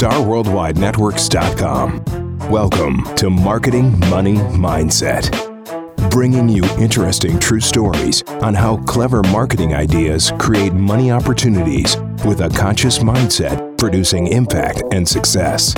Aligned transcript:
StarWorldwideNetworks.com. 0.00 2.48
Welcome 2.50 3.04
to 3.16 3.28
Marketing 3.28 4.00
Money 4.08 4.36
Mindset, 4.36 5.30
bringing 6.10 6.48
you 6.48 6.64
interesting 6.78 7.38
true 7.38 7.60
stories 7.60 8.22
on 8.40 8.54
how 8.54 8.78
clever 8.84 9.22
marketing 9.24 9.74
ideas 9.74 10.32
create 10.38 10.72
money 10.72 11.10
opportunities 11.10 11.98
with 12.24 12.40
a 12.40 12.48
conscious 12.48 13.00
mindset 13.00 13.76
producing 13.76 14.28
impact 14.28 14.82
and 14.90 15.06
success. 15.06 15.74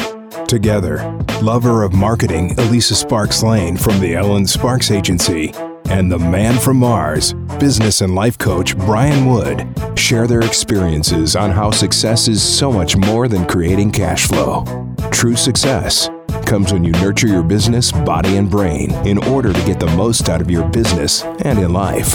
Together, 0.47 0.99
lover 1.43 1.83
of 1.83 1.93
marketing 1.93 2.57
Elisa 2.61 2.95
Sparks 2.95 3.43
Lane 3.43 3.77
from 3.77 3.99
the 3.99 4.15
Ellen 4.15 4.47
Sparks 4.47 4.93
Agency 4.93 5.53
and 5.87 6.13
the 6.13 6.19
man 6.21 6.61
from 6.61 6.77
Mars, 6.77 7.33
business 7.59 8.03
and 8.03 8.15
life 8.15 8.39
coach 8.39 8.79
Brian 8.79 9.27
Wood, 9.27 9.67
share 10.03 10.27
their 10.27 10.41
experiences 10.41 11.37
on 11.37 11.49
how 11.49 11.71
success 11.71 12.27
is 12.27 12.43
so 12.43 12.73
much 12.73 12.97
more 12.97 13.29
than 13.29 13.47
creating 13.47 13.89
cash 13.89 14.27
flow. 14.27 14.65
True 15.13 15.37
success 15.37 16.11
comes 16.45 16.73
when 16.73 16.83
you 16.83 16.91
nurture 16.93 17.29
your 17.29 17.45
business, 17.45 17.93
body, 17.93 18.37
and 18.37 18.51
brain 18.51 18.91
in 19.07 19.17
order 19.29 19.53
to 19.53 19.65
get 19.65 19.79
the 19.79 19.87
most 19.95 20.29
out 20.29 20.41
of 20.41 20.51
your 20.51 20.69
business 20.71 21.23
and 21.45 21.57
in 21.61 21.73
life. 21.73 22.13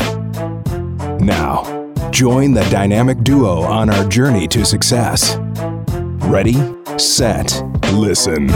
Now, 1.21 1.63
join 2.11 2.51
the 2.51 2.67
dynamic 2.69 3.23
duo 3.23 3.61
on 3.61 3.89
our 3.89 4.05
journey 4.09 4.49
to 4.49 4.65
success. 4.65 5.37
Ready, 6.27 6.55
set, 6.97 7.63
listen. 7.93 8.47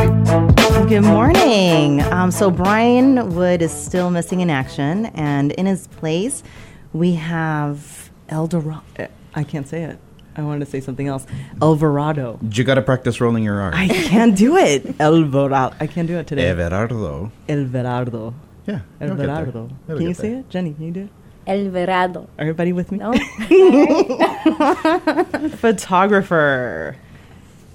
Good 0.90 1.06
morning. 1.06 2.02
Um, 2.02 2.32
so 2.32 2.52
Brian 2.52 3.34
Wood 3.34 3.62
is 3.62 3.72
still 3.72 4.12
missing 4.12 4.42
in 4.42 4.50
action, 4.50 5.06
and 5.06 5.54
in 5.54 5.68
his 5.68 5.88
place, 5.88 6.44
we 6.92 7.14
have 7.14 8.12
Eldorado. 8.28 9.08
I 9.34 9.44
can't 9.44 9.68
say 9.68 9.84
it. 9.84 10.00
I 10.36 10.44
wanted 10.44 10.66
to 10.66 10.72
say 10.72 10.80
something 10.80 11.08
else. 11.08 11.26
Alvarado. 11.62 12.40
You 12.42 12.64
got 12.64 12.76
to 12.76 12.82
practice 12.82 13.20
rolling 13.20 13.44
your 13.44 13.60
R. 13.60 13.72
I 13.74 13.88
can't 13.88 14.36
do 14.38 14.56
it. 14.58 15.00
Alvarado. 15.00 15.76
I 15.80 15.88
can't 15.88 16.08
do 16.08 16.18
it 16.18 16.28
today. 16.28 16.44
Everardo. 16.44 17.32
Alvarado. 17.50 18.34
Yeah. 18.66 18.82
you'll 19.02 19.16
get 19.16 19.28
there. 19.28 19.46
You'll 19.88 19.98
Can 19.98 20.08
you 20.08 20.14
say 20.14 20.30
there. 20.30 20.40
it, 20.40 20.50
Jenny? 20.50 20.74
Can 20.74 20.86
you 20.86 20.92
do 20.92 21.02
it? 21.02 21.10
El 21.48 21.58
Verado. 21.72 22.28
Everybody 22.38 22.72
with 22.72 22.92
me? 22.92 23.00
No? 23.00 23.14
Photographer. 25.58 26.96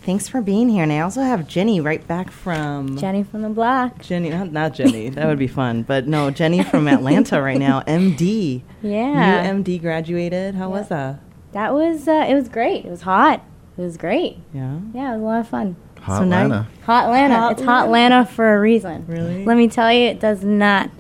Thanks 0.03 0.29
for 0.29 0.41
being 0.41 0.69
here. 0.69 0.85
And 0.85 0.93
I 0.93 1.01
also 1.01 1.21
have 1.21 1.49
Jenny 1.49 1.81
right 1.81 2.07
back 2.07 2.31
from 2.31 2.97
Jenny 2.97 3.25
from 3.25 3.43
the 3.43 3.49
block. 3.49 4.01
Jenny, 4.03 4.31
not, 4.31 4.53
not 4.53 4.73
Jenny. 4.73 5.09
that 5.09 5.27
would 5.27 5.39
be 5.39 5.49
fun. 5.49 5.83
But 5.83 6.07
no, 6.07 6.31
Jenny 6.31 6.63
from 6.63 6.87
Atlanta 6.87 7.43
right 7.43 7.59
now. 7.59 7.81
MD. 7.83 8.63
Yeah. 8.83 9.51
New 9.53 9.65
MD 9.65 9.81
graduated. 9.81 10.55
How 10.55 10.71
was 10.71 10.89
that? 10.91 11.19
That 11.53 11.73
was, 11.75 12.07
uh, 12.09 12.27
it 12.29 12.35
was 12.35 12.49
great. 12.49 12.85
It 12.85 12.91
was 12.91 13.03
hot. 13.03 13.43
It 13.79 13.83
was 13.83 13.97
great. 13.97 14.39
Yeah. 14.53 14.79
Yeah, 14.95 15.11
it 15.13 15.19
was 15.19 15.23
a 15.23 15.25
lot 15.25 15.41
of 15.41 15.49
fun. 15.49 15.77
Hot 16.01 16.19
So 16.19 16.25
now- 16.25 16.43
Lana. 16.43 16.69
Hot 16.85 17.05
Atlanta. 17.07 17.35
Hot 17.35 17.53
it's 17.53 17.63
Hot 17.63 17.85
Atlanta 17.87 18.25
for 18.27 18.55
a 18.55 18.61
reason. 18.61 19.05
Really? 19.09 19.45
Let 19.45 19.57
me 19.57 19.69
tell 19.69 19.93
you, 19.93 20.07
it 20.09 20.21
does 20.21 20.45
not 20.45 20.91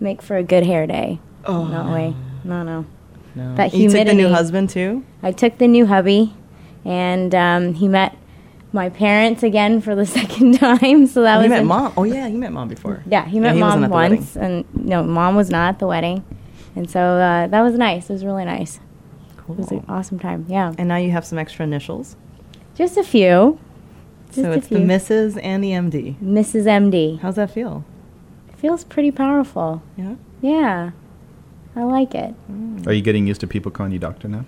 make 0.00 0.22
for 0.22 0.36
a 0.36 0.42
good 0.42 0.64
hair 0.64 0.86
day. 0.86 1.18
Oh. 1.44 1.64
No 1.66 1.92
way. 1.92 2.14
No, 2.44 2.62
no. 2.62 2.86
No. 3.34 3.54
That 3.56 3.72
humidity. 3.72 3.82
you 3.98 4.04
took 4.04 4.06
the 4.08 4.14
new 4.14 4.28
husband 4.28 4.70
too? 4.70 5.04
I 5.22 5.32
took 5.32 5.58
the 5.58 5.66
new 5.66 5.86
hubby, 5.86 6.32
and 6.84 7.34
um, 7.34 7.74
he 7.74 7.88
met 7.88 8.16
my 8.72 8.88
parents 8.90 9.42
again 9.42 9.80
for 9.80 9.94
the 9.96 10.06
second 10.18 10.58
time. 10.58 11.06
So 11.08 11.22
that 11.22 11.36
Oh, 11.36 11.38
was 11.38 11.44
you 11.46 11.50
met 11.50 11.62
a- 11.62 11.64
mom. 11.64 11.92
Oh 11.96 12.04
yeah, 12.04 12.26
you 12.28 12.38
met 12.38 12.52
mom 12.52 12.68
before. 12.68 13.02
Yeah, 13.06 13.24
he 13.26 13.40
met 13.40 13.54
he 13.54 13.60
mom 13.60 13.82
at 13.82 13.90
once, 13.90 14.36
and 14.36 14.64
no, 14.74 15.02
mom 15.02 15.34
was 15.34 15.50
not 15.50 15.70
at 15.70 15.78
the 15.80 15.86
wedding, 15.88 16.24
and 16.76 16.88
so 16.88 17.00
uh, 17.00 17.48
that 17.48 17.60
was 17.62 17.74
nice. 17.76 18.08
It 18.08 18.12
was 18.12 18.24
really 18.24 18.44
nice. 18.44 18.78
It 19.48 19.56
was 19.56 19.70
an 19.70 19.84
awesome 19.88 20.18
time. 20.18 20.46
Yeah, 20.48 20.72
And 20.78 20.88
now 20.88 20.96
you 20.96 21.10
have 21.10 21.24
some 21.24 21.38
extra 21.38 21.64
initials. 21.64 22.16
just 22.74 22.96
a 22.96 23.04
few. 23.04 23.58
Just 24.28 24.36
so 24.40 24.50
a 24.52 24.56
it's 24.56 24.68
the 24.68 24.76
few. 24.78 24.86
Mrs. 24.86 25.38
and 25.42 25.62
the 25.62 25.70
MD. 25.70 26.16
Mrs. 26.20 26.64
MD. 26.64 27.20
How's 27.20 27.36
that 27.36 27.50
feel? 27.50 27.84
It 28.48 28.56
Feels 28.56 28.84
pretty 28.84 29.10
powerful. 29.10 29.82
Yeah. 29.96 30.14
Yeah, 30.40 30.90
I 31.76 31.82
like 31.84 32.14
it. 32.14 32.34
Are 32.86 32.92
you 32.92 33.02
getting 33.02 33.26
used 33.26 33.40
to 33.42 33.46
people 33.46 33.70
calling 33.70 33.92
you 33.92 33.98
doctor 33.98 34.28
now? 34.28 34.44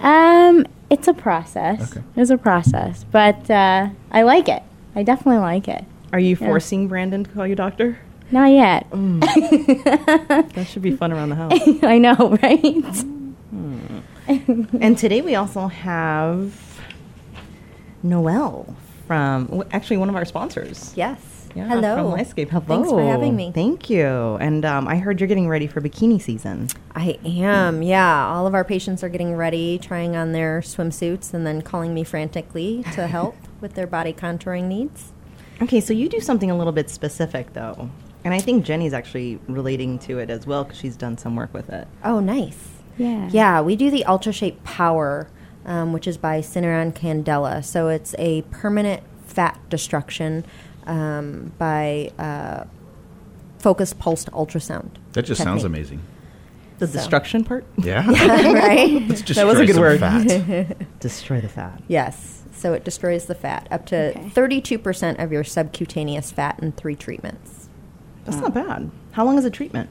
Um, 0.00 0.66
it's 0.90 1.06
a 1.08 1.14
process. 1.14 1.90
Okay. 1.96 2.04
It's 2.16 2.30
a 2.30 2.36
process, 2.38 3.04
but 3.10 3.48
uh, 3.50 3.88
I 4.10 4.22
like 4.22 4.48
it. 4.48 4.62
I 4.94 5.02
definitely 5.04 5.38
like 5.40 5.68
it. 5.68 5.84
Are 6.12 6.18
you 6.18 6.36
Yeah. 6.40 6.46
forcing 6.46 6.88
Brandon 6.88 7.24
to 7.24 7.30
call 7.30 7.46
you 7.46 7.54
doctor? 7.54 7.98
Not 8.30 8.50
yet. 8.50 8.86
That 8.92 10.66
should 10.68 10.82
be 10.82 10.96
fun 10.96 11.12
around 11.12 11.30
the 11.30 11.36
house. 11.36 11.52
I 11.82 11.98
know, 11.98 12.36
right? 12.42 13.04
and 14.28 14.96
today 14.96 15.20
we 15.20 15.34
also 15.34 15.66
have 15.66 16.80
Noelle 18.02 18.74
from 19.06 19.64
actually 19.72 19.96
one 19.96 20.08
of 20.08 20.16
our 20.16 20.24
sponsors. 20.24 20.92
Yes. 20.96 21.48
Yeah, 21.54 21.68
Hello. 21.68 21.96
From 21.96 22.18
Lifescape. 22.18 22.48
Hello. 22.48 22.64
Thanks 22.66 22.88
for 22.88 23.02
having 23.02 23.36
me. 23.36 23.52
Thank 23.54 23.90
you. 23.90 24.06
And 24.40 24.64
um, 24.64 24.88
I 24.88 24.96
heard 24.96 25.20
you're 25.20 25.28
getting 25.28 25.48
ready 25.48 25.66
for 25.66 25.82
bikini 25.82 26.20
season. 26.20 26.68
I 26.94 27.18
am. 27.26 27.82
Yeah. 27.82 28.26
All 28.26 28.46
of 28.46 28.54
our 28.54 28.64
patients 28.64 29.04
are 29.04 29.10
getting 29.10 29.36
ready, 29.36 29.78
trying 29.78 30.16
on 30.16 30.32
their 30.32 30.62
swimsuits, 30.62 31.34
and 31.34 31.46
then 31.46 31.60
calling 31.60 31.92
me 31.92 32.04
frantically 32.04 32.84
to 32.94 33.06
help 33.16 33.36
with 33.60 33.74
their 33.74 33.86
body 33.86 34.14
contouring 34.14 34.64
needs. 34.64 35.12
Okay, 35.60 35.80
so 35.80 35.92
you 35.92 36.08
do 36.08 36.20
something 36.20 36.50
a 36.50 36.56
little 36.56 36.72
bit 36.72 36.88
specific 36.88 37.52
though. 37.52 37.90
And 38.24 38.32
I 38.32 38.38
think 38.38 38.64
Jenny's 38.64 38.92
actually 38.94 39.38
relating 39.46 39.98
to 40.00 40.20
it 40.20 40.30
as 40.30 40.46
well 40.46 40.64
because 40.64 40.78
she's 40.78 40.96
done 40.96 41.18
some 41.18 41.36
work 41.36 41.52
with 41.52 41.68
it. 41.68 41.86
Oh, 42.04 42.20
nice. 42.20 42.68
Yeah. 42.98 43.28
Yeah, 43.32 43.60
we 43.60 43.76
do 43.76 43.90
the 43.90 44.04
Ultra 44.04 44.32
Shape 44.32 44.62
Power, 44.64 45.28
um, 45.64 45.92
which 45.92 46.06
is 46.06 46.16
by 46.18 46.40
Syneron 46.40 46.92
Candela. 46.92 47.64
So 47.64 47.88
it's 47.88 48.14
a 48.18 48.42
permanent 48.50 49.02
fat 49.26 49.58
destruction 49.70 50.44
um, 50.86 51.52
by 51.58 52.10
uh, 52.18 52.64
focused 53.58 53.98
pulsed 53.98 54.30
ultrasound. 54.32 54.90
That 55.12 55.22
just 55.22 55.42
sounds 55.42 55.64
amazing. 55.64 56.00
The 56.78 56.86
So- 56.86 56.94
destruction 56.94 57.44
part? 57.44 57.64
Yeah. 57.82 58.06
right? 58.08 59.02
Let's 59.08 59.22
That 59.22 59.46
was 59.46 59.60
a 59.60 59.66
good 59.66 59.76
word. 59.76 60.00
Fat. 60.00 60.98
Destroy 61.00 61.40
the 61.40 61.48
fat. 61.48 61.80
Yes. 61.88 62.42
So 62.54 62.72
it 62.74 62.84
destroys 62.84 63.26
the 63.26 63.34
fat 63.34 63.66
up 63.70 63.86
to 63.86 64.10
Okay. 64.10 64.20
32% 64.34 65.22
of 65.22 65.32
your 65.32 65.42
subcutaneous 65.44 66.30
fat 66.30 66.58
in 66.60 66.72
three 66.72 66.94
treatments. 66.94 67.68
That's 68.24 68.36
not 68.38 68.54
bad. 68.54 68.90
How 69.12 69.24
long 69.24 69.36
is 69.38 69.44
a 69.44 69.50
treatment? 69.50 69.90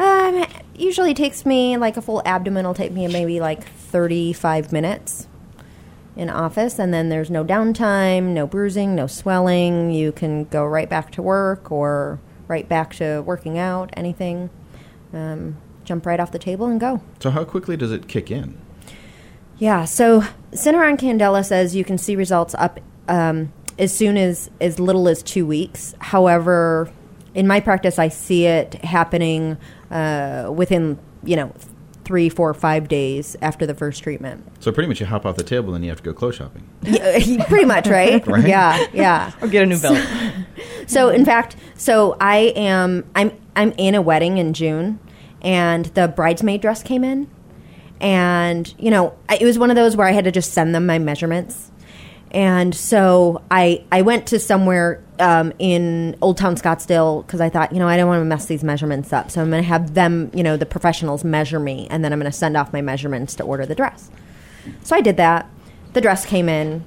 Um, 0.00 0.46
usually 0.74 1.12
takes 1.12 1.44
me 1.44 1.76
like 1.76 1.98
a 1.98 2.02
full 2.02 2.22
abdomen 2.24 2.66
will 2.66 2.72
take 2.72 2.90
me 2.90 3.06
maybe 3.06 3.38
like 3.38 3.68
35 3.68 4.72
minutes 4.72 5.28
in 6.16 6.30
office 6.30 6.78
and 6.78 6.92
then 6.94 7.10
there's 7.10 7.30
no 7.30 7.44
downtime, 7.44 8.28
no 8.28 8.46
bruising, 8.46 8.94
no 8.94 9.06
swelling. 9.06 9.90
You 9.90 10.10
can 10.10 10.44
go 10.44 10.64
right 10.64 10.88
back 10.88 11.12
to 11.12 11.22
work 11.22 11.70
or 11.70 12.18
right 12.48 12.66
back 12.66 12.94
to 12.94 13.20
working 13.26 13.58
out, 13.58 13.90
anything. 13.92 14.48
Um, 15.12 15.58
jump 15.84 16.06
right 16.06 16.18
off 16.18 16.32
the 16.32 16.38
table 16.38 16.66
and 16.66 16.80
go. 16.80 17.02
So 17.20 17.28
how 17.28 17.44
quickly 17.44 17.76
does 17.76 17.92
it 17.92 18.08
kick 18.08 18.30
in? 18.30 18.58
Yeah, 19.58 19.84
so 19.84 20.22
Syneron 20.52 20.98
Candela 20.98 21.44
says 21.44 21.76
you 21.76 21.84
can 21.84 21.98
see 21.98 22.16
results 22.16 22.54
up 22.54 22.80
um, 23.06 23.52
as 23.78 23.94
soon 23.94 24.16
as 24.16 24.50
as 24.62 24.80
little 24.80 25.08
as 25.08 25.22
two 25.22 25.44
weeks. 25.44 25.94
However, 25.98 26.90
in 27.34 27.46
my 27.46 27.60
practice, 27.60 27.98
I 27.98 28.08
see 28.08 28.46
it 28.46 28.74
happening 28.84 29.56
uh, 29.90 30.50
within 30.54 30.98
you 31.24 31.36
know 31.36 31.52
three, 32.04 32.28
four, 32.28 32.52
five 32.54 32.88
days 32.88 33.36
after 33.40 33.66
the 33.66 33.74
first 33.74 34.02
treatment. 34.02 34.44
So 34.58 34.72
pretty 34.72 34.88
much 34.88 34.98
you 34.98 35.06
hop 35.06 35.24
off 35.24 35.36
the 35.36 35.44
table 35.44 35.68
and 35.68 35.76
then 35.76 35.82
you 35.84 35.90
have 35.90 35.98
to 35.98 36.02
go 36.02 36.12
clothes 36.12 36.34
shopping. 36.34 36.68
Yeah, 36.82 37.44
Pretty 37.48 37.66
much, 37.66 37.86
right? 37.86 38.26
Right. 38.26 38.48
Yeah, 38.48 38.84
yeah. 38.92 39.32
Or 39.40 39.46
get 39.46 39.62
a 39.62 39.66
new 39.66 39.78
belt. 39.78 39.98
So 40.86 41.08
in 41.08 41.24
fact, 41.24 41.54
so 41.76 42.16
I 42.20 42.52
am 42.56 43.08
I'm 43.14 43.30
I'm 43.54 43.70
in 43.78 43.94
a 43.94 44.02
wedding 44.02 44.38
in 44.38 44.54
June, 44.54 44.98
and 45.40 45.84
the 45.86 46.08
bridesmaid 46.08 46.62
dress 46.62 46.82
came 46.82 47.04
in, 47.04 47.28
and 48.00 48.74
you 48.76 48.90
know 48.90 49.14
I, 49.28 49.36
it 49.36 49.44
was 49.44 49.56
one 49.56 49.70
of 49.70 49.76
those 49.76 49.96
where 49.96 50.08
I 50.08 50.10
had 50.10 50.24
to 50.24 50.32
just 50.32 50.52
send 50.52 50.74
them 50.74 50.86
my 50.86 50.98
measurements, 50.98 51.70
and 52.30 52.74
so 52.74 53.42
I 53.50 53.84
I 53.90 54.02
went 54.02 54.26
to 54.28 54.38
somewhere 54.38 55.02
um, 55.18 55.52
in 55.58 56.16
Old 56.20 56.38
Town 56.38 56.56
Scottsdale 56.56 57.26
because 57.26 57.40
I 57.40 57.48
thought 57.48 57.72
you 57.72 57.78
know 57.78 57.88
I 57.88 57.96
don't 57.96 58.08
want 58.08 58.20
to 58.20 58.24
mess 58.24 58.46
these 58.46 58.64
measurements 58.64 59.12
up, 59.12 59.30
so 59.30 59.42
I'm 59.42 59.50
going 59.50 59.62
to 59.62 59.68
have 59.68 59.94
them 59.94 60.30
you 60.34 60.42
know 60.42 60.56
the 60.56 60.66
professionals 60.66 61.24
measure 61.24 61.60
me, 61.60 61.86
and 61.90 62.04
then 62.04 62.12
I'm 62.12 62.18
going 62.18 62.30
to 62.30 62.36
send 62.36 62.56
off 62.56 62.72
my 62.72 62.80
measurements 62.80 63.34
to 63.36 63.44
order 63.44 63.66
the 63.66 63.74
dress. 63.74 64.10
So 64.82 64.94
I 64.96 65.00
did 65.00 65.16
that. 65.16 65.48
The 65.92 66.00
dress 66.00 66.24
came 66.24 66.48
in, 66.48 66.84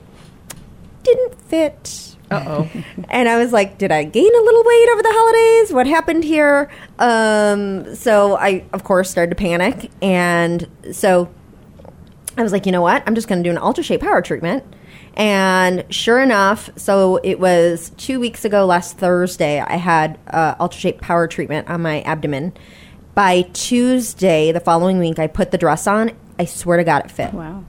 didn't 1.03 1.41
fit. 1.41 2.15
Uh 2.31 2.43
oh. 2.47 2.69
And 3.09 3.29
I 3.29 3.37
was 3.37 3.51
like, 3.51 3.77
did 3.77 3.91
I 3.91 4.05
gain 4.05 4.33
a 4.33 4.41
little 4.41 4.63
weight 4.63 4.89
over 4.93 5.01
the 5.03 5.11
holidays? 5.11 5.73
What 5.73 5.87
happened 5.87 6.23
here? 6.23 6.71
Um, 6.97 7.93
so 7.95 8.35
I, 8.37 8.65
of 8.73 8.83
course, 8.83 9.11
started 9.11 9.29
to 9.31 9.35
panic. 9.35 9.91
And 10.01 10.67
so 10.93 11.29
I 12.37 12.41
was 12.41 12.51
like, 12.51 12.65
you 12.65 12.71
know 12.71 12.81
what? 12.81 13.03
I'm 13.05 13.13
just 13.13 13.27
going 13.27 13.43
to 13.43 13.47
do 13.47 13.51
an 13.51 13.61
Ultra 13.61 13.83
Shape 13.83 14.01
Power 14.01 14.21
treatment. 14.21 14.63
And 15.15 15.85
sure 15.89 16.21
enough, 16.21 16.69
so 16.75 17.17
it 17.23 17.39
was 17.39 17.91
two 17.97 18.19
weeks 18.19 18.45
ago, 18.45 18.65
last 18.65 18.97
Thursday, 18.97 19.59
I 19.59 19.75
had 19.75 20.17
uh, 20.27 20.55
Ultra 20.59 20.79
Shape 20.79 21.01
Power 21.01 21.27
treatment 21.27 21.69
on 21.69 21.81
my 21.81 22.01
abdomen. 22.01 22.53
By 23.13 23.43
Tuesday, 23.53 24.51
the 24.51 24.59
following 24.59 24.97
week, 24.97 25.19
I 25.19 25.27
put 25.27 25.51
the 25.51 25.57
dress 25.57 25.85
on. 25.85 26.11
I 26.39 26.45
swear 26.45 26.77
to 26.77 26.83
God, 26.83 27.05
it 27.05 27.11
fit. 27.11 27.33
Wow. 27.33 27.63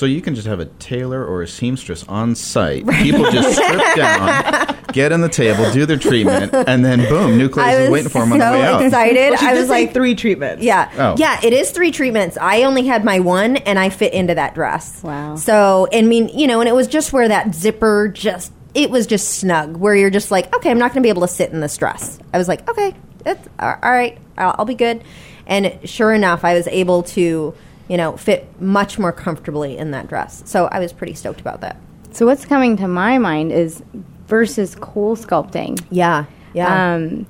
So 0.00 0.06
you 0.06 0.22
can 0.22 0.34
just 0.34 0.46
have 0.46 0.60
a 0.60 0.64
tailor 0.64 1.22
or 1.22 1.42
a 1.42 1.46
seamstress 1.46 2.04
on 2.08 2.34
site. 2.34 2.88
People 2.88 3.30
just 3.30 3.54
strip 3.62 3.96
down, 3.96 4.74
get 4.94 5.12
on 5.12 5.20
the 5.20 5.28
table, 5.28 5.70
do 5.72 5.84
their 5.84 5.98
treatment, 5.98 6.54
and 6.54 6.82
then 6.82 7.00
boom, 7.06 7.36
new 7.36 7.50
clothes 7.50 7.74
is 7.74 7.90
waiting 7.90 8.08
for 8.08 8.20
them 8.20 8.32
on 8.32 8.38
the 8.38 8.46
so 8.46 8.52
way 8.52 8.62
out. 8.62 8.82
excited. 8.82 9.28
Well, 9.32 9.38
she 9.38 9.46
I 9.46 9.52
did 9.52 9.58
was 9.58 9.68
say 9.68 9.84
like, 9.84 9.92
three 9.92 10.14
treatments. 10.14 10.64
Yeah. 10.64 10.90
Oh. 10.96 11.16
Yeah, 11.18 11.38
it 11.44 11.52
is 11.52 11.70
three 11.70 11.90
treatments. 11.90 12.38
I 12.40 12.62
only 12.62 12.86
had 12.86 13.04
my 13.04 13.20
one 13.20 13.58
and 13.58 13.78
I 13.78 13.90
fit 13.90 14.14
into 14.14 14.34
that 14.36 14.54
dress. 14.54 15.02
Wow. 15.02 15.36
So, 15.36 15.86
I 15.92 16.00
mean, 16.00 16.30
you 16.30 16.46
know, 16.46 16.60
and 16.60 16.68
it 16.70 16.74
was 16.74 16.86
just 16.86 17.12
where 17.12 17.28
that 17.28 17.54
zipper 17.54 18.08
just, 18.08 18.54
it 18.72 18.88
was 18.90 19.06
just 19.06 19.28
snug, 19.34 19.76
where 19.76 19.94
you're 19.94 20.08
just 20.08 20.30
like, 20.30 20.50
okay, 20.56 20.70
I'm 20.70 20.78
not 20.78 20.92
going 20.94 21.02
to 21.02 21.06
be 21.06 21.10
able 21.10 21.26
to 21.26 21.28
sit 21.28 21.50
in 21.52 21.60
this 21.60 21.76
dress. 21.76 22.18
I 22.32 22.38
was 22.38 22.48
like, 22.48 22.66
okay, 22.70 22.94
it's 23.26 23.46
all 23.58 23.76
right, 23.82 24.16
I'll, 24.38 24.54
I'll 24.60 24.64
be 24.64 24.74
good. 24.76 25.04
And 25.46 25.78
sure 25.84 26.14
enough, 26.14 26.42
I 26.42 26.54
was 26.54 26.66
able 26.68 27.02
to, 27.02 27.54
you 27.90 27.96
know, 27.96 28.16
fit 28.16 28.46
much 28.60 29.00
more 29.00 29.10
comfortably 29.10 29.76
in 29.76 29.90
that 29.90 30.06
dress. 30.06 30.44
So 30.46 30.66
I 30.66 30.78
was 30.78 30.92
pretty 30.92 31.14
stoked 31.14 31.40
about 31.40 31.60
that. 31.62 31.76
So 32.12 32.24
what's 32.24 32.44
coming 32.44 32.76
to 32.76 32.86
my 32.86 33.18
mind 33.18 33.50
is 33.50 33.82
versus 34.28 34.76
cool 34.76 35.16
sculpting. 35.16 35.84
Yeah. 35.90 36.26
Yeah. 36.54 36.94
Um, 36.94 37.26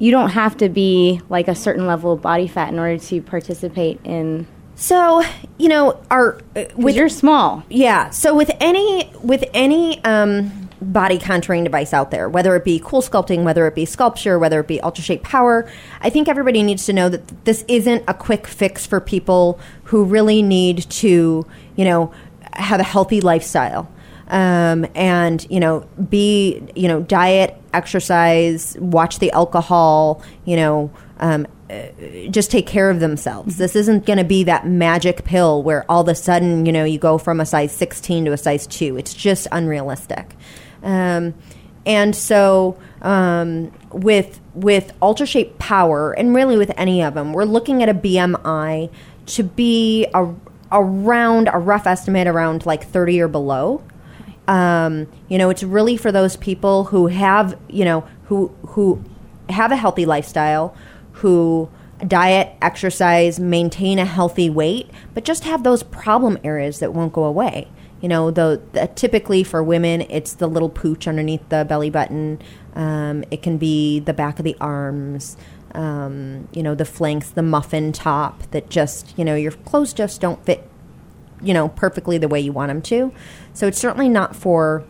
you 0.00 0.10
don't 0.10 0.30
have 0.30 0.56
to 0.56 0.68
be 0.68 1.20
like 1.28 1.46
a 1.46 1.54
certain 1.54 1.86
level 1.86 2.12
of 2.12 2.20
body 2.20 2.48
fat 2.48 2.72
in 2.72 2.80
order 2.80 2.98
to 2.98 3.22
participate 3.22 4.00
in. 4.02 4.48
so, 4.74 5.22
you 5.56 5.68
know, 5.68 6.02
our, 6.10 6.40
uh, 6.56 6.64
With 6.74 6.96
you're 6.96 7.08
small. 7.08 7.62
Yeah. 7.70 8.10
So 8.10 8.34
with 8.34 8.50
any 8.58 9.08
with 9.22 9.44
any 9.54 10.02
um, 10.02 10.67
body 10.80 11.18
contouring 11.18 11.64
device 11.64 11.92
out 11.92 12.10
there, 12.10 12.28
whether 12.28 12.54
it 12.56 12.64
be 12.64 12.80
cool 12.84 13.02
sculpting, 13.02 13.44
whether 13.44 13.66
it 13.66 13.74
be 13.74 13.84
SculpSure, 13.84 14.38
whether 14.38 14.60
it 14.60 14.66
be 14.66 14.80
ultra 14.80 15.02
shape 15.02 15.22
power, 15.22 15.70
I 16.00 16.10
think 16.10 16.28
everybody 16.28 16.62
needs 16.62 16.86
to 16.86 16.92
know 16.92 17.08
that 17.08 17.44
this 17.44 17.64
isn't 17.68 18.04
a 18.08 18.14
quick 18.14 18.46
fix 18.46 18.86
for 18.86 19.00
people 19.00 19.58
who 19.84 20.04
really 20.04 20.42
need 20.42 20.88
to, 20.90 21.46
you 21.76 21.84
know, 21.84 22.12
have 22.54 22.80
a 22.80 22.84
healthy 22.84 23.20
lifestyle. 23.20 23.90
Um, 24.28 24.86
and 24.94 25.46
you 25.48 25.58
know, 25.58 25.88
be 26.10 26.62
you 26.76 26.86
know, 26.86 27.00
diet, 27.00 27.56
exercise, 27.72 28.76
watch 28.78 29.20
the 29.20 29.30
alcohol, 29.32 30.22
you 30.44 30.56
know, 30.56 30.90
um, 31.18 31.46
just 32.30 32.50
take 32.50 32.66
care 32.66 32.90
of 32.90 33.00
themselves. 33.00 33.56
This 33.56 33.76
isn't 33.76 34.06
going 34.06 34.18
to 34.18 34.24
be 34.24 34.44
that 34.44 34.66
magic 34.66 35.24
pill 35.24 35.62
where 35.62 35.90
all 35.90 36.00
of 36.02 36.08
a 36.08 36.14
sudden, 36.14 36.66
you 36.66 36.72
know, 36.72 36.84
you 36.84 36.98
go 36.98 37.18
from 37.18 37.40
a 37.40 37.46
size 37.46 37.72
16 37.72 38.26
to 38.26 38.32
a 38.32 38.36
size 38.36 38.66
2. 38.66 38.96
It's 38.96 39.12
just 39.12 39.46
unrealistic. 39.52 40.34
Um, 40.88 41.34
and 41.84 42.16
so 42.16 42.78
um, 43.02 43.70
with 43.92 44.40
with 44.54 44.92
ultra 45.00 45.26
shape 45.26 45.58
power 45.58 46.12
and 46.12 46.34
really 46.34 46.56
with 46.56 46.72
any 46.76 47.02
of 47.02 47.14
them, 47.14 47.32
we're 47.32 47.44
looking 47.44 47.82
at 47.82 47.88
a 47.88 47.94
BMI 47.94 48.90
to 49.26 49.42
be 49.42 50.06
a, 50.14 50.34
around 50.72 51.50
a 51.52 51.58
rough 51.58 51.86
estimate 51.86 52.26
around 52.26 52.64
like 52.66 52.84
30 52.84 53.20
or 53.20 53.28
below. 53.28 53.82
Um, 54.48 55.06
you 55.28 55.36
know, 55.36 55.50
it's 55.50 55.62
really 55.62 55.98
for 55.98 56.10
those 56.10 56.36
people 56.36 56.84
who 56.84 57.08
have, 57.08 57.58
you 57.68 57.84
know, 57.84 58.08
who 58.24 58.48
who 58.68 59.04
have 59.50 59.70
a 59.70 59.76
healthy 59.76 60.06
lifestyle, 60.06 60.74
who 61.12 61.68
diet, 62.06 62.56
exercise, 62.62 63.38
maintain 63.38 63.98
a 63.98 64.06
healthy 64.06 64.48
weight, 64.48 64.90
but 65.12 65.24
just 65.24 65.44
have 65.44 65.64
those 65.64 65.82
problem 65.82 66.38
areas 66.44 66.78
that 66.78 66.94
won't 66.94 67.12
go 67.12 67.24
away. 67.24 67.68
You 68.00 68.08
know, 68.08 68.30
the, 68.30 68.62
the 68.72 68.86
typically 68.94 69.42
for 69.42 69.62
women, 69.62 70.02
it's 70.02 70.34
the 70.34 70.46
little 70.46 70.68
pooch 70.68 71.08
underneath 71.08 71.48
the 71.48 71.64
belly 71.64 71.90
button. 71.90 72.40
Um, 72.74 73.24
it 73.30 73.42
can 73.42 73.58
be 73.58 74.00
the 74.00 74.14
back 74.14 74.38
of 74.38 74.44
the 74.44 74.56
arms. 74.60 75.36
Um, 75.74 76.48
you 76.52 76.62
know, 76.62 76.74
the 76.74 76.84
flanks, 76.84 77.30
the 77.30 77.42
muffin 77.42 77.92
top 77.92 78.42
that 78.52 78.70
just, 78.70 79.16
you 79.18 79.24
know, 79.24 79.34
your 79.34 79.52
clothes 79.52 79.92
just 79.92 80.20
don't 80.20 80.44
fit 80.44 80.68
you 81.42 81.54
know 81.54 81.68
perfectly 81.68 82.18
the 82.18 82.28
way 82.28 82.40
you 82.40 82.52
want 82.52 82.68
them 82.68 82.82
to 82.82 83.12
so 83.52 83.66
it's 83.66 83.78
certainly 83.78 84.08
not 84.08 84.34
for 84.34 84.84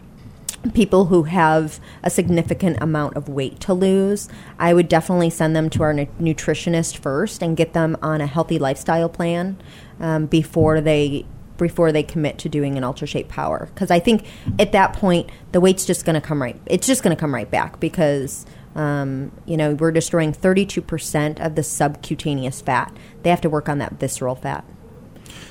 people 0.75 1.07
who 1.07 1.25
have 1.25 1.79
a 2.03 2.11
significant 2.11 2.77
amount 2.81 3.17
of 3.17 3.29
weight 3.29 3.61
to 3.61 3.73
lose 3.73 4.29
i 4.59 4.73
would 4.73 4.89
definitely 4.89 5.31
send 5.31 5.55
them 5.55 5.71
to 5.71 5.83
our 5.83 5.93
nu- 5.93 6.07
nutritionist 6.19 6.97
first 6.97 7.43
and 7.43 7.57
get 7.57 7.73
them 7.73 7.97
on 8.03 8.21
a 8.21 8.27
healthy 8.27 8.59
lifestyle 8.59 9.09
plan 9.09 9.57
um, 10.01 10.27
before 10.27 10.81
they 10.81 11.25
before 11.59 11.93
they 11.93 12.03
commit 12.03 12.39
to 12.39 12.49
doing 12.49 12.77
an 12.77 12.85
ultra 12.85 13.07
shape 13.07 13.29
power 13.29 13.69
because 13.75 13.91
i 13.91 13.99
think 13.99 14.25
at 14.59 14.73
that 14.73 14.93
point 14.95 15.29
the 15.53 15.61
weight's 15.61 15.85
just 15.85 16.05
going 16.05 16.15
to 16.15 16.21
come 16.21 16.41
right 16.41 16.59
it's 16.67 16.87
just 16.87 17.03
going 17.03 17.15
to 17.15 17.21
come 17.21 17.35
right 17.35 17.51
back 17.51 17.79
because 17.81 18.47
um, 18.75 19.33
you 19.45 19.57
know 19.57 19.75
we're 19.75 19.91
destroying 19.93 20.33
32% 20.33 21.45
of 21.45 21.55
the 21.57 21.63
subcutaneous 21.63 22.61
fat 22.61 22.97
they 23.23 23.31
have 23.31 23.41
to 23.41 23.51
work 23.51 23.69
on 23.69 23.79
that 23.79 23.95
visceral 23.95 24.35
fat 24.35 24.65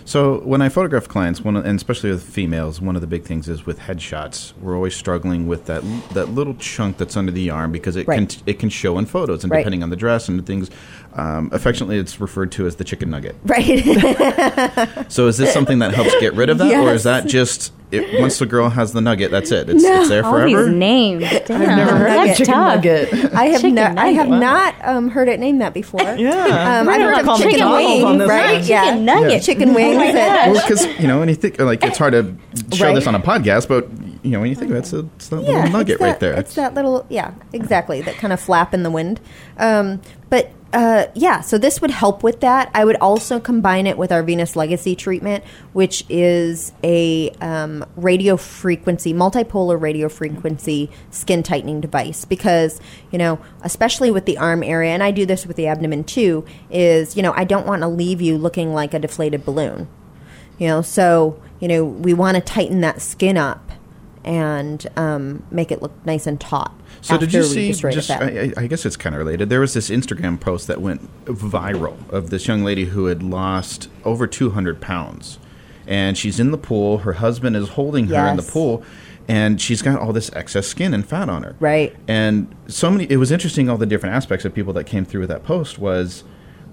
So 0.06 0.40
when 0.46 0.62
I 0.62 0.70
photograph 0.70 1.10
clients, 1.10 1.42
one 1.42 1.58
and 1.58 1.76
especially 1.76 2.12
with 2.12 2.24
females, 2.24 2.80
one 2.80 2.96
of 2.96 3.02
the 3.02 3.08
big 3.08 3.24
things 3.26 3.50
is 3.50 3.66
with 3.66 3.80
headshots. 3.80 4.54
We're 4.62 4.76
always 4.76 4.96
struggling 4.96 5.48
with 5.48 5.66
that 5.66 5.84
that 6.14 6.30
little 6.30 6.54
chunk 6.56 6.98
that's 6.98 7.18
under 7.18 7.32
the 7.32 7.50
arm 7.50 7.74
because 7.74 7.98
it 7.98 8.08
Right. 8.08 8.30
can 8.30 8.42
it 8.46 8.60
can 8.60 8.70
show 8.70 8.98
in 8.98 9.06
photos, 9.06 9.44
and 9.44 9.52
Right. 9.52 9.60
depending 9.60 9.84
on 9.84 9.90
the 9.90 9.98
dress 9.98 10.30
and 10.30 10.40
the 10.40 10.44
things, 10.44 10.70
um, 11.18 11.50
affectionately 11.52 11.98
it's 11.98 12.22
referred 12.22 12.52
to 12.54 12.66
as 12.68 12.76
the 12.78 12.84
chicken 12.86 13.10
nugget. 13.10 13.36
right 13.44 13.66
So 15.12 15.28
is 15.28 15.38
this 15.38 15.52
something 15.52 15.80
that 15.80 15.94
helps 15.94 16.18
get 16.20 16.34
rid 16.34 16.50
of 16.50 16.58
that, 16.60 16.74
or 16.80 16.94
is 16.94 17.04
that 17.04 17.28
just 17.28 17.74
it, 17.90 18.20
once 18.22 18.38
the 18.40 18.46
girl 18.46 18.70
has 18.70 18.92
the 18.94 19.02
nugget, 19.02 19.32
that's 19.32 19.50
it? 19.52 19.70
It's, 19.70 19.82
No. 19.84 20.02
it's 20.02 20.10
there 20.10 20.24
All 20.26 20.32
forever. 20.34 20.66
these 20.66 20.74
names. 20.76 21.24
Damn, 21.46 21.62
I've 21.62 21.68
never 21.78 21.98
heard 21.98 22.10
that's 22.10 22.32
of 22.32 22.38
chicken 22.38 22.54
tough. 22.54 22.76
nugget. 22.76 23.34
I 23.34 23.46
have 23.46 23.62
Chicken 23.62 23.76
not. 23.76 23.98
I 23.98 24.08
have 24.10 24.28
nugget. 24.28 24.42
not 24.42 24.76
um, 24.86 25.10
heard 25.10 25.28
it 25.30 25.40
named 25.40 25.62
that 25.62 25.74
before. 25.74 26.02
Yeah. 26.18 26.80
um, 26.82 26.88
I've 26.90 27.00
gonna 27.00 27.04
heard 27.06 27.20
of 27.20 27.26
call 27.26 27.38
chicken 27.38 27.52
McDonald's 27.54 27.86
wings, 27.88 28.04
on 28.04 28.18
this 28.20 28.30
right? 28.30 28.64
Yeah, 28.64 28.84
Chicken 28.86 29.06
nugget. 29.06 29.44
chicken 29.44 29.74
wings. 29.74 29.96
Oh 29.96 30.00
my 30.00 30.06
and- 30.06 30.16
gosh. 30.18 30.48
Well, 30.56 30.68
because 30.68 31.00
you 31.00 31.08
know, 31.08 31.20
when 31.20 31.30
you 31.30 31.36
think 31.36 31.60
like 31.60 31.84
it's 31.84 31.98
hard 31.98 32.14
to 32.14 32.36
show 32.76 32.86
Right. 32.88 32.96
this 32.96 33.08
on 33.08 33.16
a 33.16 33.20
podcast, 33.20 33.68
but 33.68 33.88
you 34.24 34.32
know, 34.32 34.42
when 34.42 34.50
you 34.50 34.56
think 34.56 34.70
of 34.72 34.76
it, 34.78 34.80
it's, 34.80 34.94
a, 34.94 35.00
it's 35.16 35.30
that 35.30 35.42
yeah, 35.44 35.52
little 35.54 35.70
nugget 35.72 35.90
it's 35.94 36.00
that, 36.02 36.06
right 36.06 36.20
there. 36.20 36.34
It's 36.34 36.56
that 36.56 36.74
little, 36.74 37.06
yeah, 37.10 37.34
exactly. 37.54 38.02
That 38.02 38.16
kind 38.16 38.34
of 38.34 38.40
flap 38.42 38.74
in 38.74 38.84
the 38.84 38.92
wind. 38.92 39.22
Um, 39.58 40.02
but 40.30 40.52
uh, 40.74 41.08
yeah, 41.14 41.40
so 41.42 41.58
this 41.58 41.80
would 41.82 41.92
help 41.92 42.24
with 42.24 42.42
that. 42.42 42.70
I 42.74 42.84
would 42.84 42.98
also 42.98 43.40
combine 43.40 43.88
it 43.88 43.98
with 43.98 44.12
our 44.12 44.22
Venus 44.22 44.56
Legacy 44.56 44.96
treatment, 44.96 45.44
which 45.72 46.04
is 46.10 46.74
a 46.84 47.30
um, 47.42 47.86
radio 47.96 48.36
frequency, 48.36 49.14
multipolar 49.14 49.80
radio 49.80 50.10
frequency 50.10 50.90
skin 51.10 51.42
tightening 51.42 51.80
device. 51.80 52.26
Because 52.26 52.82
you 53.12 53.18
know, 53.18 53.40
especially 53.62 54.12
with 54.12 54.26
the 54.26 54.38
arm 54.38 54.62
area, 54.62 54.92
and 54.92 55.02
I 55.02 55.12
do 55.12 55.26
this 55.26 55.46
with 55.46 55.56
the 55.56 55.68
abdomen 55.68 56.04
too. 56.04 56.46
Is 56.70 57.16
you 57.16 57.24
know, 57.24 57.34
I 57.34 57.46
don't 57.46 57.66
want 57.66 57.82
to 57.84 57.88
leave 57.88 58.22
you 58.22 58.38
looking 58.38 58.74
like 58.74 58.94
a 58.94 59.00
deflated 59.00 59.46
balloon. 59.46 59.88
You 60.58 60.68
know, 60.68 60.82
so 60.82 61.42
you 61.60 61.68
know, 61.70 61.86
we 61.86 62.14
want 62.14 62.36
to 62.36 62.42
tighten 62.42 62.82
that 62.82 63.02
skin 63.02 63.38
up 63.38 63.72
and 64.26 64.86
um, 64.98 65.44
make 65.50 65.72
it 65.72 65.82
look 65.82 65.94
nice 66.06 66.28
and 66.28 66.40
taut. 66.40 66.74
So 67.08 67.18
did 67.18 67.34
you 67.34 67.44
see? 67.44 67.72
Just. 67.74 68.12
I, 68.12 68.54
I 68.58 68.68
guess 68.68 68.86
it's 68.86 68.98
kind 68.98 69.16
of 69.16 69.20
related. 69.20 69.50
There 69.50 69.60
was 69.60 69.74
this 69.74 69.90
Instagram 69.90 70.40
post 70.40 70.68
that 70.68 70.82
went 70.82 71.26
viral 71.26 71.98
of 72.10 72.30
this 72.30 72.48
young 72.48 72.64
lady 72.64 72.86
who 72.86 73.06
had 73.06 73.24
lost 73.24 73.90
over 74.04 74.28
200 74.28 74.82
pounds, 74.82 75.40
and 75.86 76.18
she's 76.18 76.40
in 76.40 76.52
the 76.52 76.58
pool. 76.58 77.00
Her 77.00 77.14
husband 77.14 77.56
is 77.56 77.70
holding 77.70 78.08
her 78.08 78.28
in 78.28 78.38
the 78.38 78.44
pool, 78.44 78.84
and 79.28 79.62
she's 79.62 79.82
got 79.82 80.00
all 80.00 80.14
this 80.14 80.30
excess 80.34 80.68
skin 80.68 80.94
and 80.94 81.08
fat 81.08 81.30
on 81.30 81.44
her. 81.44 81.56
Right. 81.60 81.96
And 82.08 82.54
so 82.68 82.92
many. 82.92 83.06
It 83.10 83.18
was 83.18 83.32
interesting. 83.32 83.70
All 83.70 83.78
the 83.78 83.86
different 83.86 84.16
aspects 84.16 84.46
of 84.46 84.54
people 84.54 84.74
that 84.74 84.84
came 84.86 85.06
through 85.06 85.22
with 85.22 85.30
that 85.30 85.44
post 85.44 85.80
was. 85.80 86.24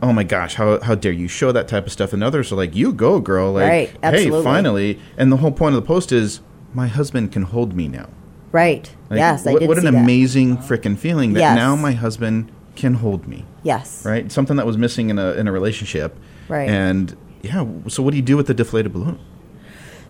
Oh 0.02 0.12
my 0.12 0.24
gosh! 0.24 0.56
How, 0.56 0.80
how 0.80 0.96
dare 0.96 1.12
you 1.12 1.28
show 1.28 1.50
that 1.52 1.66
type 1.68 1.86
of 1.86 1.92
stuff? 1.92 2.12
And 2.12 2.22
others 2.22 2.52
are 2.52 2.56
like, 2.56 2.74
"You 2.74 2.92
go, 2.92 3.20
girl!" 3.20 3.52
Like, 3.52 3.94
Right, 4.02 4.14
hey, 4.14 4.28
finally! 4.42 4.98
And 5.16 5.32
the 5.32 5.38
whole 5.38 5.52
point 5.52 5.76
of 5.76 5.82
the 5.82 5.86
post 5.86 6.12
is, 6.12 6.40
my 6.74 6.88
husband 6.88 7.32
can 7.32 7.42
hold 7.44 7.74
me 7.74 7.88
now. 7.88 8.08
Right. 8.54 8.90
Like, 9.10 9.18
yes, 9.18 9.46
I 9.46 9.52
what, 9.52 9.58
did 9.60 9.68
what 9.68 9.78
an 9.78 9.86
amazing 9.86 10.56
freaking 10.58 10.96
feeling 10.96 11.34
that 11.34 11.40
Yes. 11.40 11.56
now 11.56 11.76
my 11.76 11.92
husband 11.92 12.50
can 12.76 12.94
hold 12.94 13.28
me, 13.28 13.44
Yes. 13.62 14.04
right? 14.06 14.32
Something 14.32 14.56
that 14.56 14.66
was 14.66 14.78
missing 14.78 15.10
in 15.10 15.18
a 15.18 15.32
in 15.32 15.46
a 15.46 15.52
relationship, 15.52 16.16
Right. 16.48 16.68
And 16.68 17.14
yeah, 17.42 17.66
so 17.88 18.02
what 18.02 18.12
do 18.12 18.16
you 18.16 18.22
do 18.22 18.36
with 18.36 18.46
the 18.46 18.54
deflated 18.54 18.92
balloon? 18.92 19.18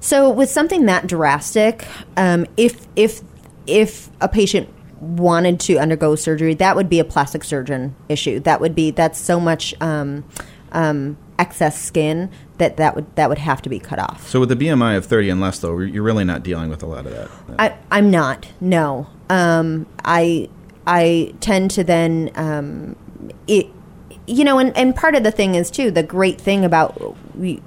So 0.00 0.30
with 0.30 0.50
something 0.50 0.86
that 0.86 1.06
drastic, 1.06 1.86
um, 2.16 2.46
if 2.56 2.86
if 2.94 3.22
if 3.66 4.10
a 4.20 4.28
patient 4.28 4.68
wanted 5.00 5.58
to 5.60 5.76
undergo 5.78 6.14
surgery, 6.14 6.54
that 6.54 6.76
would 6.76 6.88
be 6.88 6.98
a 7.00 7.04
plastic 7.04 7.42
surgeon 7.44 7.94
issue. 8.08 8.40
That 8.40 8.60
would 8.60 8.74
be 8.74 8.90
that's 8.90 9.18
so 9.18 9.40
much 9.40 9.74
um, 9.80 10.24
um, 10.72 11.16
excess 11.38 11.80
skin 11.80 12.30
that 12.58 12.76
that 12.76 12.94
would 12.94 13.14
that 13.16 13.28
would 13.28 13.38
have 13.38 13.62
to 13.62 13.68
be 13.68 13.78
cut 13.78 13.98
off. 13.98 14.28
So 14.28 14.40
with 14.40 14.48
the 14.48 14.56
BMI 14.56 14.96
of 14.96 15.06
thirty 15.06 15.30
and 15.30 15.40
less, 15.40 15.58
though, 15.58 15.78
you're 15.78 16.02
really 16.02 16.24
not 16.24 16.42
dealing 16.42 16.70
with 16.70 16.82
a 16.82 16.86
lot 16.86 17.06
of 17.06 17.12
that. 17.12 17.30
I, 17.58 17.76
I'm 17.90 18.10
not. 18.10 18.48
No. 18.60 19.08
Um, 19.28 19.86
I 20.04 20.48
I 20.86 21.34
tend 21.40 21.70
to 21.72 21.84
then 21.84 22.30
um, 22.34 22.96
it, 23.46 23.68
you 24.26 24.44
know, 24.44 24.58
and, 24.58 24.76
and 24.76 24.94
part 24.94 25.14
of 25.14 25.22
the 25.22 25.30
thing 25.30 25.54
is 25.54 25.70
too 25.70 25.90
the 25.90 26.02
great 26.02 26.40
thing 26.40 26.64
about 26.64 27.16
we 27.36 27.60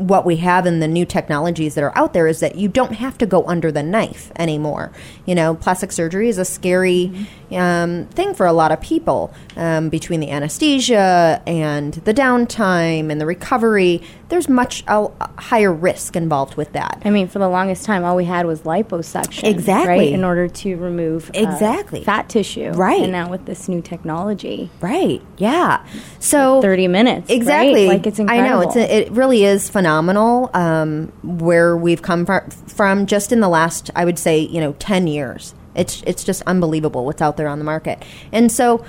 what 0.00 0.24
we 0.24 0.36
have 0.36 0.64
in 0.64 0.80
the 0.80 0.88
new 0.88 1.04
technologies 1.04 1.74
that 1.74 1.84
are 1.84 1.96
out 1.96 2.14
there 2.14 2.26
is 2.26 2.40
that 2.40 2.54
you 2.56 2.68
don't 2.68 2.94
have 2.94 3.18
to 3.18 3.26
go 3.26 3.44
under 3.44 3.70
the 3.70 3.82
knife 3.82 4.32
anymore. 4.36 4.90
You 5.26 5.34
know, 5.34 5.54
plastic 5.54 5.92
surgery 5.92 6.28
is 6.28 6.38
a 6.38 6.44
scary 6.44 7.28
um, 7.52 8.06
thing 8.06 8.34
for 8.34 8.46
a 8.46 8.52
lot 8.52 8.72
of 8.72 8.80
people. 8.80 9.32
Um, 9.56 9.88
between 9.88 10.20
the 10.20 10.30
anesthesia 10.30 11.42
and 11.46 11.94
the 11.94 12.14
downtime 12.14 13.10
and 13.10 13.20
the 13.20 13.26
recovery, 13.26 14.02
there's 14.28 14.48
much 14.48 14.84
a, 14.86 15.08
higher 15.38 15.72
risk 15.72 16.16
involved 16.16 16.54
with 16.56 16.72
that. 16.72 17.02
I 17.04 17.10
mean, 17.10 17.28
for 17.28 17.38
the 17.40 17.48
longest 17.48 17.84
time, 17.84 18.04
all 18.04 18.16
we 18.16 18.24
had 18.24 18.46
was 18.46 18.62
liposuction. 18.62 19.44
Exactly. 19.44 19.88
Right? 19.98 20.12
In 20.12 20.24
order 20.24 20.48
to 20.48 20.76
remove 20.76 21.30
uh, 21.30 21.40
Exactly. 21.40 22.04
fat 22.04 22.28
tissue. 22.28 22.70
Right. 22.70 23.02
And 23.02 23.12
now 23.12 23.28
with 23.28 23.44
this 23.46 23.68
new 23.68 23.82
technology, 23.82 24.70
Right. 24.80 25.20
Yeah. 25.36 25.84
So 26.20 26.62
30 26.62 26.88
minutes. 26.88 27.28
right? 27.28 27.36
Exactly. 27.36 27.86
Like 27.88 28.06
it's 28.06 28.18
incredible. 28.18 28.46
I 28.46 28.50
know 28.50 28.60
it's 28.62 28.76
a, 28.76 28.96
it 29.08 29.12
really 29.12 29.44
is 29.44 29.68
phenomenal 29.68 30.50
um, 30.54 31.12
where 31.22 31.76
we've 31.76 32.02
come 32.02 32.24
fr- 32.26 32.48
from 32.68 33.06
just 33.06 33.32
in 33.32 33.40
the 33.40 33.48
last 33.48 33.90
I 33.96 34.04
would 34.04 34.18
say 34.18 34.38
you 34.40 34.60
know 34.60 34.72
ten 34.78 35.06
years. 35.06 35.54
It's 35.80 36.02
it's 36.06 36.22
just 36.24 36.42
unbelievable 36.46 37.04
what's 37.04 37.22
out 37.22 37.36
there 37.36 37.48
on 37.48 37.58
the 37.58 37.64
market, 37.64 38.04
and 38.32 38.52
so 38.52 38.84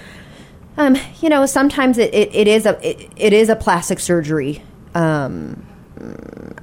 um, 0.77 0.95
you 1.21 1.29
know 1.29 1.45
sometimes 1.45 1.97
it, 1.97 2.13
it, 2.13 2.35
it 2.35 2.47
is 2.47 2.65
a 2.65 2.73
it, 2.87 3.09
it 3.15 3.33
is 3.33 3.49
a 3.49 3.55
plastic 3.55 3.99
surgery. 3.99 4.61
Um, 4.93 5.65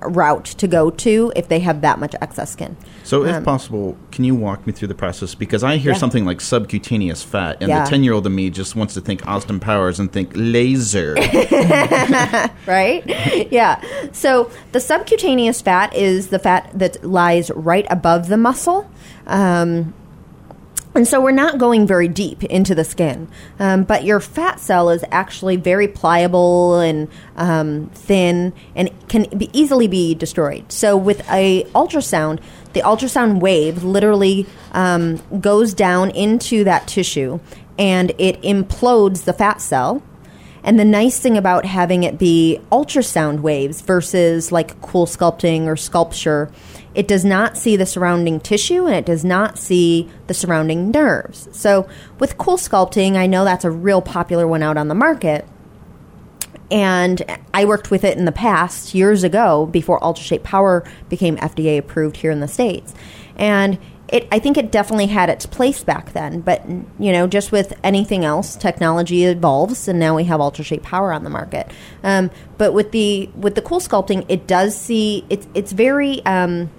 route 0.01 0.47
to 0.47 0.67
go 0.67 0.91
to 0.91 1.33
if 1.37 1.47
they 1.49 1.61
have 1.61 1.81
that 1.83 2.01
much 2.01 2.15
excess 2.21 2.51
skin. 2.51 2.77
So, 3.05 3.25
if 3.25 3.45
possible, 3.45 3.97
can 4.11 4.25
you 4.25 4.35
walk 4.35 4.67
me 4.67 4.73
through 4.73 4.89
the 4.89 4.97
process? 4.97 5.35
Because 5.37 5.63
I 5.63 5.77
hear 5.77 5.93
Um, 5.93 5.95
Yeah. 5.95 6.01
something 6.01 6.25
like 6.25 6.41
subcutaneous 6.41 7.23
fat, 7.23 7.59
and 7.61 7.69
Yeah. 7.69 7.85
the 7.85 7.91
10 7.91 8.03
year 8.03 8.15
old 8.15 8.27
in 8.27 8.35
me 8.35 8.51
just 8.51 8.75
wants 8.75 8.95
to 8.95 9.01
think 9.01 9.27
Austin 9.29 9.61
Powers 9.61 10.01
and 10.01 10.11
think 10.11 10.33
laser. 10.35 11.15
right? 12.67 13.03
yeah. 13.53 13.81
So 14.13 14.51
the 14.73 14.81
subcutaneous 14.81 15.61
fat 15.63 15.95
is 15.95 16.29
the 16.29 16.39
fat 16.41 16.71
that 16.75 17.05
lies 17.05 17.51
right 17.55 17.87
above 17.91 18.29
the 18.29 18.37
muscle. 18.37 18.91
Um, 19.27 19.95
and 20.95 21.07
so 21.07 21.21
we're 21.21 21.31
not 21.31 21.59
going 21.59 21.87
very 21.87 22.09
deep 22.09 22.43
into 22.45 22.75
the 22.75 22.85
skin, 22.85 23.29
um, 23.59 23.85
but 23.85 24.05
your 24.05 24.21
fat 24.21 24.59
cell 24.59 24.91
is 24.91 25.05
actually 25.11 25.57
very 25.57 25.87
pliable 25.87 26.81
and 26.81 27.09
um, 27.37 27.91
thin, 27.95 28.53
and 28.75 28.91
can 29.09 29.27
be 29.37 29.51
easily 29.53 29.87
be 29.87 30.15
destroyed. 30.15 30.71
So 30.73 30.97
with 30.97 31.29
a 31.31 31.65
ultrasound, 31.75 32.41
the 32.73 32.81
ultrasound 32.81 33.41
wave 33.41 33.85
literally 33.85 34.47
um, 34.73 35.21
goes 35.41 35.75
down 35.75 36.11
into 36.11 36.65
that 36.65 36.89
tissue, 36.89 37.41
and 37.79 38.13
it 38.19 38.41
implodes 38.43 39.25
the 39.25 39.33
fat 39.33 39.61
cell. 39.61 40.03
And 40.65 40.79
the 40.79 40.85
nice 40.85 41.19
thing 41.21 41.37
about 41.37 41.65
having 41.65 42.03
it 42.03 42.19
be 42.19 42.61
ultrasound 42.73 43.41
waves 43.41 43.81
versus 43.81 44.51
like 44.53 44.81
cool 44.83 45.07
sculpting 45.07 45.67
or 45.67 45.77
SculpSure, 45.77 46.53
it 46.99 47.07
does 47.07 47.25
not 47.25 47.57
see 47.57 47.77
the 47.77 47.87
surrounding 47.87 48.41
tissue 48.41 48.87
and 48.87 48.97
it 48.97 49.07
does 49.07 49.25
not 49.25 49.57
see 49.57 50.11
the 50.27 50.35
surrounding 50.35 50.91
nerves. 50.91 51.49
So 51.53 51.89
with 52.19 52.37
cool 52.39 52.57
sculpting, 52.57 53.15
I 53.15 53.29
know 53.29 53.45
that's 53.45 53.65
a 53.65 53.71
real 53.71 54.03
popular 54.03 54.49
one 54.49 54.65
out 54.65 54.77
on 54.77 54.89
the 54.89 54.97
market. 54.97 55.47
And 56.73 57.25
I 57.55 57.67
worked 57.67 57.93
with 57.93 58.03
it 58.03 58.19
in 58.19 58.25
the 58.25 58.33
past 58.33 58.97
years 58.97 59.23
ago 59.23 59.67
before 59.67 60.01
UltraShape 60.01 60.43
Power 60.43 60.83
became 61.09 61.37
FDA 61.37 61.79
approved 61.79 62.17
here 62.17 62.33
in 62.33 62.41
the 62.41 62.49
States. 62.49 62.93
And 63.37 63.79
it, 64.09 64.27
I 64.33 64.41
think 64.41 64.57
it 64.57 64.73
definitely 64.73 65.07
had 65.07 65.31
its 65.31 65.47
place 65.47 65.85
back 65.85 66.15
then. 66.15 66.41
But, 66.41 66.67
you 66.99 67.13
know, 67.13 67.29
just 67.29 67.53
with 67.53 67.79
anything 67.85 68.25
else, 68.25 68.57
technology 68.57 69.23
evolves 69.23 69.87
and 69.87 70.01
now 70.01 70.17
we 70.17 70.25
have 70.25 70.41
UltraShape 70.41 70.83
Power 70.83 71.13
on 71.13 71.23
the 71.23 71.31
market. 71.31 71.71
Um, 72.03 72.33
but 72.57 72.73
with 72.73 72.91
the, 72.91 73.31
with 73.37 73.55
the 73.55 73.63
cool 73.63 73.79
sculpting, 73.79 74.27
it 74.29 74.49
does 74.49 74.77
see, 74.77 75.25
it's, 75.31 75.47
it's 75.55 75.71
very, 75.71 76.27
um, 76.27 76.71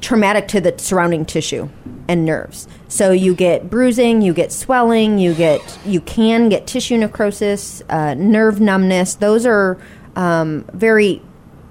traumatic 0.00 0.48
to 0.48 0.60
the 0.60 0.74
surrounding 0.78 1.24
tissue 1.24 1.68
and 2.08 2.24
nerves. 2.24 2.66
So 2.88 3.12
you 3.12 3.34
get 3.34 3.70
bruising, 3.70 4.22
you 4.22 4.32
get 4.32 4.52
swelling, 4.52 5.18
you 5.18 5.34
get 5.34 5.78
you 5.84 6.00
can 6.00 6.48
get 6.48 6.66
tissue 6.66 6.98
necrosis, 6.98 7.82
uh, 7.88 8.14
nerve 8.14 8.60
numbness. 8.60 9.14
Those 9.14 9.46
are 9.46 9.78
um, 10.16 10.64
very 10.72 11.22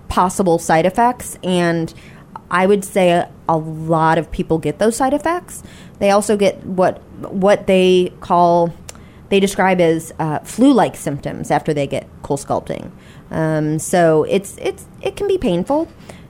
possible 0.07 0.57
side 0.57 0.85
effects, 0.85 1.37
and 1.43 1.93
I 2.49 2.65
would 2.65 2.83
say 2.83 3.11
a, 3.11 3.31
a 3.47 3.57
lot 3.57 4.17
of 4.17 4.31
people 4.31 4.57
get 4.57 4.79
those 4.79 4.95
side 4.95 5.13
effects. 5.13 5.63
They 5.99 6.11
also 6.11 6.37
get 6.37 6.63
what 6.65 7.01
what 7.21 7.67
they 7.67 8.13
call 8.21 8.73
they 9.29 9.39
describe 9.39 9.79
as 9.79 10.11
uh, 10.19 10.39
flu-like 10.39 10.95
symptoms 10.95 11.51
after 11.51 11.73
they 11.73 11.85
get 11.85 12.07
cool 12.23 12.37
sculpting. 12.37 12.91
Um, 13.31 13.77
so 13.79 14.23
it's 14.23 14.57
it's 14.57 14.87
it 15.01 15.15
can 15.15 15.27
be 15.27 15.37
painful. 15.37 15.87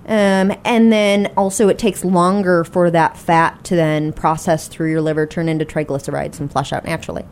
Um, 0.09 0.51
and 0.65 0.91
then 0.91 1.31
also, 1.37 1.69
it 1.69 1.77
takes 1.77 2.03
longer 2.03 2.63
for 2.63 2.89
that 2.89 3.15
fat 3.15 3.63
to 3.65 3.75
then 3.75 4.11
process 4.11 4.67
through 4.67 4.89
your 4.89 5.01
liver, 5.01 5.27
turn 5.27 5.47
into 5.47 5.65
triglycerides, 5.65 6.39
and 6.39 6.51
flush 6.51 6.73
out 6.73 6.83
naturally. 6.83 7.25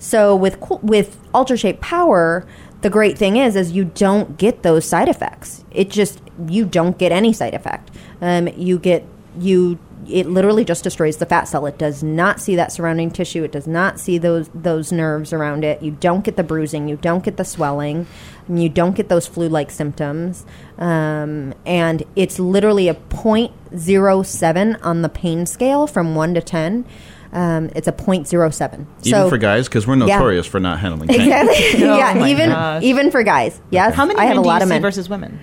So 0.00 0.34
with 0.34 0.58
with 0.82 1.18
UltraShape 1.32 1.80
Power, 1.80 2.44
the 2.80 2.90
great 2.90 3.16
thing 3.16 3.36
is 3.36 3.54
is 3.54 3.72
you 3.72 3.84
don't 3.84 4.36
get 4.36 4.64
those 4.64 4.84
side 4.84 5.08
effects. 5.08 5.64
It 5.70 5.88
just 5.88 6.20
you 6.48 6.64
don't 6.64 6.98
get 6.98 7.12
any 7.12 7.32
side 7.32 7.54
effect. 7.54 7.92
Um, 8.20 8.48
you 8.48 8.78
get 8.80 9.04
you 9.38 9.78
it 10.08 10.26
literally 10.26 10.64
just 10.64 10.84
destroys 10.84 11.16
the 11.18 11.26
fat 11.26 11.44
cell. 11.44 11.66
It 11.66 11.78
does 11.78 12.02
not 12.02 12.40
see 12.40 12.56
that 12.56 12.72
surrounding 12.72 13.10
tissue. 13.10 13.42
It 13.44 13.52
does 13.52 13.66
not 13.66 13.98
see 14.00 14.18
those 14.18 14.48
those 14.54 14.92
nerves 14.92 15.32
around 15.32 15.64
it. 15.64 15.82
You 15.82 15.92
don't 15.92 16.24
get 16.24 16.36
the 16.36 16.42
bruising. 16.44 16.88
You 16.88 16.96
don't 16.96 17.22
get 17.24 17.36
the 17.36 17.44
swelling. 17.44 18.06
And 18.48 18.62
you 18.62 18.68
don't 18.68 18.96
get 18.96 19.08
those 19.08 19.26
flu-like 19.28 19.70
symptoms. 19.70 20.44
Um, 20.78 21.54
and 21.64 22.02
it's 22.16 22.38
literally 22.40 22.88
a 22.88 22.94
0.07 22.94 24.78
on 24.84 25.02
the 25.02 25.08
pain 25.08 25.46
scale 25.46 25.86
from 25.86 26.14
one 26.14 26.34
to 26.34 26.40
ten. 26.40 26.84
Um, 27.32 27.70
it's 27.76 27.86
a 27.86 27.92
0.07. 27.92 28.86
Even 29.04 29.28
for 29.28 29.38
guys, 29.38 29.68
because 29.68 29.86
we're 29.86 29.94
Yeah. 29.98 30.16
notorious 30.16 30.46
for 30.46 30.58
not 30.58 30.80
handling 30.80 31.08
pain. 31.08 31.20
Exactly. 31.30 31.84
Oh 31.88 31.96
yeah, 31.96 32.14
my 32.14 32.28
even 32.28 32.50
gosh. 32.50 32.82
even 32.82 33.10
for 33.12 33.22
guys. 33.22 33.60
Yes, 33.70 33.94
How 33.94 34.04
many 34.04 34.18
I 34.18 34.24
have 34.24 34.30
men 34.34 34.38
a 34.38 34.42
do 34.42 34.48
lot 34.48 34.56
you 34.56 34.62
of 34.64 34.68
see 34.68 34.74
men. 34.74 34.82
versus 34.82 35.08
women? 35.08 35.38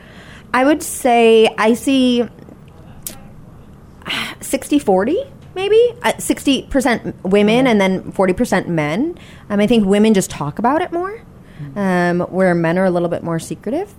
I 0.53 0.65
would 0.65 0.83
say 0.83 1.47
I 1.57 1.73
see 1.75 2.25
60 4.41 4.79
40 4.79 5.23
maybe? 5.55 5.91
Uh, 6.03 6.13
60% 6.13 7.15
women 7.23 7.65
and 7.65 7.81
then 7.81 8.11
40% 8.11 8.67
men. 8.67 9.17
Um, 9.49 9.59
i 9.59 9.65
think 9.67 9.85
women 9.87 10.13
just 10.13 10.29
talk 10.29 10.59
about 10.59 10.81
it 10.81 10.91
more 10.91 11.21
um, 11.75 12.19
where 12.21 12.53
men 12.53 12.77
are 12.77 12.85
a 12.85 12.91
little 12.91 13.09
bit 13.09 13.23
more 13.23 13.39
secretive. 13.39 13.93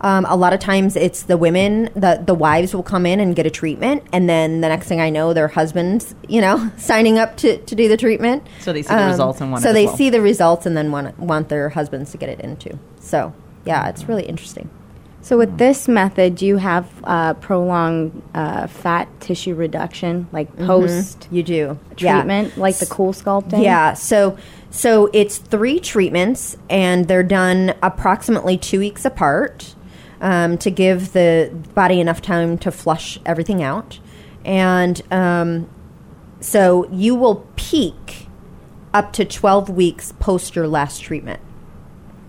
Um, 0.00 0.26
a 0.28 0.36
lot 0.36 0.52
of 0.52 0.60
times 0.60 0.94
it's 0.94 1.22
the 1.22 1.38
women 1.38 1.84
the, 1.94 2.22
the 2.24 2.34
wives 2.34 2.74
will 2.74 2.82
come 2.82 3.06
in 3.06 3.18
and 3.18 3.34
get 3.34 3.46
a 3.46 3.50
treatment 3.50 4.04
and 4.12 4.28
then 4.28 4.60
the 4.60 4.68
next 4.68 4.88
thing 4.88 5.00
i 5.00 5.08
know 5.08 5.32
their 5.32 5.48
husbands 5.48 6.14
you 6.28 6.42
know 6.42 6.70
signing 6.76 7.18
up 7.18 7.38
to, 7.38 7.56
to 7.56 7.74
do 7.74 7.88
the 7.88 7.96
treatment. 7.96 8.42
Um, 8.42 8.50
So 8.60 8.72
they 8.74 8.82
see 8.82 8.94
the 8.94 9.06
results 9.06 9.40
and 9.40 9.50
want 9.50 9.62
so 9.64 9.72
they 9.72 9.86
well. 9.86 9.96
see 9.96 10.10
the 10.10 10.20
results 10.20 10.66
and 10.66 10.76
then 10.76 10.92
want, 10.92 11.18
want 11.18 11.48
their 11.48 11.70
husbands 11.70 12.10
to 12.12 12.18
get 12.18 12.28
it 12.28 12.40
into. 12.40 12.78
So 13.00 13.32
yeah 13.64 13.88
it's 13.88 14.06
really 14.06 14.24
interesting 14.24 14.68
So 15.26 15.36
with 15.36 15.58
this 15.58 15.88
method, 15.88 16.36
do 16.36 16.46
you 16.46 16.56
have 16.58 16.88
uh, 17.02 17.34
prolonged 17.34 18.22
uh, 18.32 18.68
fat 18.68 19.08
tissue 19.18 19.56
reduction, 19.56 20.28
like 20.30 20.56
post 20.56 21.26
you 21.32 21.42
do 21.42 21.80
Yeah. 21.96 22.18
treatment, 22.18 22.56
like 22.56 22.78
the 22.78 22.86
cool 22.86 23.12
sculpting? 23.12 23.60
Yeah, 23.60 23.94
so 23.94 24.38
so 24.70 25.10
it's 25.12 25.38
three 25.38 25.80
treatments, 25.80 26.56
and 26.70 27.08
they're 27.08 27.24
done 27.24 27.74
approximately 27.82 28.56
two 28.56 28.78
weeks 28.78 29.04
apart 29.04 29.74
um, 30.20 30.58
to 30.58 30.70
give 30.70 31.12
the 31.12 31.50
body 31.74 31.98
enough 31.98 32.22
time 32.22 32.56
to 32.58 32.70
flush 32.70 33.18
everything 33.26 33.64
out, 33.64 33.98
and 34.44 35.02
um, 35.10 35.68
so 36.38 36.88
you 36.92 37.16
will 37.16 37.44
peak 37.56 38.28
up 38.94 39.12
to 39.14 39.24
twelve 39.24 39.68
weeks 39.68 40.12
post 40.20 40.54
your 40.54 40.68
last 40.68 41.02
treatment. 41.02 41.40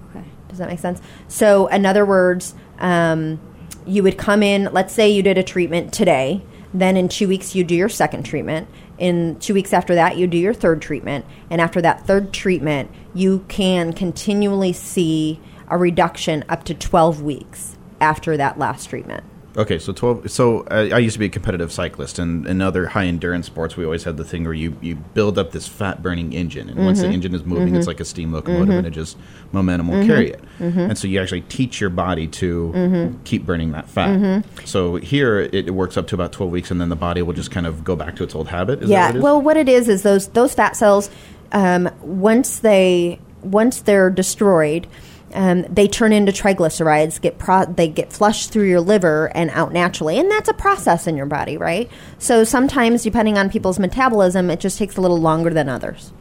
Okay. 0.09 0.25
Does 0.49 0.57
that 0.57 0.67
make 0.67 0.79
sense? 0.79 0.99
So, 1.27 1.67
in 1.67 1.85
other 1.85 2.03
words, 2.03 2.55
um, 2.79 3.39
you 3.85 4.03
would 4.03 4.17
come 4.17 4.43
in, 4.43 4.69
let's 4.71 4.93
say 4.93 5.09
you 5.09 5.23
did 5.23 5.37
a 5.37 5.43
treatment 5.43 5.93
today, 5.93 6.41
then 6.73 6.97
in 6.97 7.07
two 7.07 7.27
weeks 7.27 7.55
you 7.55 7.63
do 7.63 7.75
your 7.75 7.89
second 7.89 8.23
treatment. 8.23 8.67
In 8.97 9.39
two 9.39 9.53
weeks 9.53 9.73
after 9.73 9.95
that, 9.95 10.17
you 10.17 10.27
do 10.27 10.37
your 10.37 10.53
third 10.53 10.81
treatment. 10.81 11.25
And 11.49 11.61
after 11.61 11.81
that 11.81 12.05
third 12.05 12.33
treatment, 12.33 12.91
you 13.13 13.45
can 13.47 13.93
continually 13.93 14.73
see 14.73 15.39
a 15.69 15.77
reduction 15.77 16.43
up 16.49 16.63
to 16.65 16.73
12 16.73 17.21
weeks 17.21 17.77
after 18.01 18.37
that 18.37 18.57
last 18.57 18.89
treatment. 18.89 19.23
Okay, 19.57 19.79
so 19.79 19.91
twelve. 19.91 20.29
So 20.29 20.61
uh, 20.69 20.89
I 20.93 20.99
used 20.99 21.13
to 21.13 21.19
be 21.19 21.25
a 21.25 21.29
competitive 21.29 21.71
cyclist, 21.71 22.19
and 22.19 22.45
in 22.45 22.61
other 22.61 22.85
high 22.85 23.05
endurance 23.05 23.47
sports, 23.47 23.75
we 23.75 23.85
always 23.85 24.03
had 24.03 24.15
the 24.15 24.23
thing 24.23 24.43
where 24.43 24.53
you 24.53 24.77
you 24.81 24.95
build 24.95 25.39
up 25.39 25.51
this 25.51 25.67
fat 25.67 26.03
burning 26.03 26.33
engine, 26.33 26.69
and 26.69 26.85
once 26.85 26.99
the 26.99 27.05
mm-hmm. 27.05 27.15
engine 27.15 27.33
is 27.33 27.43
moving, 27.43 27.69
it's 27.69 27.79
mm-hmm. 27.79 27.87
like 27.87 27.99
a 27.99 28.05
steam 28.05 28.31
locomotive, 28.31 28.69
and 28.69 28.85
it 28.85 28.91
mm-hmm. 28.91 28.99
just 28.99 29.17
momentum 29.51 29.87
will 29.87 30.05
carry 30.05 30.29
it. 30.29 30.43
And 30.59 30.95
so 30.95 31.07
you 31.07 31.19
actually 31.19 31.41
teach 31.41 31.81
your 31.81 31.89
body 31.89 32.27
to 32.27 33.17
keep 33.23 33.47
burning 33.47 33.71
that 33.71 33.89
fat. 33.89 34.45
So 34.65 34.97
here 34.97 35.39
it, 35.39 35.73
works 35.73 35.97
up 35.97 36.05
to 36.07 36.15
about 36.15 36.33
twelve 36.33 36.51
weeks, 36.51 36.69
and 36.69 36.79
then 36.79 36.89
the 36.89 36.95
body 36.95 37.23
will 37.23 37.33
just 37.33 37.49
kind 37.49 37.65
of 37.65 37.83
go 37.83 37.95
back 37.95 38.15
to 38.17 38.23
its 38.23 38.35
old 38.35 38.49
habit. 38.49 38.83
Is 38.83 38.89
that 38.89 38.93
yeah. 38.93 39.11
what? 39.13 39.23
Well, 39.23 39.41
what 39.41 39.57
it 39.57 39.67
is 39.67 39.89
is 39.89 40.03
those 40.03 40.27
those 40.27 40.53
fat 40.53 40.75
cells, 40.75 41.09
um, 41.51 41.89
once 42.01 42.59
they 42.59 43.19
once 43.41 43.81
they're 43.81 44.11
destroyed, 44.11 44.85
um, 45.33 45.63
they 45.63 45.87
turn 45.87 46.13
into 46.13 46.31
triglycerides. 46.31 47.19
Get 47.19 47.37
pro- 47.37 47.65
they 47.65 47.87
get 47.87 48.13
flushed 48.13 48.51
through 48.51 48.67
your 48.69 48.81
liver 48.81 49.31
and 49.35 49.49
out 49.51 49.73
naturally, 49.73 50.17
and 50.17 50.29
that's 50.31 50.49
a 50.49 50.53
process 50.53 51.07
in 51.07 51.17
your 51.17 51.25
body, 51.25 51.57
right? 51.57 51.89
So 52.17 52.43
sometimes, 52.43 53.03
depending 53.03 53.37
on 53.37 53.49
people's 53.49 53.79
metabolism, 53.79 54.49
it 54.49 54.59
just 54.59 54.77
takes 54.77 54.97
a 54.97 55.01
little 55.01 55.19
longer 55.19 55.49
than 55.49 55.69
others. 55.69 56.13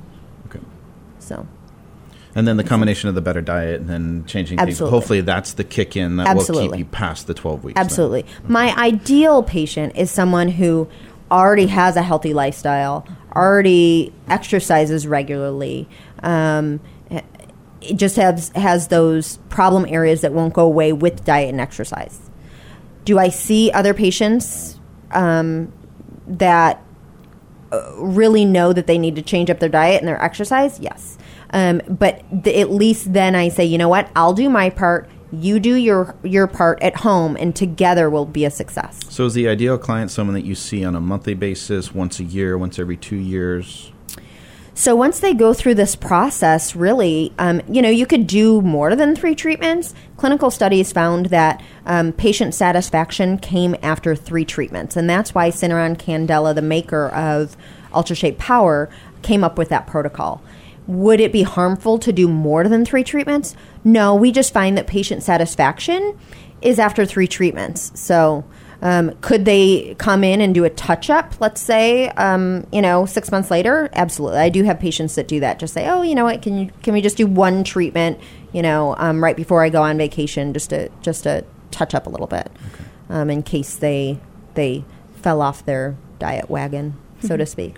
Okay. 0.46 0.60
So 1.18 1.46
And 2.34 2.46
then 2.48 2.56
the 2.56 2.64
combination 2.64 3.08
of 3.08 3.14
the 3.14 3.20
better 3.20 3.40
diet 3.40 3.80
and 3.80 3.88
then 3.88 4.24
changing 4.26 4.58
things. 4.58 4.68
Absolutely. 4.68 4.98
Hopefully, 4.98 5.20
that's 5.20 5.52
the 5.54 5.64
kick 5.64 5.96
in 5.96 6.16
that 6.16 6.36
will 6.36 6.44
keep 6.44 6.76
you 6.76 6.84
past 6.84 7.26
the 7.26 7.34
12 7.34 7.64
weeks. 7.64 7.80
Absolutely. 7.80 8.26
My 8.48 8.74
ideal 8.76 9.42
patient 9.42 9.96
is 9.96 10.10
someone 10.10 10.48
who 10.48 10.88
already 11.30 11.66
has 11.66 11.96
a 11.96 12.02
healthy 12.02 12.34
lifestyle, 12.34 13.06
already 13.34 14.12
exercises 14.28 15.06
regularly, 15.06 15.88
um, 16.22 16.80
it 17.80 17.96
just 17.96 18.16
has 18.16 18.50
has 18.50 18.88
those 18.88 19.38
problem 19.48 19.86
areas 19.88 20.22
that 20.22 20.32
won't 20.32 20.54
go 20.54 20.64
away 20.64 20.92
with 20.92 21.24
diet 21.24 21.50
and 21.50 21.60
exercise. 21.60 22.18
Do 23.04 23.18
I 23.18 23.28
see 23.28 23.70
other 23.70 23.94
patients 23.94 24.80
um, 25.12 25.72
that 26.26 26.82
uh, 27.72 27.92
really 27.96 28.44
know 28.44 28.72
that 28.72 28.86
they 28.86 28.98
need 28.98 29.16
to 29.16 29.22
change 29.22 29.50
up 29.50 29.60
their 29.60 29.68
diet 29.68 30.00
and 30.00 30.08
their 30.08 30.22
exercise? 30.22 30.80
Yes. 30.80 31.18
Um, 31.50 31.80
but 31.88 32.22
th- 32.44 32.56
at 32.56 32.70
least 32.70 33.12
then 33.12 33.34
I 33.34 33.48
say, 33.48 33.64
you 33.64 33.78
know 33.78 33.88
what? 33.88 34.10
I'll 34.16 34.32
do 34.32 34.50
my 34.50 34.70
part. 34.70 35.08
You 35.32 35.60
do 35.60 35.74
your 35.74 36.14
your 36.22 36.46
part 36.46 36.80
at 36.82 36.96
home, 36.96 37.36
and 37.38 37.54
together 37.54 38.08
we'll 38.08 38.26
be 38.26 38.44
a 38.44 38.50
success. 38.50 39.00
So, 39.08 39.26
is 39.26 39.34
the 39.34 39.48
ideal 39.48 39.76
client 39.76 40.10
someone 40.10 40.34
that 40.34 40.44
you 40.44 40.54
see 40.54 40.84
on 40.84 40.94
a 40.94 41.00
monthly 41.00 41.34
basis, 41.34 41.92
once 41.92 42.20
a 42.20 42.24
year, 42.24 42.56
once 42.56 42.78
every 42.78 42.96
two 42.96 43.16
years? 43.16 43.92
So 44.78 44.94
once 44.94 45.20
they 45.20 45.32
go 45.32 45.54
through 45.54 45.76
this 45.76 45.96
process, 45.96 46.76
really, 46.76 47.32
um, 47.38 47.62
you 47.66 47.80
know, 47.80 47.88
you 47.88 48.04
could 48.04 48.26
do 48.26 48.60
more 48.60 48.94
than 48.94 49.16
three 49.16 49.34
treatments. 49.34 49.94
Clinical 50.18 50.50
studies 50.50 50.92
found 50.92 51.26
that 51.26 51.62
um, 51.86 52.12
patient 52.12 52.54
satisfaction 52.54 53.38
came 53.38 53.74
after 53.82 54.14
three 54.14 54.44
treatments, 54.44 54.94
and 54.94 55.08
that's 55.08 55.34
why 55.34 55.48
Syneron 55.48 55.96
Candela, 55.96 56.54
the 56.54 56.60
maker 56.60 57.08
of 57.08 57.56
Ultra 57.94 58.14
Shape 58.14 58.36
Power, 58.38 58.90
came 59.22 59.42
up 59.42 59.56
with 59.56 59.70
that 59.70 59.86
protocol. 59.86 60.42
Would 60.86 61.20
it 61.20 61.32
be 61.32 61.42
harmful 61.42 61.98
to 61.98 62.12
do 62.12 62.28
more 62.28 62.68
than 62.68 62.84
three 62.84 63.02
treatments? 63.02 63.56
No, 63.82 64.14
we 64.14 64.30
just 64.30 64.52
find 64.52 64.76
that 64.76 64.86
patient 64.86 65.22
satisfaction 65.22 66.18
is 66.60 66.78
after 66.78 67.06
three 67.06 67.26
treatments. 67.26 67.98
So. 67.98 68.44
Um, 68.82 69.12
could 69.22 69.44
they 69.46 69.94
come 69.98 70.22
in 70.22 70.40
and 70.40 70.54
do 70.54 70.64
a 70.64 70.70
touch 70.70 71.08
up, 71.08 71.34
let's 71.40 71.60
say, 71.62 72.08
um, 72.10 72.66
you 72.72 72.82
know, 72.82 73.06
six 73.06 73.30
months 73.30 73.50
later? 73.50 73.88
Absolutely. 73.94 74.38
I 74.38 74.48
do 74.50 74.64
have 74.64 74.78
patients 74.78 75.14
that 75.14 75.26
do 75.28 75.40
that. 75.40 75.58
Just 75.58 75.72
say, 75.72 75.88
oh, 75.88 76.02
you 76.02 76.14
know 76.14 76.24
what, 76.24 76.42
can 76.42 76.58
you 76.58 76.70
can 76.82 76.92
we 76.92 77.00
just 77.00 77.16
do 77.16 77.26
one 77.26 77.64
treatment, 77.64 78.20
you 78.52 78.60
know, 78.62 78.94
um, 78.98 79.22
right 79.24 79.36
before 79.36 79.62
I 79.64 79.70
go 79.70 79.82
on 79.82 79.96
vacation, 79.96 80.52
just 80.52 80.70
to 80.70 80.90
just 81.00 81.22
to 81.24 81.44
touch 81.70 81.94
up 81.94 82.06
a 82.06 82.10
little 82.10 82.26
bit, 82.26 82.50
um, 83.08 83.30
in 83.30 83.42
case 83.42 83.74
they 83.76 84.18
they 84.54 84.84
fell 85.22 85.40
off 85.40 85.64
their 85.64 85.96
diet 86.18 86.50
wagon, 86.50 86.96
so 87.20 87.36
to 87.36 87.46
speak. 87.46 87.76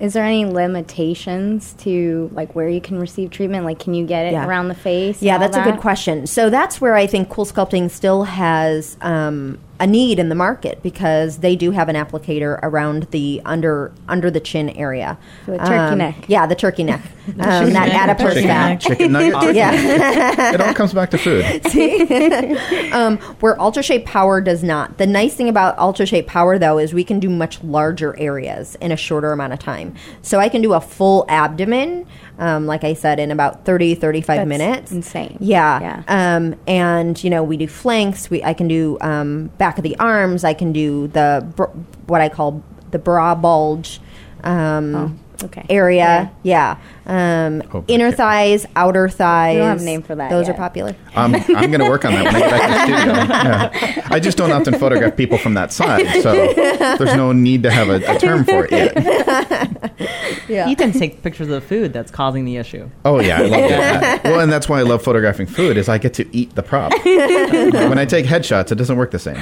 Is 0.00 0.14
there 0.14 0.24
any 0.24 0.44
limitations 0.46 1.74
to 1.80 2.30
like 2.32 2.54
where 2.54 2.68
you 2.68 2.80
can 2.80 2.98
receive 2.98 3.30
treatment? 3.30 3.64
Like, 3.64 3.78
can 3.78 3.94
you 3.94 4.06
get 4.06 4.26
it 4.26 4.32
Yeah. 4.32 4.46
around 4.46 4.68
the 4.68 4.74
face? 4.74 5.22
Yeah, 5.22 5.34
all 5.34 5.38
that's 5.40 5.56
a 5.56 5.62
good 5.62 5.78
question. 5.78 6.26
So 6.26 6.50
that's 6.50 6.80
where 6.80 6.94
I 6.96 7.06
think 7.06 7.28
Cool 7.28 7.44
Sculpting 7.44 7.90
still 7.90 8.24
has 8.24 8.96
um, 9.02 9.58
a 9.80 9.86
need 9.86 10.18
in 10.18 10.28
the 10.28 10.34
market 10.34 10.80
because 10.82 11.38
they 11.38 11.56
do 11.56 11.70
have 11.72 11.88
an 11.88 11.96
applicator 11.96 12.60
around 12.62 13.04
the 13.10 13.40
under 13.44 13.90
under 14.08 14.30
the 14.30 14.38
chin 14.40 14.70
area. 14.70 15.18
So 15.46 15.52
the 15.52 15.58
turkey 15.58 15.72
Um, 15.74 15.98
neck. 15.98 16.24
Yeah, 16.28 16.46
the 16.46 16.54
turkey 16.54 16.84
neck. 16.84 17.00
um, 17.40 17.72
that 17.72 17.88
adipose 17.88 18.34
Chicken, 18.34 18.48
fat. 18.48 18.80
chicken 18.80 19.12
nugget. 19.12 19.32
turkey. 19.40 19.56
Yeah. 19.56 20.50
It 20.54 20.60
all 20.60 20.74
comes 20.74 20.92
back 20.92 21.10
to 21.10 21.18
food. 21.18 21.44
um, 22.92 23.18
where 23.40 23.60
Ultra 23.60 23.82
Shape 23.82 24.04
Power 24.04 24.40
does 24.40 24.62
not. 24.62 24.98
The 24.98 25.06
nice 25.06 25.34
thing 25.34 25.48
about 25.48 25.78
Ultra 25.78 26.06
Shape 26.06 26.26
Power, 26.26 26.58
though, 26.58 26.78
is 26.78 26.92
we 26.92 27.04
can 27.04 27.20
do 27.20 27.28
much 27.30 27.62
larger 27.62 28.16
areas 28.18 28.74
in 28.76 28.92
a 28.92 28.96
shorter 28.96 29.32
amount 29.32 29.52
of 29.52 29.58
time. 29.58 29.94
So 30.22 30.38
I 30.38 30.48
can 30.48 30.60
do 30.62 30.72
a 30.74 30.80
full 30.80 31.24
abdomen, 31.28 32.06
um, 32.40 32.66
like 32.66 32.82
I 32.82 32.94
said, 32.94 33.20
in 33.20 33.30
about 33.30 33.64
30, 33.64 33.94
35 33.94 34.26
That's 34.38 34.48
minutes. 34.48 34.90
insane. 34.92 35.36
Yeah. 35.40 35.80
Yeah. 35.80 36.36
Um, 36.36 36.56
and, 36.66 37.22
you 37.22 37.30
know, 37.30 37.44
we 37.44 37.56
do 37.56 37.68
flanks. 37.68 38.28
We, 38.30 38.42
I 38.42 38.54
can 38.54 38.66
do 38.66 38.98
um, 39.00 39.46
back 39.58 39.78
of 39.78 39.84
the 39.84 39.96
arms. 40.00 40.42
I 40.42 40.54
can 40.54 40.72
do 40.72 41.06
the, 41.08 41.46
br- 41.54 41.64
what 42.06 42.20
I 42.20 42.28
call 42.28 42.64
the 42.90 42.98
bra 42.98 43.34
bulge. 43.36 44.00
Um, 44.42 44.94
Oh, 45.42 45.44
okay. 45.46 45.64
Area, 45.68 46.32
yeah. 46.42 46.78
Um, 47.10 47.62
Oh, 47.74 47.84
inner 47.88 48.06
okay. 48.06 48.16
thighs, 48.16 48.66
outer 48.76 49.08
thighs. 49.08 49.54
We 49.54 49.58
don't 49.58 49.68
have 49.68 49.80
a 49.80 49.84
name 49.84 50.02
for 50.02 50.14
that 50.14 50.30
Those 50.30 50.46
yet. 50.46 50.54
are 50.54 50.58
popular. 50.58 50.94
I'm, 51.16 51.34
I'm 51.34 51.42
going 51.70 51.80
to 51.80 51.88
work 51.88 52.04
on 52.04 52.12
that 52.12 52.24
when 52.24 52.36
I 52.36 52.40
get 52.40 52.50
back 52.50 52.86
to 52.86 52.92
the 52.92 52.98
studio. 52.98 53.90
Yeah. 54.00 54.08
I 54.10 54.20
just 54.20 54.36
don't 54.38 54.52
often 54.52 54.78
photograph 54.78 55.16
people 55.16 55.38
from 55.38 55.54
that 55.54 55.72
side, 55.72 56.06
so 56.22 56.32
there's 56.32 57.16
no 57.16 57.32
need 57.32 57.62
to 57.64 57.70
have 57.70 57.88
a, 57.88 57.96
a 58.14 58.18
term 58.18 58.44
for 58.44 58.66
it 58.68 58.70
yet. 58.72 59.76
Yeah. 60.48 60.66
You 60.66 60.74
can 60.74 60.90
take 60.90 61.22
pictures 61.22 61.46
of 61.46 61.52
the 61.52 61.60
food 61.60 61.92
that's 61.92 62.10
causing 62.10 62.44
the 62.44 62.56
issue. 62.56 62.90
Oh 63.04 63.20
yeah, 63.20 63.38
I 63.38 63.42
love 63.42 63.68
that. 63.70 64.24
Well, 64.30 64.40
and 64.40 64.50
that's 64.50 64.68
why 64.68 64.80
I 64.80 64.82
love 64.82 65.00
photographing 65.02 65.46
food 65.46 65.76
is 65.76 65.88
I 65.88 65.98
get 65.98 66.12
to 66.14 66.36
eat 66.36 66.54
the 66.56 66.62
prop. 66.62 66.92
when 67.04 67.98
I 67.98 68.04
take 68.04 68.26
headshots, 68.26 68.72
it 68.72 68.74
doesn't 68.74 68.96
work 68.96 69.12
the 69.12 69.18
same. 69.20 69.36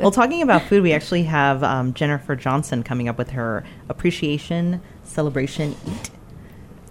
well, 0.00 0.10
talking 0.10 0.40
about 0.40 0.62
food, 0.62 0.82
we 0.82 0.92
actually 0.94 1.24
have 1.24 1.62
um, 1.62 1.92
Jennifer 1.92 2.34
Johnson 2.36 2.82
coming 2.82 3.06
up 3.08 3.18
with 3.18 3.30
her 3.30 3.64
appreciation 3.90 4.80
celebration 5.04 5.76
eat. 5.86 6.10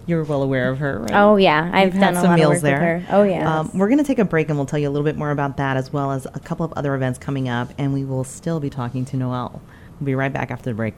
You're 0.06 0.24
well 0.24 0.42
aware 0.42 0.70
of 0.70 0.78
her, 0.78 0.98
right? 0.98 1.12
Oh 1.14 1.36
yeah, 1.36 1.70
I've 1.72 1.94
You've 1.94 2.02
done 2.02 2.14
some 2.14 2.26
lot 2.26 2.38
meals 2.38 2.56
of 2.56 2.62
there. 2.62 3.00
her. 3.00 3.06
Oh 3.16 3.22
yeah. 3.22 3.60
Um, 3.60 3.70
we're 3.72 3.88
going 3.88 3.98
to 3.98 4.04
take 4.04 4.18
a 4.18 4.24
break 4.24 4.48
and 4.50 4.58
we'll 4.58 4.66
tell 4.66 4.78
you 4.78 4.88
a 4.88 4.90
little 4.90 5.04
bit 5.04 5.16
more 5.16 5.30
about 5.30 5.56
that 5.56 5.76
as 5.78 5.92
well 5.92 6.12
as 6.12 6.26
a 6.26 6.40
couple 6.40 6.66
of 6.66 6.72
other 6.74 6.94
events 6.94 7.18
coming 7.18 7.48
up, 7.48 7.70
and 7.78 7.94
we 7.94 8.04
will 8.04 8.24
still 8.24 8.60
be 8.60 8.68
talking 8.68 9.04
to 9.06 9.16
Noel. 9.16 9.62
We'll 9.98 10.06
be 10.06 10.14
right 10.14 10.32
back 10.32 10.50
after 10.50 10.70
the 10.70 10.74
break. 10.74 10.96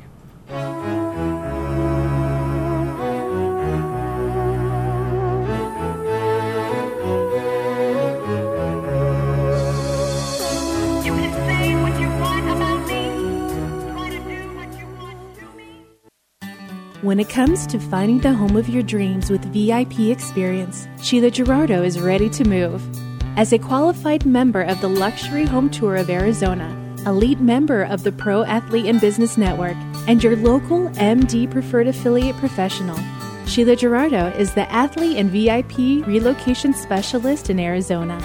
When 17.03 17.21
it 17.21 17.29
comes 17.29 17.67
to 17.67 17.79
finding 17.79 18.21
the 18.21 18.33
home 18.33 18.57
of 18.57 18.71
your 18.71 18.83
dreams 18.83 19.29
with 19.29 19.45
VIP 19.53 20.09
Experience, 20.11 20.89
Sheila 21.03 21.31
Gerardo 21.31 21.83
is 21.83 22.01
ready 22.01 22.31
to 22.31 22.45
move. 22.45 22.83
As 23.37 23.53
a 23.53 23.59
qualified 23.59 24.25
member 24.25 24.63
of 24.63 24.81
the 24.81 24.89
Luxury 24.89 25.45
Home 25.45 25.69
Tour 25.69 25.97
of 25.97 26.09
Arizona, 26.09 26.75
elite 27.05 27.39
member 27.39 27.83
of 27.83 28.03
the 28.03 28.13
Pro 28.13 28.45
Athlete 28.45 28.87
and 28.87 28.99
Business 28.99 29.37
Network, 29.37 29.77
and 30.09 30.25
your 30.25 30.37
local 30.37 30.89
MD 30.93 31.51
preferred 31.51 31.87
affiliate 31.87 32.37
professional, 32.39 32.99
Sheila 33.47 33.77
Gerardo 33.77 34.29
is 34.29 34.55
the 34.55 34.71
athlete 34.73 35.19
and 35.19 35.31
VIP 35.31 36.07
relocation 36.07 36.73
specialist 36.73 37.51
in 37.51 37.61
Arizona. 37.61 38.19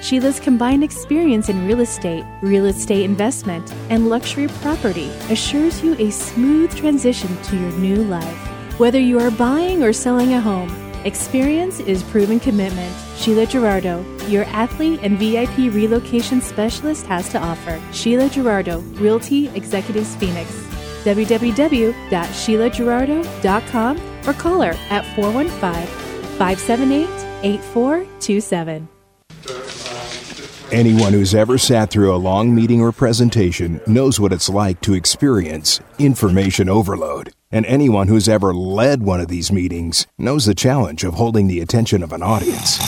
Sheila's 0.00 0.40
combined 0.40 0.82
experience 0.82 1.50
in 1.50 1.66
real 1.66 1.80
estate, 1.80 2.24
real 2.40 2.64
estate 2.66 3.04
investment, 3.04 3.70
and 3.90 4.08
luxury 4.08 4.48
property 4.62 5.10
assures 5.28 5.82
you 5.82 5.94
a 5.98 6.08
smooth 6.10 6.74
transition 6.74 7.36
to 7.42 7.56
your 7.56 7.72
new 7.72 8.02
life. 8.04 8.48
Whether 8.78 8.98
you 8.98 9.20
are 9.20 9.30
buying 9.30 9.82
or 9.82 9.92
selling 9.92 10.32
a 10.32 10.40
home, 10.40 10.70
experience 11.04 11.80
is 11.80 12.02
proven 12.04 12.40
commitment. 12.40 12.96
Sheila 13.16 13.44
Gerardo, 13.44 14.02
your 14.26 14.44
athlete 14.44 15.00
and 15.02 15.18
VIP 15.18 15.70
relocation 15.74 16.40
specialist, 16.40 17.04
has 17.06 17.28
to 17.30 17.38
offer. 17.38 17.78
Sheila 17.92 18.30
Gerardo, 18.30 18.78
Realty 18.98 19.50
Executives 19.50 20.16
Phoenix. 20.16 20.50
www.sheilagerardo.com 21.04 24.00
or 24.26 24.32
call 24.34 24.60
her 24.62 24.74
at 24.90 25.04
415 25.14 25.86
578 26.38 27.08
8427. 27.42 28.88
Anyone 30.72 31.12
who's 31.12 31.34
ever 31.34 31.58
sat 31.58 31.90
through 31.90 32.14
a 32.14 32.16
long 32.16 32.54
meeting 32.54 32.80
or 32.80 32.92
presentation 32.92 33.80
knows 33.88 34.20
what 34.20 34.32
it's 34.32 34.48
like 34.48 34.80
to 34.82 34.94
experience 34.94 35.80
information 35.98 36.68
overload. 36.68 37.32
And 37.50 37.66
anyone 37.66 38.06
who's 38.06 38.28
ever 38.28 38.54
led 38.54 39.02
one 39.02 39.20
of 39.20 39.26
these 39.26 39.50
meetings 39.50 40.06
knows 40.16 40.46
the 40.46 40.54
challenge 40.54 41.02
of 41.02 41.14
holding 41.14 41.48
the 41.48 41.58
attention 41.58 42.04
of 42.04 42.12
an 42.12 42.22
audience. 42.22 42.78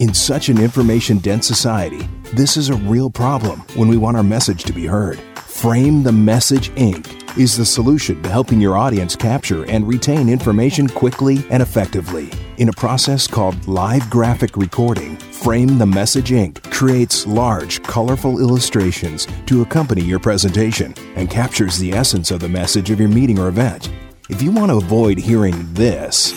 In 0.00 0.12
such 0.12 0.50
an 0.50 0.60
information 0.60 1.16
dense 1.16 1.46
society, 1.46 2.06
this 2.34 2.58
is 2.58 2.68
a 2.68 2.74
real 2.74 3.08
problem 3.08 3.60
when 3.74 3.88
we 3.88 3.96
want 3.96 4.18
our 4.18 4.22
message 4.22 4.64
to 4.64 4.74
be 4.74 4.84
heard. 4.84 5.18
Frame 5.36 6.02
the 6.02 6.12
Message 6.12 6.68
Inc. 6.72 7.38
is 7.38 7.56
the 7.56 7.64
solution 7.64 8.22
to 8.22 8.28
helping 8.28 8.60
your 8.60 8.76
audience 8.76 9.16
capture 9.16 9.64
and 9.64 9.88
retain 9.88 10.28
information 10.28 10.88
quickly 10.88 11.42
and 11.48 11.62
effectively. 11.62 12.28
In 12.60 12.68
a 12.68 12.72
process 12.72 13.26
called 13.26 13.66
live 13.66 14.10
graphic 14.10 14.54
recording, 14.54 15.16
Frame 15.16 15.78
the 15.78 15.86
Message 15.86 16.28
Inc. 16.28 16.62
creates 16.70 17.26
large, 17.26 17.82
colorful 17.84 18.38
illustrations 18.38 19.26
to 19.46 19.62
accompany 19.62 20.02
your 20.02 20.18
presentation 20.18 20.92
and 21.16 21.30
captures 21.30 21.78
the 21.78 21.94
essence 21.94 22.30
of 22.30 22.40
the 22.40 22.50
message 22.50 22.90
of 22.90 23.00
your 23.00 23.08
meeting 23.08 23.38
or 23.38 23.48
event. 23.48 23.90
If 24.28 24.42
you 24.42 24.50
want 24.52 24.72
to 24.72 24.76
avoid 24.76 25.16
hearing 25.16 25.72
this, 25.72 26.34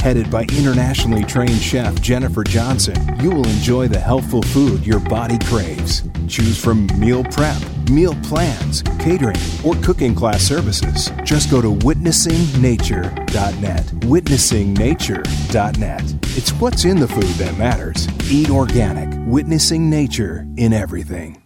Headed 0.00 0.30
by 0.30 0.44
internationally 0.44 1.24
trained 1.24 1.60
chef 1.60 2.00
Jennifer 2.00 2.42
Johnson, 2.42 2.96
you 3.20 3.30
will 3.30 3.46
enjoy 3.46 3.86
the 3.86 4.00
healthful 4.00 4.40
food 4.40 4.86
your 4.86 5.00
body 5.00 5.38
craves. 5.44 6.04
Choose 6.26 6.58
from 6.58 6.86
meal 6.98 7.22
prep, 7.24 7.60
meal 7.90 8.14
plans, 8.22 8.80
catering, 8.98 9.36
or 9.62 9.74
cooking 9.82 10.14
class 10.14 10.42
services. 10.42 11.10
Just 11.22 11.50
go 11.50 11.60
to 11.60 11.70
witnessingnature.net. 11.70 13.84
Witnessingnature.net. 13.84 16.14
It's 16.36 16.50
what's 16.52 16.84
in 16.86 16.98
the 16.98 17.08
food 17.08 17.24
that 17.24 17.58
matters. 17.58 18.08
Eat 18.30 18.48
organic, 18.48 19.13
witnessing 19.26 19.88
nature 19.88 20.46
in 20.58 20.72
everything. 20.74 21.40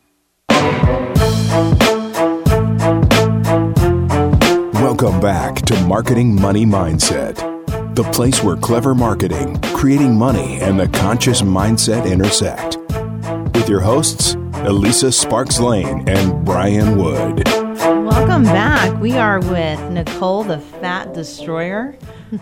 Welcome 4.74 5.20
back 5.20 5.56
to 5.62 5.80
Marketing 5.84 6.34
Money 6.34 6.66
Mindset, 6.66 7.36
the 7.94 8.02
place 8.04 8.42
where 8.42 8.56
clever 8.56 8.96
marketing, 8.96 9.60
creating 9.74 10.16
money, 10.16 10.60
and 10.60 10.80
the 10.80 10.88
conscious 10.88 11.42
mindset 11.42 12.10
intersect. 12.10 12.78
With 13.54 13.68
your 13.68 13.80
hosts, 13.80 14.34
Elisa 14.54 15.12
Sparks 15.12 15.60
Lane 15.60 16.08
and 16.08 16.44
Brian 16.44 16.98
Wood. 16.98 17.46
Welcome 17.46 18.42
back. 18.42 19.00
We 19.00 19.12
are 19.12 19.38
with 19.38 19.80
Nicole, 19.92 20.42
the 20.42 20.58
Fat 20.58 21.14
Destroyer. 21.14 21.96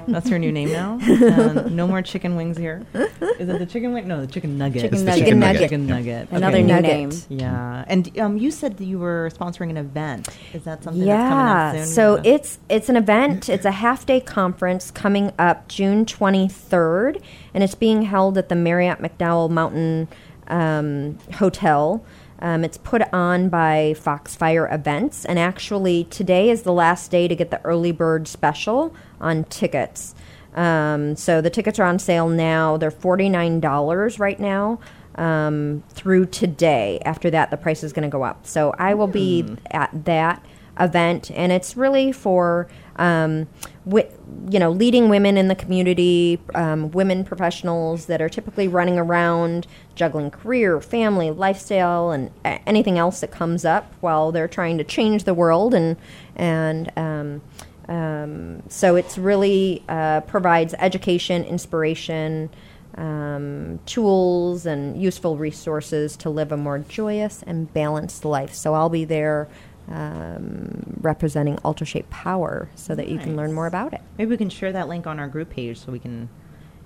That's 0.09 0.29
her 0.29 0.39
new 0.39 0.53
name 0.53 0.73
now. 0.73 0.99
Uh, 1.37 1.69
no 1.71 1.87
more 1.87 2.03
chicken 2.03 2.37
wings 2.37 2.57
here. 2.57 2.85
Is 2.95 3.49
it 3.49 3.59
the 3.59 3.67
chicken 3.67 3.93
wing? 3.93 4.07
No, 4.07 4.21
the 4.21 4.27
chicken 4.27 4.57
nugget. 4.59 4.83
Chicken 4.83 4.95
It's 4.95 5.03
the 5.03 5.07
nugget. 5.11 5.25
Chicken 5.25 5.41
Nugget. 5.41 5.61
Chicken 5.63 5.87
nugget. 5.87 6.29
Another 6.31 6.59
Okay. 6.59 6.63
new 6.67 6.81
name. 6.81 7.11
Yeah, 7.29 7.85
and 7.87 8.19
um, 8.19 8.37
you 8.39 8.51
said 8.51 8.77
that 8.79 8.85
you 8.85 8.99
were 8.99 9.31
sponsoring 9.35 9.71
an 9.71 9.77
event. 9.77 10.29
Is 10.55 10.65
that 10.65 10.83
something 10.85 11.05
that's 11.05 11.09
Yeah, 11.09 11.29
coming 11.29 11.81
up 11.81 11.87
soon? 11.87 11.95
so 11.95 12.21
it's 12.25 12.59
it's 12.69 12.89
an 12.89 12.97
event. 12.97 13.49
It's 13.49 13.65
a 13.65 13.71
half 13.73 14.07
day 14.07 14.21
conference 14.21 14.91
coming 14.91 15.33
up 15.39 15.69
June 15.69 16.05
23rd, 16.05 17.21
and 17.55 17.63
it's 17.65 17.75
being 17.75 18.03
held 18.03 18.39
at 18.39 18.49
the 18.49 18.55
Marriott 18.57 18.99
McDowell 19.01 19.51
Mountain 19.51 20.09
um, 20.49 21.19
Hotel. 21.35 22.05
Um, 22.39 22.65
it's 22.65 22.77
put 22.77 23.03
on 23.15 23.49
by 23.49 23.95
Foxfire 23.97 24.69
Events, 24.73 25.25
and 25.25 25.39
actually 25.39 26.05
today 26.05 26.51
is 26.51 26.63
the 26.63 26.73
last 26.73 27.11
day 27.11 27.29
to 27.29 27.35
get 27.35 27.51
the 27.51 27.61
early 27.65 27.93
bird 27.93 28.29
special 28.29 28.95
on 29.21 29.45
tickets. 29.45 30.15
Um, 30.55 31.17
so 31.17 31.41
the 31.41 31.51
tickets 31.51 31.79
are 31.79 31.85
on 31.85 31.99
sale 31.99 32.29
now. 32.29 32.77
They're 32.77 32.91
forty 32.91 33.29
nine 33.29 33.61
dollars 33.61 34.19
right 34.19 34.41
now 34.41 34.79
um, 35.17 35.83
through 35.91 36.27
today. 36.27 37.01
After 37.05 37.31
that, 37.31 37.51
the 37.51 37.57
price 37.57 37.85
is 37.85 37.93
going 37.93 38.09
to 38.09 38.13
go 38.13 38.23
up. 38.23 38.47
So 38.47 38.75
I 38.79 38.95
will 38.95 39.07
be 39.07 39.45
at 39.71 39.91
that 40.07 40.45
event, 40.79 41.31
and 41.31 41.53
it's 41.53 41.77
really 41.77 42.13
for 42.13 42.69
um, 42.97 43.47
wi- 43.85 44.11
you 44.51 44.59
know 44.59 44.71
leading 44.71 45.09
women 45.09 45.37
in 45.37 45.49
the 45.49 45.55
community, 45.55 46.41
um, 46.55 46.91
women 46.91 47.25
professionals 47.25 48.07
that 48.07 48.23
are 48.23 48.29
typically 48.29 48.69
running 48.69 48.99
around 48.99 49.67
juggling 49.95 50.31
career, 50.31 50.81
family, 50.81 51.31
lifestyle, 51.31 52.11
and 52.11 52.31
a- 52.45 52.67
anything 52.69 52.99
else 52.99 53.21
that 53.21 53.31
comes 53.31 53.65
up 53.65 53.93
while 54.01 54.33
they're 54.33 54.49
trying 54.49 54.79
to 54.79 54.85
change 54.85 55.25
the 55.25 55.35
world 55.35 55.75
and 55.75 55.97
and 56.35 56.91
um, 56.97 57.43
um, 57.89 58.63
so 58.69 58.97
it's 58.97 59.17
really 59.19 59.83
uh, 59.89 60.21
provides 60.23 60.75
education, 60.79 61.45
inspiration, 61.45 62.51
um, 62.97 63.79
tools, 63.87 64.67
and 64.67 65.01
useful 65.01 65.37
resources 65.37 66.17
to 66.19 66.31
live 66.31 66.51
a 66.53 66.57
more 66.57 66.79
joyous 66.79 67.43
and 67.47 67.73
balanced 67.73 68.25
life. 68.25 68.55
So 68.55 68.75
I'll 68.75 68.89
be 68.89 69.05
there 69.05 69.49
um, 69.89 70.97
representing 71.01 71.59
Ultra 71.65 71.87
Shape 71.87 72.11
Power, 72.11 72.69
so 72.75 72.95
that 72.95 73.09
you 73.09 73.19
can 73.19 73.37
learn 73.37 73.53
more 73.53 73.67
about 73.67 73.93
it. 73.93 74.01
maybe 74.19 74.31
we 74.31 74.37
can 74.37 74.51
share 74.51 74.73
that 74.73 74.89
link 74.89 75.07
on 75.07 75.21
our 75.21 75.29
group 75.29 75.51
page 75.51 75.79
so 75.79 75.93
we 75.93 75.99
can 76.01 76.29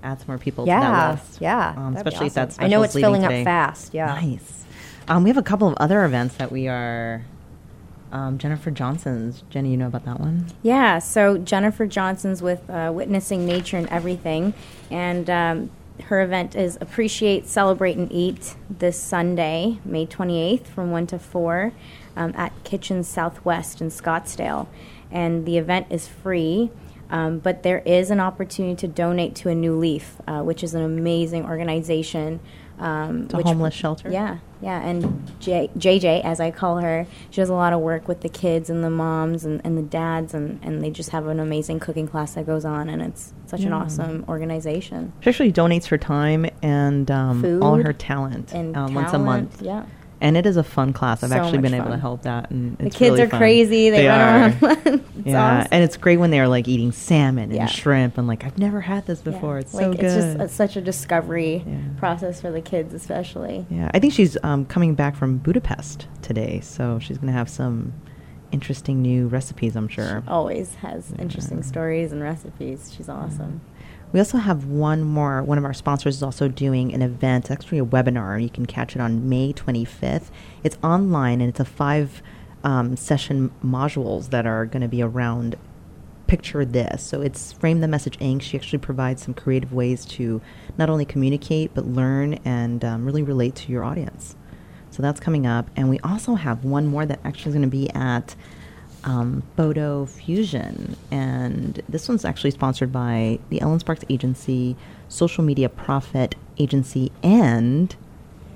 add 0.02 0.18
some 0.18 0.26
more 0.28 0.38
people 0.38 0.64
to 0.64 0.68
Yeah, 0.68 0.80
that 0.80 1.10
list. 1.12 1.40
yeah, 1.40 1.74
um, 1.76 1.96
especially 1.96 2.26
if 2.26 2.34
that's 2.34 2.58
I 2.58 2.66
know 2.66 2.82
it's 2.82 2.94
filling 2.94 3.24
up 3.24 3.30
fast. 3.44 3.94
Yeah, 3.94 4.06
Nice. 4.06 4.64
Um, 5.08 5.24
we 5.24 5.30
have 5.30 5.38
a 5.38 5.42
couple 5.42 5.66
of 5.66 5.74
other 5.78 6.04
events 6.04 6.36
that 6.36 6.52
we 6.52 6.68
are. 6.68 7.22
Um, 8.12 8.38
Jennifer 8.38 8.70
Johnson's. 8.70 9.44
Jenny, 9.50 9.70
you 9.70 9.76
know 9.76 9.86
about 9.86 10.04
that 10.04 10.18
one? 10.18 10.46
Yeah, 10.62 10.98
so 10.98 11.38
Jennifer 11.38 11.86
Johnson's 11.86 12.42
with 12.42 12.68
uh, 12.68 12.90
Witnessing 12.94 13.46
Nature 13.46 13.76
and 13.76 13.88
Everything, 13.88 14.52
and 14.90 15.30
um, 15.30 15.70
her 16.04 16.22
event 16.22 16.56
is 16.56 16.76
Appreciate, 16.80 17.46
Celebrate, 17.46 17.96
and 17.96 18.10
Eat 18.10 18.54
this 18.68 18.98
Sunday, 19.00 19.78
May 19.84 20.06
28th 20.06 20.66
from 20.66 20.90
1 20.90 21.06
to 21.08 21.18
4 21.18 21.72
um, 22.16 22.32
at 22.36 22.52
Kitchen 22.64 23.02
Southwest 23.02 23.80
in 23.80 23.88
Scottsdale. 23.88 24.66
And 25.10 25.46
the 25.46 25.58
event 25.58 25.86
is 25.90 26.06
free, 26.08 26.70
um, 27.10 27.38
but 27.38 27.62
there 27.62 27.80
is 27.80 28.10
an 28.10 28.20
opportunity 28.20 28.76
to 28.76 28.88
donate 28.88 29.34
to 29.36 29.48
a 29.48 29.54
New 29.54 29.76
Leaf, 29.76 30.16
uh, 30.26 30.42
which 30.42 30.62
is 30.62 30.74
an 30.74 30.82
amazing 30.82 31.44
organization. 31.44 32.40
Um, 32.80 33.22
It's 33.24 33.34
a 33.34 33.36
which- 33.36 33.46
homeless 33.46 33.74
shelter? 33.74 34.10
Yeah, 34.10 34.38
yeah. 34.62 34.80
And 34.80 35.30
J- 35.38 35.70
JJ, 35.78 36.22
as 36.24 36.40
I 36.40 36.50
call 36.50 36.78
her, 36.78 37.06
she 37.30 37.40
does 37.40 37.50
a 37.50 37.54
lot 37.54 37.72
of 37.74 37.80
work 37.80 38.08
with 38.08 38.22
the 38.22 38.28
kids 38.30 38.70
and 38.70 38.82
the 38.82 38.88
moms 38.90 39.44
and, 39.44 39.60
and 39.64 39.76
the 39.76 39.82
dads, 39.82 40.32
and, 40.34 40.58
and 40.62 40.82
they 40.82 40.90
just 40.90 41.10
have 41.10 41.26
an 41.26 41.38
amazing 41.40 41.78
cooking 41.78 42.08
class 42.08 42.34
that 42.34 42.46
goes 42.46 42.64
on, 42.64 42.88
and 42.88 43.02
it's 43.02 43.34
such 43.46 43.60
an 43.62 43.72
awesome 43.72 44.24
organization. 44.28 45.12
She 45.20 45.28
actually 45.30 45.52
donates 45.52 45.86
her 45.88 45.98
time 45.98 46.46
and 46.62 47.10
um, 47.10 47.62
all 47.62 47.76
her 47.76 47.92
talent, 47.92 48.52
And 48.54 48.76
um, 48.76 48.94
once 48.94 49.12
a 49.12 49.18
month. 49.18 49.60
Yeah. 49.62 49.84
And 50.22 50.36
it 50.36 50.44
is 50.44 50.56
a 50.58 50.62
fun 50.62 50.92
class. 50.92 51.22
I've 51.22 51.30
So 51.30 51.36
actually 51.36 51.58
been 51.58 51.72
much 51.72 51.80
able 51.80 51.90
to 51.92 51.96
help 51.98 52.22
that. 52.22 52.50
And 52.50 52.76
The 52.76 52.90
kids 52.90 53.12
really 53.12 53.22
are 53.22 53.28
fun. 53.28 53.40
crazy. 53.40 53.88
They, 53.90 54.06
run 54.06 54.20
are. 54.20 54.32
around. 54.66 54.76
it's 54.84 55.26
yeah, 55.26 55.58
awesome. 55.60 55.68
and 55.72 55.82
it's 55.84 55.96
great 55.96 56.18
when 56.18 56.30
they're 56.30 56.46
like 56.48 56.68
eating 56.68 56.92
salmon 56.92 57.44
and 57.44 57.54
Yeah. 57.54 57.66
shrimp, 57.66 58.18
and 58.18 58.28
like 58.28 58.44
I've 58.44 58.58
never 58.58 58.82
had 58.82 59.06
this 59.06 59.22
Yeah. 59.24 59.32
before. 59.32 59.58
It's 59.58 59.72
like, 59.72 59.84
so 59.84 59.90
It's 59.92 60.02
just 60.02 60.38
it's 60.38 60.54
such 60.54 60.76
a 60.76 60.80
discovery 60.82 61.64
Yeah. 61.66 61.78
process 61.96 62.40
for 62.40 62.50
the 62.50 62.60
kids, 62.60 62.92
especially. 62.92 63.64
yeah, 63.70 63.90
I 63.94 63.98
think 63.98 64.12
she's 64.12 64.36
um, 64.42 64.66
coming 64.66 64.94
back 64.94 65.16
from 65.16 65.38
Budapest 65.38 66.06
today, 66.20 66.60
so 66.60 66.98
she's 66.98 67.16
going 67.16 67.28
to 67.32 67.38
have 67.38 67.48
some 67.48 67.92
interesting 68.52 69.00
new 69.00 69.28
recipes. 69.28 69.74
I'm 69.76 69.88
sure. 69.88 70.22
Always 70.28 70.74
has 70.76 71.12
interesting 71.18 71.62
stories 71.62 72.12
and 72.12 72.20
recipes. 72.22 72.92
She's 72.94 73.08
awesome. 73.08 73.60
We 74.12 74.18
also 74.18 74.38
have 74.38 74.64
one 74.64 75.04
more. 75.04 75.42
One 75.42 75.56
of 75.56 75.64
our 75.64 75.72
sponsors 75.72 76.16
is 76.16 76.22
also 76.22 76.48
doing 76.48 76.92
an 76.92 77.00
event, 77.00 77.50
actually 77.50 77.78
a 77.78 77.84
webinar. 77.84 78.42
You 78.42 78.50
can 78.50 78.66
catch 78.66 78.96
it 78.96 79.00
on 79.00 79.28
May 79.28 79.52
25th. 79.52 80.30
It's 80.64 80.76
online 80.82 81.40
and 81.40 81.48
it's 81.48 81.60
a 81.60 81.64
five 81.64 82.22
um, 82.64 82.96
session 82.96 83.52
modules 83.64 84.30
that 84.30 84.46
are 84.46 84.66
going 84.66 84.82
to 84.82 84.88
be 84.88 85.02
around 85.02 85.56
picture 86.26 86.64
this. 86.64 87.02
So 87.02 87.20
it's 87.22 87.52
Frame 87.52 87.80
the 87.80 87.88
Message 87.88 88.18
Inc. 88.18 88.42
She 88.42 88.56
actually 88.56 88.78
provides 88.78 89.22
some 89.22 89.34
creative 89.34 89.72
ways 89.72 90.04
to 90.06 90.40
not 90.76 90.90
only 90.90 91.04
communicate 91.04 91.72
but 91.74 91.86
learn 91.86 92.34
and 92.44 92.84
um, 92.84 93.04
really 93.04 93.22
relate 93.22 93.54
to 93.56 93.72
your 93.72 93.84
audience. 93.84 94.36
So 94.90 95.02
that's 95.02 95.20
coming 95.20 95.46
up. 95.46 95.70
And 95.76 95.88
we 95.88 96.00
also 96.00 96.34
have 96.34 96.64
one 96.64 96.86
more 96.86 97.06
that 97.06 97.20
actually 97.24 97.50
is 97.50 97.54
going 97.54 97.62
to 97.62 97.68
be 97.68 97.90
at 97.90 98.34
um, 99.04 99.42
Photo 99.56 100.06
Fusion. 100.06 100.96
And 101.10 101.82
this 101.88 102.08
one's 102.08 102.24
actually 102.24 102.50
sponsored 102.50 102.92
by 102.92 103.38
the 103.48 103.60
Ellen 103.60 103.80
Sparks 103.80 104.04
Agency, 104.08 104.76
Social 105.08 105.44
Media 105.44 105.68
Profit 105.68 106.34
Agency, 106.58 107.12
and 107.22 107.94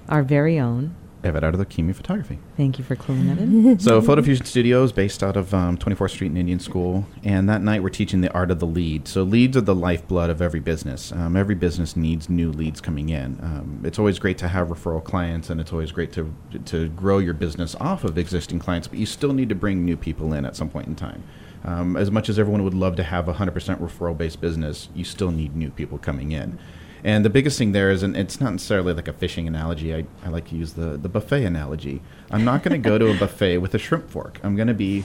our 0.09 0.23
very 0.23 0.59
own. 0.59 0.95
Evan 1.25 1.43
out 1.45 1.55
of 1.55 1.59
the 1.59 1.65
Kimi 1.65 1.93
Photography. 1.93 2.39
Thank 2.57 2.79
you 2.79 2.85
for 2.85 2.97
cluing 2.97 3.27
that 3.29 3.39
in. 3.39 3.79
So, 3.79 4.01
Photo 4.01 4.23
Fusion 4.23 4.45
Studios, 4.45 4.93
based 4.93 5.23
out 5.23 5.37
of 5.37 5.55
um, 5.55 5.79
24th 5.79 6.11
Street 6.11 6.31
in 6.31 6.37
Indian 6.37 6.61
School, 6.61 7.07
and 7.23 7.49
that 7.49 7.63
night 7.63 7.83
we're 7.83 7.89
teaching 7.89 8.21
the 8.21 8.33
art 8.33 8.51
of 8.51 8.59
the 8.59 8.67
lead. 8.67 9.09
So, 9.09 9.23
leads 9.23 9.57
are 9.57 9.63
the 9.63 9.75
lifeblood 9.75 10.31
of 10.31 10.43
every 10.43 10.61
business. 10.61 11.13
Um, 11.13 11.37
every 11.37 11.55
business 11.55 11.97
needs 11.97 12.29
new 12.29 12.53
leads 12.53 12.81
coming 12.81 13.09
in. 13.09 13.39
Um, 13.43 13.81
it's 13.85 13.99
always 13.99 14.19
great 14.19 14.39
to 14.39 14.49
have 14.49 14.69
referral 14.69 15.03
clients, 15.03 15.51
and 15.51 15.61
it's 15.61 15.73
always 15.73 15.93
great 15.93 16.13
to 16.13 16.35
to 16.67 16.89
grow 16.91 17.19
your 17.19 17.35
business 17.35 17.75
off 17.81 18.05
of 18.05 18.19
existing 18.19 18.59
clients, 18.59 18.89
but 18.89 18.99
you 18.99 19.07
still 19.07 19.33
need 19.33 19.49
to 19.49 19.55
bring 19.55 19.85
new 19.85 19.97
people 19.97 20.33
in 20.33 20.45
at 20.45 20.57
some 20.57 20.69
point 20.69 20.87
in 20.87 20.95
time. 20.95 21.23
Um, 21.65 21.97
as 21.97 22.11
much 22.11 22.29
as 22.29 22.39
everyone 22.39 22.63
would 22.65 22.75
love 22.75 22.97
to 22.97 23.03
have 23.03 23.27
a 23.27 23.35
100% 23.35 23.53
referral 23.79 24.17
based 24.17 24.41
business, 24.41 24.91
you 24.95 25.05
still 25.05 25.31
need 25.31 25.57
new 25.57 25.71
people 25.71 25.97
coming 25.97 26.33
in. 26.33 26.59
And 27.05 27.23
the 27.23 27.31
biggest 27.31 27.59
thing 27.59 27.73
there 27.73 27.91
is, 27.91 28.03
and 28.03 28.17
it's 28.17 28.41
not 28.41 28.53
necessarily 28.53 28.95
like 28.95 29.09
a 29.09 29.13
fishing 29.13 29.47
analogy. 29.47 29.95
I, 29.95 30.07
I 30.25 30.31
like 30.31 30.49
to 30.49 30.57
use 30.57 30.73
the, 30.73 30.97
the 30.97 31.09
buffet 31.09 31.45
analogy. 31.45 32.01
I'm 32.31 32.45
not 32.45 32.63
going 32.63 32.83
to 32.83 32.89
go 32.89 32.97
to 32.97 33.11
a 33.11 33.15
buffet 33.19 33.59
with 33.59 33.75
a 33.75 33.79
shrimp 33.79 34.09
fork. 34.09 34.41
I'm 34.43 34.57
going 34.57 34.69
to 34.69 34.75
be 34.75 35.05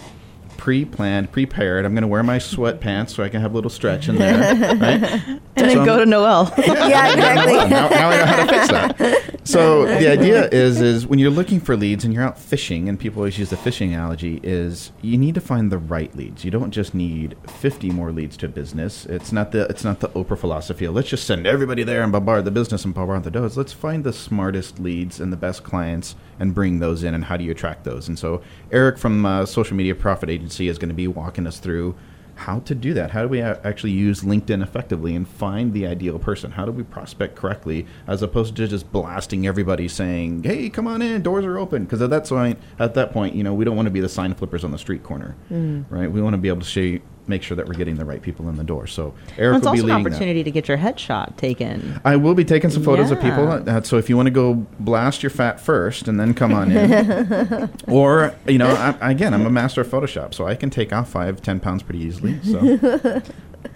pre-planned, 0.59 1.31
prepared. 1.31 1.85
I'm 1.85 1.93
going 1.93 2.01
to 2.01 2.07
wear 2.07 2.21
my 2.21 2.37
sweatpants 2.37 3.11
so 3.11 3.23
I 3.23 3.29
can 3.29 3.39
have 3.39 3.53
a 3.53 3.55
little 3.55 3.69
stretch 3.69 4.09
in 4.09 4.17
there, 4.17 4.37
right? 4.75 5.01
and 5.01 5.41
then 5.55 5.85
go 5.85 5.97
to 5.97 6.05
Noel. 6.05 6.53
yeah, 6.57 7.13
exactly. 7.13 7.53
now, 7.69 7.87
now 7.87 8.09
I 8.09 8.17
know 8.17 8.25
how 8.25 8.45
to 8.45 8.51
fix 8.51 8.67
that. 8.67 9.39
So 9.45 9.85
the 9.99 10.11
idea 10.11 10.49
is, 10.49 10.81
is 10.81 11.07
when 11.07 11.17
you're 11.17 11.31
looking 11.31 11.61
for 11.61 11.77
leads 11.77 12.03
and 12.03 12.13
you're 12.13 12.23
out 12.23 12.37
fishing, 12.37 12.89
and 12.89 12.99
people 12.99 13.21
always 13.21 13.39
use 13.39 13.49
the 13.49 13.57
fishing 13.57 13.93
analogy, 13.93 14.41
is 14.43 14.91
you 15.01 15.17
need 15.17 15.33
to 15.35 15.41
find 15.41 15.71
the 15.71 15.77
right 15.77 16.13
leads. 16.13 16.43
You 16.43 16.51
don't 16.51 16.71
just 16.71 16.93
need 16.93 17.37
50 17.47 17.89
more 17.91 18.11
leads 18.11 18.35
to 18.37 18.47
a 18.47 18.49
business. 18.49 19.05
It's 19.05 19.31
not 19.31 19.53
the 19.53 19.65
it's 19.69 19.85
not 19.85 20.01
the 20.01 20.09
Oprah 20.09 20.37
philosophy. 20.37 20.85
of 20.85 20.93
Let's 20.93 21.07
just 21.07 21.25
send 21.25 21.47
everybody 21.47 21.83
there 21.83 22.03
and 22.03 22.11
bombard 22.11 22.43
the 22.43 22.51
business 22.51 22.83
and 22.83 22.93
bombard 22.93 23.23
the 23.23 23.31
doors. 23.31 23.55
Let's 23.55 23.71
find 23.71 24.03
the 24.03 24.13
smartest 24.13 24.77
leads 24.77 25.21
and 25.21 25.31
the 25.31 25.37
best 25.37 25.63
clients 25.63 26.15
and 26.37 26.53
bring 26.53 26.79
those 26.79 27.03
in. 27.03 27.13
And 27.13 27.25
how 27.25 27.37
do 27.37 27.43
you 27.43 27.51
attract 27.51 27.85
those? 27.85 28.09
And 28.09 28.19
so 28.19 28.41
Eric 28.71 28.97
from 28.97 29.25
uh, 29.25 29.45
Social 29.45 29.75
Media 29.75 29.95
Profit 29.95 30.29
Agency 30.29 30.48
is 30.57 30.77
going 30.77 30.89
to 30.89 30.95
be 30.95 31.07
walking 31.07 31.47
us 31.47 31.59
through 31.59 31.95
how 32.39 32.59
to 32.59 32.73
do 32.73 32.93
that. 32.93 33.11
How 33.11 33.23
do 33.23 33.27
we 33.27 33.41
actually 33.41 33.91
use 33.91 34.21
LinkedIn 34.21 34.63
effectively 34.63 35.13
and 35.13 35.27
find 35.27 35.73
the 35.73 35.85
ideal 35.85 36.17
person? 36.17 36.51
How 36.51 36.65
do 36.65 36.71
we 36.71 36.83
prospect 36.83 37.35
correctly 37.35 37.85
as 38.07 38.21
opposed 38.21 38.55
to 38.55 38.67
just 38.67 38.89
blasting 38.93 39.45
everybody 39.45 39.89
saying, 39.89 40.43
"Hey, 40.43 40.69
come 40.69 40.87
on 40.87 41.01
in, 41.01 41.21
doors 41.21 41.43
are 41.43 41.57
open." 41.57 41.83
Because 41.83 42.01
at 42.01 42.09
that 42.11 42.25
point, 42.25 42.57
at 42.79 42.93
that 42.93 43.11
point, 43.11 43.35
you 43.35 43.43
know, 43.43 43.53
we 43.53 43.65
don't 43.65 43.75
want 43.75 43.87
to 43.87 43.91
be 43.91 43.99
the 43.99 44.09
sign 44.09 44.33
flippers 44.35 44.63
on 44.63 44.71
the 44.71 44.77
street 44.77 45.03
corner, 45.03 45.35
mm. 45.51 45.83
right? 45.89 46.09
We 46.09 46.21
want 46.21 46.33
to 46.33 46.37
be 46.37 46.47
able 46.47 46.61
to 46.61 46.65
show, 46.65 46.99
make 47.29 47.43
sure 47.43 47.55
that 47.55 47.67
we're 47.67 47.75
getting 47.75 47.95
the 47.95 48.05
right 48.05 48.21
people 48.21 48.49
in 48.49 48.57
the 48.57 48.63
door. 48.63 48.87
So 48.87 49.13
Eric 49.37 49.57
it's 49.57 49.65
will 49.65 49.73
be 49.73 49.79
also 49.79 49.79
an 49.83 49.87
leading 49.87 50.03
that. 50.03 50.11
opportunity 50.11 50.43
to 50.43 50.51
get 50.51 50.67
your 50.67 50.77
headshot 50.77 51.37
taken. 51.37 51.99
I 52.03 52.15
will 52.15 52.35
be 52.35 52.43
taking 52.43 52.69
some 52.69 52.83
photos 52.83 53.11
of 53.11 53.21
people. 53.21 53.47
Uh, 53.49 53.81
so 53.83 53.97
if 53.97 54.09
you 54.09 54.17
want 54.17 54.27
to 54.27 54.31
go 54.31 54.55
blast 54.79 55.23
your 55.23 55.29
fat 55.29 55.59
first 55.59 56.07
and 56.07 56.19
then 56.19 56.33
come 56.33 56.53
on 56.53 56.71
in, 56.71 57.69
or 57.87 58.35
you 58.47 58.57
know, 58.57 58.67
I, 58.67 59.11
again, 59.11 59.33
I'm 59.33 59.45
a 59.45 59.51
master 59.51 59.81
of 59.81 59.87
Photoshop, 59.87 60.33
so 60.33 60.47
I 60.47 60.55
can 60.55 60.69
take 60.69 60.91
off 60.91 61.09
five, 61.09 61.41
ten 61.41 61.59
pounds 61.59 61.83
pretty 61.83 61.99
easily. 61.99 62.39
So 62.43 62.77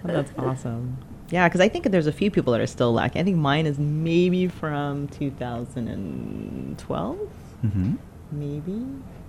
that's 0.04 0.32
awesome. 0.38 0.98
Yeah, 1.30 1.48
because 1.48 1.60
I 1.60 1.68
think 1.68 1.90
there's 1.90 2.06
a 2.06 2.12
few 2.12 2.30
people 2.30 2.52
that 2.52 2.60
are 2.60 2.66
still 2.66 2.92
lacking. 2.92 3.20
I 3.20 3.24
think 3.24 3.38
mine 3.38 3.66
is 3.66 3.78
maybe 3.78 4.46
from 4.46 5.08
2012, 5.08 7.18
mhm. 7.64 7.98
maybe. 8.30 8.84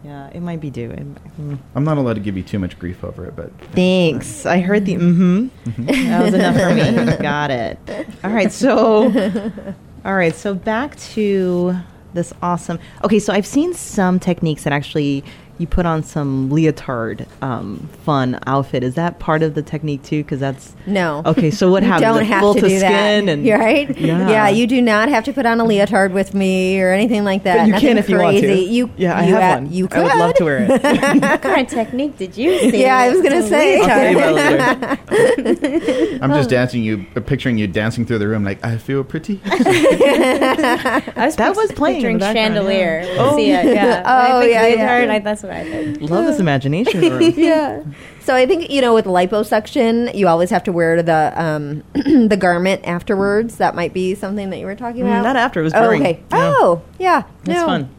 Yeah, 0.05 0.29
it 0.33 0.41
might 0.41 0.61
be 0.61 0.69
due. 0.69 0.89
Mm. 0.89 1.57
I'm 1.73 1.83
not 1.83 1.97
allowed 1.97 2.13
to 2.13 2.19
give 2.19 2.37
you 2.37 2.43
too 2.43 2.59
much 2.59 2.77
grief 2.77 3.03
over 3.03 3.25
it, 3.25 3.35
but 3.35 3.51
Thanks. 3.71 4.45
I 4.45 4.59
heard 4.59 4.85
the 4.85 4.93
mm-hmm. 4.93 5.85
That 5.87 6.25
was 6.25 6.33
enough 6.35 6.55
for 6.55 6.75
me. 6.75 7.17
Got 7.23 7.49
it. 7.49 7.79
All 8.23 8.29
right. 8.29 8.51
So, 8.51 9.05
all 10.05 10.13
right. 10.13 10.35
So 10.35 10.53
back 10.53 10.95
to 10.97 11.75
this 12.13 12.33
awesome. 12.43 12.77
Okay. 13.03 13.17
So 13.17 13.33
I've 13.33 13.47
seen 13.47 13.73
some 13.73 14.19
techniques 14.19 14.63
that 14.65 14.73
actually 14.73 15.23
you 15.57 15.67
put 15.67 15.85
on 15.85 16.03
some 16.03 16.49
leotard 16.49 17.25
um, 17.41 17.87
fun 18.03 18.37
outfit. 18.45 18.83
Is 18.83 18.95
that 18.95 19.19
part 19.19 19.41
of 19.41 19.55
the 19.55 19.61
technique 19.61 20.03
too? 20.03 20.21
Because 20.23 20.39
that's 20.39 20.75
No. 20.85 21.21
Okay. 21.25 21.49
So 21.51 21.71
what 21.71 21.81
You 21.83 21.89
happens? 21.89 22.01
don't 22.17 22.25
have 22.25 22.41
full 22.41 22.53
to, 22.55 22.61
do 22.61 22.67
skin 22.77 23.25
that. 23.25 23.31
and 23.31 23.45
You're 23.45 23.57
right. 23.57 23.97
Yeah. 23.97 24.49
you 24.49 24.67
do 24.67 24.81
not 24.81 25.07
have 25.09 25.23
to 25.25 25.33
put 25.33 25.45
on 25.45 25.59
a 25.59 25.63
leotard 25.65 26.11
with 26.13 26.33
me 26.33 26.81
or 26.81 26.91
anything 26.91 27.23
like 27.23 27.43
that. 27.43 27.57
But 27.57 27.65
you 27.67 27.71
Nothing 27.73 27.87
can 27.89 27.97
if 27.97 28.09
you 28.09 28.17
want 28.19 28.37
to. 28.37 28.53
You, 28.55 28.91
yeah, 28.97 29.15
I 29.17 29.25
you 29.27 29.33
have 29.33 29.41
ha- 29.43 29.55
one. 29.63 29.71
You 29.71 29.87
I 29.91 30.03
would 30.03 30.15
love 30.15 30.33
to 30.35 30.43
wear 30.43 30.57
it. 30.63 30.69
what 31.21 31.41
kind 31.41 31.65
of 31.67 31.73
technique 31.73 32.17
did 32.17 32.35
you 32.37 32.59
see? 32.71 32.81
Yeah, 32.81 32.97
I 32.97 33.09
was 33.09 33.21
gonna 33.21 33.37
It's 33.37 33.47
a 33.47 33.49
say. 33.49 33.77
weird 33.77 33.89
I'll 33.89 34.35
tell 34.35 34.51
you 34.51 34.57
chart. 34.57 34.77
about 34.77 34.99
it 35.09 35.63
later. 35.63 36.19
I'm 36.23 36.31
just 36.31 36.49
dancing 36.49 36.83
you, 36.83 37.05
uh, 37.15 37.21
picturing 37.21 37.57
you 37.57 37.67
dancing 37.67 38.05
through 38.05 38.19
the 38.19 38.27
room 38.27 38.43
like 38.43 38.63
I 38.65 38.77
feel 38.77 39.03
pretty. 39.03 39.39
I 39.45 41.01
was 41.25 41.35
That 41.37 41.55
was 41.55 41.71
playing 41.71 41.95
picturing 42.01 42.19
chandelier. 42.19 43.01
yeah. 43.01 43.09
with 43.11 43.19
Oh. 43.19 43.35
Sia, 43.37 43.73
yeah. 43.73 44.03
Oh, 44.05 44.37
I 44.37 44.41
think 44.41 44.53
yeah, 44.53 44.67
yeah. 45.05 45.13
I- 45.13 45.19
that's 45.19 45.43
what 45.47 45.55
I 45.55 45.63
think. 45.63 46.01
Love 46.01 46.25
this 46.25 46.39
imagination 46.39 47.01
room. 47.01 47.33
yeah. 47.37 47.83
So 48.21 48.35
I 48.35 48.45
think 48.45 48.69
you 48.69 48.81
know 48.81 48.93
with 48.93 49.05
liposuction, 49.05 50.13
you 50.15 50.27
always 50.27 50.49
have 50.49 50.63
to 50.65 50.71
wear 50.71 51.01
the 51.03 51.33
um, 51.35 51.83
the 52.27 52.37
garment 52.39 52.85
afterwards. 52.85 53.57
That 53.57 53.75
might 53.75 53.93
be 53.93 54.15
something 54.15 54.49
that 54.49 54.57
you 54.57 54.65
were 54.65 54.75
talking 54.75 55.03
Mm, 55.03 55.07
about. 55.07 55.23
not 55.23 55.35
after, 55.35 55.59
it 55.59 55.63
was 55.63 55.73
Oh, 55.73 55.91
okay. 55.91 56.23
Yeah. 56.31 56.53
Oh, 56.59 56.81
yeah. 56.99 57.23
That's 57.43 57.59
no. 57.59 57.65
fun. 57.65 57.89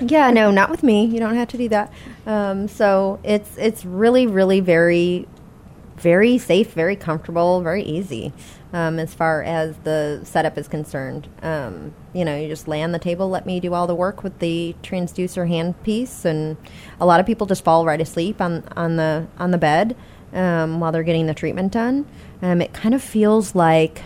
yeah, 0.08 0.30
no, 0.30 0.50
not 0.50 0.70
with 0.70 0.82
me. 0.82 1.06
You 1.06 1.20
don't 1.20 1.36
have 1.36 1.48
to 1.48 1.56
do 1.56 1.68
that. 1.70 1.92
Um, 2.26 2.68
so 2.68 3.18
it's 3.24 3.56
it's 3.56 3.84
really, 3.84 4.26
really 4.26 4.60
very, 4.60 5.26
very 5.96 6.36
safe, 6.38 6.72
very 6.72 6.96
comfortable, 6.96 7.60
very 7.62 7.82
easy 7.82 8.32
um, 8.72 8.98
as 8.98 9.14
far 9.14 9.42
as 9.42 9.76
the 9.78 10.20
setup 10.24 10.56
is 10.56 10.68
concerned. 10.68 11.28
Um, 11.42 11.94
you 12.12 12.24
know, 12.24 12.36
you 12.36 12.48
just 12.48 12.68
lay 12.68 12.82
on 12.82 12.92
the 12.92 12.98
table, 12.98 13.28
let 13.28 13.46
me 13.46 13.60
do 13.60 13.74
all 13.74 13.86
the 13.86 13.94
work 13.94 14.22
with 14.22 14.38
the 14.38 14.74
transducer 14.82 15.48
handpiece, 15.48 16.24
and 16.24 16.56
a 17.00 17.06
lot 17.06 17.20
of 17.20 17.26
people 17.26 17.46
just 17.46 17.64
fall 17.64 17.84
right 17.84 18.00
asleep 18.00 18.40
on 18.40 18.64
on 18.76 18.96
the 18.96 19.26
on 19.38 19.50
the 19.50 19.58
bed 19.58 19.96
um, 20.32 20.80
while 20.80 20.92
they're 20.92 21.02
getting 21.02 21.26
the 21.26 21.34
treatment 21.34 21.72
done. 21.72 22.06
Um, 22.42 22.60
it 22.60 22.72
kind 22.72 22.94
of 22.94 23.02
feels 23.02 23.54
like 23.54 24.02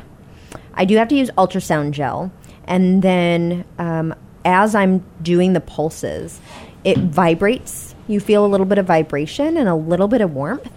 I 0.74 0.84
do 0.84 0.96
have 0.96 1.08
to 1.08 1.14
use 1.14 1.30
ultrasound 1.36 1.92
gel, 1.92 2.32
and 2.64 3.02
then 3.02 3.64
um, 3.78 4.14
as 4.44 4.74
I'm 4.74 5.04
doing 5.22 5.52
the 5.52 5.60
pulses, 5.60 6.40
it 6.84 6.98
vibrates. 6.98 7.94
You 8.06 8.20
feel 8.20 8.44
a 8.44 8.48
little 8.48 8.66
bit 8.66 8.78
of 8.78 8.86
vibration 8.86 9.56
and 9.56 9.68
a 9.68 9.74
little 9.74 10.08
bit 10.08 10.20
of 10.20 10.34
warmth. 10.34 10.70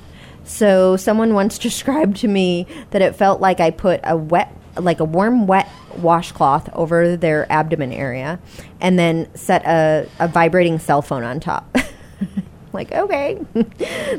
So 0.48 0.96
someone 0.98 1.34
once 1.34 1.58
described 1.68 2.18
to 2.18 2.28
me 2.28 2.66
that 2.92 3.02
it 3.02 3.16
felt 3.16 3.42
like 3.42 3.60
I 3.60 3.70
put 3.72 4.00
a 4.04 4.16
wet, 4.18 4.52
like 4.78 5.00
a 5.00 5.06
warm, 5.06 5.48
wet 5.48 5.70
washcloth 5.98 6.70
over 6.74 7.18
their 7.18 7.52
abdomen 7.52 7.92
area, 7.92 8.40
and 8.82 8.98
then 8.98 9.28
set 9.36 9.66
a, 9.66 10.08
a 10.20 10.28
vibrating 10.28 10.80
cell 10.80 11.02
phone 11.02 11.24
on 11.24 11.40
top. 11.40 11.76
like 12.74 12.92
okay, 12.92 13.40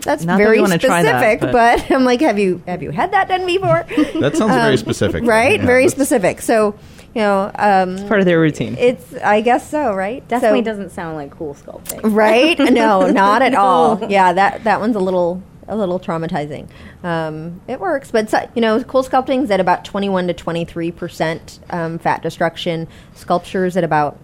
that's 0.00 0.24
Not 0.24 0.38
very 0.38 0.56
we 0.56 0.62
wanna 0.62 0.78
that, 0.78 0.82
specific, 0.82 1.40
but- 1.40 1.52
but 1.52 1.90
I'm 1.90 2.04
like, 2.04 2.20
have 2.20 2.38
you 2.38 2.62
have 2.66 2.82
you 2.82 2.90
had 2.90 3.12
that 3.12 3.28
done 3.28 3.46
before? 3.46 3.84
That 4.20 4.36
sounds 4.36 4.54
very 4.54 4.76
specific, 4.76 5.22
Um, 5.22 5.28
right? 5.28 5.60
Yeah, 5.60 5.66
very 5.66 5.88
specific. 5.88 6.40
So, 6.42 6.74
you 7.14 7.20
know, 7.20 7.50
um, 7.54 7.90
it's 7.94 8.02
Part 8.04 8.18
of 8.20 8.26
their 8.26 8.40
routine. 8.40 8.76
it's 8.78 9.14
I 9.22 9.40
guess 9.42 9.70
so, 9.70 9.94
right? 9.94 10.26
Definitely 10.28 10.60
So- 10.60 10.64
doesn't 10.64 10.90
sound 10.90 11.16
like 11.16 11.30
cool 11.30 11.54
sculpting. 11.54 12.00
right? 12.02 12.58
No, 12.58 13.08
not 13.10 13.42
at 13.42 13.54
all. 13.54 14.04
Yeah, 14.10 14.32
that 14.32 14.64
that 14.64 14.80
one's 14.80 14.96
a 14.96 15.00
little 15.00 15.40
a 15.68 15.76
little 15.76 16.00
traumatizing. 16.00 16.68
Um, 17.04 17.61
it 17.68 17.78
works, 17.81 18.11
but 18.11 18.28
so, 18.31 18.50
you 18.54 18.61
know, 18.61 18.83
cool 18.85 19.02
sculpting's 19.02 19.50
at 19.50 19.61
about 19.61 19.85
twenty 19.85 20.09
one 20.09 20.26
to 20.26 20.35
twenty 20.35 20.64
three 20.64 20.90
percent 20.90 21.61
um, 21.70 21.98
fat 21.98 22.22
destruction. 22.22 22.88
SculpSure's 23.14 23.76
at 23.76 23.85
about 23.85 24.18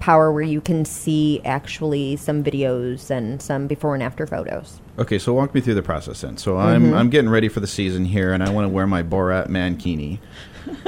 Power, 0.00 0.30
where 0.30 0.42
you 0.42 0.60
can 0.60 0.84
see 0.84 1.40
actually 1.46 2.16
some 2.16 2.44
videos 2.44 3.10
and 3.10 3.40
some 3.40 3.66
before 3.66 3.94
and 3.94 4.02
after 4.02 4.26
photos. 4.26 4.82
Okay, 4.98 5.18
so 5.18 5.32
walk 5.32 5.54
me 5.54 5.62
through 5.62 5.76
the 5.76 5.82
process 5.82 6.20
then. 6.20 6.36
So 6.36 6.58
I'm 6.58 6.82
Mm-hmm. 6.82 6.94
I'm 6.94 7.08
getting 7.08 7.30
ready 7.30 7.48
for 7.48 7.60
the 7.60 7.66
season 7.66 8.04
here, 8.04 8.34
and 8.34 8.42
I 8.42 8.50
want 8.50 8.66
to 8.66 8.68
wear 8.68 8.86
my 8.86 9.02
Borat 9.02 9.48
mankini. 9.48 10.18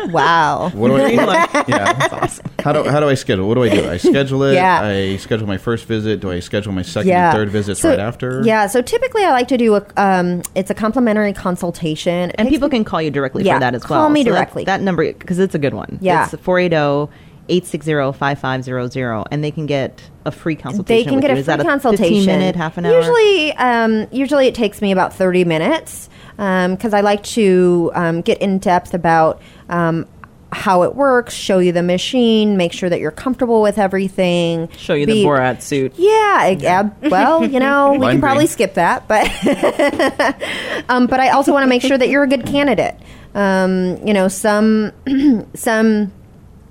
Wow. 0.08 0.70
What 0.74 0.88
do 0.88 0.96
I? 0.96 1.08
yeah, 1.68 2.28
How 2.62 2.72
do 2.72 2.84
how 2.84 3.00
do 3.00 3.08
I 3.08 3.14
schedule? 3.14 3.48
What 3.48 3.54
do 3.54 3.62
I 3.64 3.68
do? 3.68 3.88
I 3.88 3.96
schedule 3.96 4.42
it. 4.44 4.54
Yeah. 4.54 4.80
I 4.82 5.16
schedule 5.16 5.46
my 5.46 5.58
first 5.58 5.86
visit. 5.86 6.20
Do 6.20 6.30
I 6.30 6.40
schedule 6.40 6.72
my 6.72 6.82
second 6.82 7.08
yeah. 7.08 7.30
and 7.30 7.36
third 7.36 7.50
visits 7.50 7.80
So- 7.80 7.90
right 7.90 7.98
after? 7.98 8.42
Yeah. 8.44 8.66
So 8.66 8.82
typically, 8.82 9.24
I 9.24 9.30
like 9.32 9.48
to 9.48 9.58
do 9.58 9.74
a. 9.76 9.84
Um, 9.96 10.42
it's 10.54 10.70
a 10.70 10.74
complimentary 10.74 11.32
consultation, 11.32 12.30
It 12.30 12.36
And 12.38 12.46
takes 12.48 12.56
people 12.56 12.68
can 12.68 12.84
call 12.84 13.02
you 13.02 13.10
directly 13.10 13.44
Yeah, 13.44 13.54
for 13.56 13.60
that 13.60 13.74
as 13.74 13.88
well. 13.88 14.00
call 14.00 14.10
me 14.10 14.22
that- 14.22 14.30
directly. 14.30 14.64
That, 14.64 14.80
number, 14.80 15.12
because 15.12 15.38
it's 15.38 15.54
a 15.54 15.58
good 15.58 15.74
one. 15.74 15.98
Yeah. 16.00 16.24
It's 16.24 16.34
480 16.42 17.12
860 17.48 18.18
5500, 18.18 19.26
and 19.30 19.44
they 19.44 19.50
can 19.50 19.66
get 19.66 20.02
a 20.24 20.32
free 20.32 20.56
consultation. 20.56 20.84
they 20.96 21.04
can 21.04 21.14
with 21.16 21.22
get 21.22 21.30
you. 21.30 21.36
a 21.36 21.40
Is 21.40 21.46
free 21.46 21.56
that 21.56 21.64
consultation. 21.66 22.14
15 22.14 22.26
minute, 22.26 22.56
half 22.56 22.76
an 22.78 22.86
hour? 22.86 22.96
Usually, 22.96 23.52
um, 23.54 24.06
usually 24.10 24.46
it 24.48 24.54
takes 24.54 24.82
me 24.82 24.90
about 24.92 25.14
thirty 25.14 25.44
minutes 25.44 26.08
because 26.36 26.92
I 26.94 27.00
like 27.00 27.22
to 27.24 27.90
um, 27.94 28.20
get 28.22 28.38
in 28.38 28.58
depth 28.58 28.94
about. 28.94 29.40
Um, 29.68 30.06
how 30.52 30.84
it 30.84 30.94
works, 30.94 31.34
show 31.34 31.58
you 31.58 31.72
the 31.72 31.82
machine, 31.82 32.56
make 32.56 32.72
sure 32.72 32.88
that 32.88 33.00
you're 33.00 33.10
comfortable 33.10 33.60
with 33.60 33.78
everything. 33.78 34.68
Show 34.78 34.94
you 34.94 35.04
be- 35.04 35.14
the 35.22 35.24
Borat 35.24 35.60
suit. 35.60 35.92
Yeah, 35.96 36.08
I- 36.10 36.58
ab- 36.64 36.94
well, 37.10 37.44
you 37.44 37.58
know, 37.58 37.92
we 37.92 37.98
Lime 37.98 38.12
can 38.12 38.20
probably 38.20 38.44
green. 38.44 38.48
skip 38.48 38.74
that, 38.74 39.06
but 39.08 39.26
um, 40.88 41.08
but 41.08 41.18
I 41.20 41.30
also 41.30 41.52
want 41.52 41.64
to 41.64 41.68
make 41.68 41.82
sure 41.82 41.98
that 41.98 42.08
you're 42.08 42.22
a 42.22 42.28
good 42.28 42.46
candidate. 42.46 42.96
Um, 43.34 43.98
you 44.06 44.14
know, 44.14 44.28
some 44.28 44.92
some 45.54 46.12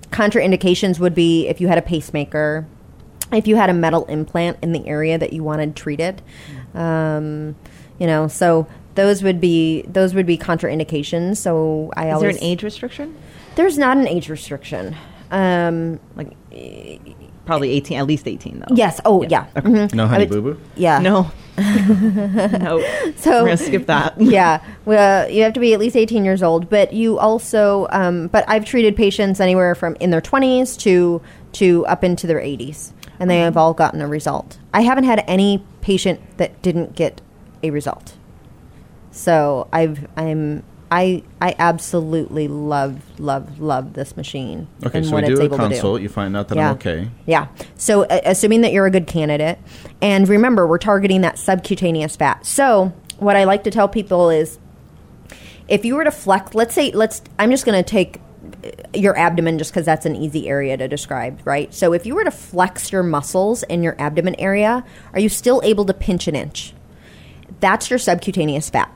contraindications 0.09 0.99
would 0.99 1.13
be 1.13 1.47
if 1.47 1.59
you 1.59 1.67
had 1.67 1.77
a 1.77 1.81
pacemaker, 1.83 2.65
if 3.33 3.45
you 3.45 3.55
had 3.57 3.69
a 3.69 3.73
metal 3.73 4.05
implant 4.05 4.57
in 4.61 4.71
the 4.71 4.87
area 4.87 5.17
that 5.17 5.33
you 5.33 5.43
wanted 5.43 5.75
treated. 5.75 6.21
Um, 6.73 7.55
you 7.99 8.07
know, 8.07 8.27
so 8.27 8.67
those 8.95 9.21
would 9.23 9.39
be 9.39 9.83
those 9.83 10.13
would 10.13 10.25
be 10.25 10.37
contraindications. 10.37 11.37
So 11.37 11.91
I 11.95 12.13
Is 12.13 12.19
there 12.21 12.29
an 12.29 12.39
age 12.41 12.63
restriction? 12.63 13.15
there's 13.55 13.77
not 13.77 13.97
an 13.97 14.07
age 14.07 14.27
restriction. 14.29 14.95
Um, 15.31 15.99
Like, 16.15 16.31
probably 17.45 17.71
18, 17.71 17.97
at 17.99 18.07
least 18.07 18.27
18, 18.27 18.59
though. 18.67 18.75
yes. 18.75 18.99
Oh, 19.05 19.23
yeah. 19.23 19.45
Mhm. 19.55 19.93
No 19.93 20.05
I 20.05 20.07
honey 20.07 20.25
would- 20.25 20.29
boo 20.43 20.53
boo. 20.55 20.59
Yeah. 20.75 20.99
No. 20.99 21.31
no. 21.57 22.83
So 23.15 23.31
We're 23.31 23.45
going 23.45 23.57
to 23.57 23.63
skip 23.63 23.85
that. 23.87 24.15
yeah, 24.19 24.61
well, 24.85 25.29
you 25.29 25.43
have 25.43 25.53
to 25.53 25.59
be 25.61 25.73
at 25.73 25.79
least 25.79 25.95
18 25.95 26.25
years 26.25 26.43
old. 26.43 26.69
But 26.69 26.91
you 26.93 27.17
also, 27.17 27.87
um, 27.91 28.27
but 28.27 28.43
I've 28.47 28.65
treated 28.65 28.95
patients 28.95 29.39
anywhere 29.39 29.73
from 29.75 29.95
in 30.01 30.09
their 30.11 30.21
20s 30.21 30.77
to 30.79 31.21
to 31.53 31.85
up 31.85 32.03
into 32.03 32.27
their 32.27 32.39
80s, 32.41 32.91
and 33.21 33.29
they 33.29 33.39
have 33.39 33.55
all 33.55 33.73
gotten 33.73 34.01
a 34.01 34.07
result. 34.07 34.57
I 34.73 34.81
haven't 34.81 35.05
had 35.05 35.23
any 35.27 35.63
patient 35.79 36.19
that 36.37 36.61
didn't 36.61 36.95
get 36.97 37.21
a 37.63 37.69
result. 37.69 38.14
So 39.15 39.69
I've 39.71 40.07
I'm 40.17 40.63
I 40.91 41.23
I 41.41 41.55
absolutely 41.57 42.47
love 42.47 43.01
love 43.19 43.59
love 43.59 43.93
this 43.93 44.15
machine. 44.17 44.67
Okay, 44.85 44.99
and 44.99 45.07
so 45.07 45.17
it's 45.17 45.27
do 45.27 45.41
a 45.41 45.49
consult. 45.49 46.01
You 46.01 46.09
find 46.09 46.35
out 46.37 46.49
that 46.49 46.57
I'm 46.59 46.75
okay. 46.75 47.09
yeah. 47.25 47.47
So, 47.75 48.03
uh, 48.03 48.21
assuming 48.25 48.61
that 48.61 48.71
you're 48.71 48.85
a 48.85 48.91
good 48.91 49.07
candidate, 49.07 49.57
and 50.01 50.27
remember, 50.27 50.67
we're 50.67 50.77
targeting 50.77 51.21
that 51.21 51.39
subcutaneous 51.39 52.15
fat. 52.15 52.45
So, 52.45 52.93
what 53.17 53.35
I 53.35 53.45
like 53.45 53.63
to 53.63 53.71
tell 53.71 53.87
people 53.87 54.29
is, 54.29 54.59
if 55.67 55.85
you 55.85 55.95
were 55.95 56.03
to 56.03 56.11
flex, 56.11 56.53
let's 56.53 56.75
say, 56.75 56.91
let's, 56.91 57.21
I'm 57.39 57.51
just 57.51 57.65
going 57.65 57.81
to 57.81 57.89
take 57.89 58.19
uh, 58.63 58.69
your 58.93 59.17
abdomen 59.17 59.57
just 59.57 59.71
because 59.71 59.85
that's 59.85 60.05
an 60.05 60.15
easy 60.15 60.47
area 60.47 60.77
to 60.77 60.87
describe, 60.87 61.39
right? 61.45 61.73
So, 61.73 61.93
if 61.93 62.05
you 62.05 62.15
were 62.15 62.25
to 62.25 62.31
flex 62.31 62.91
your 62.91 63.01
muscles 63.01 63.63
in 63.63 63.81
your 63.81 63.95
abdomen 63.99 64.35
area, 64.35 64.83
are 65.13 65.19
you 65.19 65.29
still 65.29 65.61
able 65.63 65.85
to 65.85 65.93
pinch 65.93 66.27
an 66.27 66.35
inch? 66.35 66.73
That's 67.59 67.89
your 67.89 67.97
subcutaneous 67.97 68.69
fat. 68.69 68.93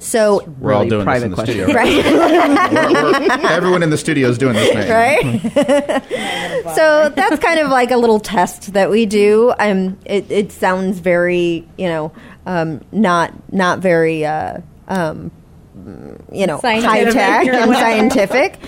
So, 0.00 0.44
We're 0.60 0.72
all 0.72 0.80
Really 0.84 0.90
doing 0.90 1.06
this 1.06 1.22
in 1.22 1.28
private 1.28 1.28
the 1.30 1.34
question. 1.34 1.54
studio. 1.54 1.74
right? 1.74 2.04
We're- 3.02 3.28
we're- 3.28 3.54
everyone 3.54 3.82
in 3.82 3.90
the 3.90 3.98
studio 3.98 4.28
is 4.28 4.38
doing 4.38 4.54
this, 4.54 4.72
man. 4.74 4.88
right? 4.90 6.72
so 6.76 7.08
that's 7.10 7.38
kind 7.42 7.58
of 7.58 7.68
like 7.70 7.90
a 7.90 7.96
little 7.96 8.20
test 8.20 8.72
that 8.74 8.90
we 8.90 9.06
do. 9.06 9.52
Um, 9.58 9.98
it, 10.04 10.30
it 10.30 10.52
sounds 10.52 11.00
very, 11.00 11.66
you 11.76 11.88
know, 11.88 12.12
um, 12.46 12.80
not 12.92 13.32
not 13.52 13.80
very, 13.80 14.24
uh, 14.24 14.58
um, 14.86 15.30
you 16.32 16.46
know, 16.46 16.58
high 16.58 17.04
tech 17.04 17.46
and 17.46 17.72
scientific. 17.72 18.58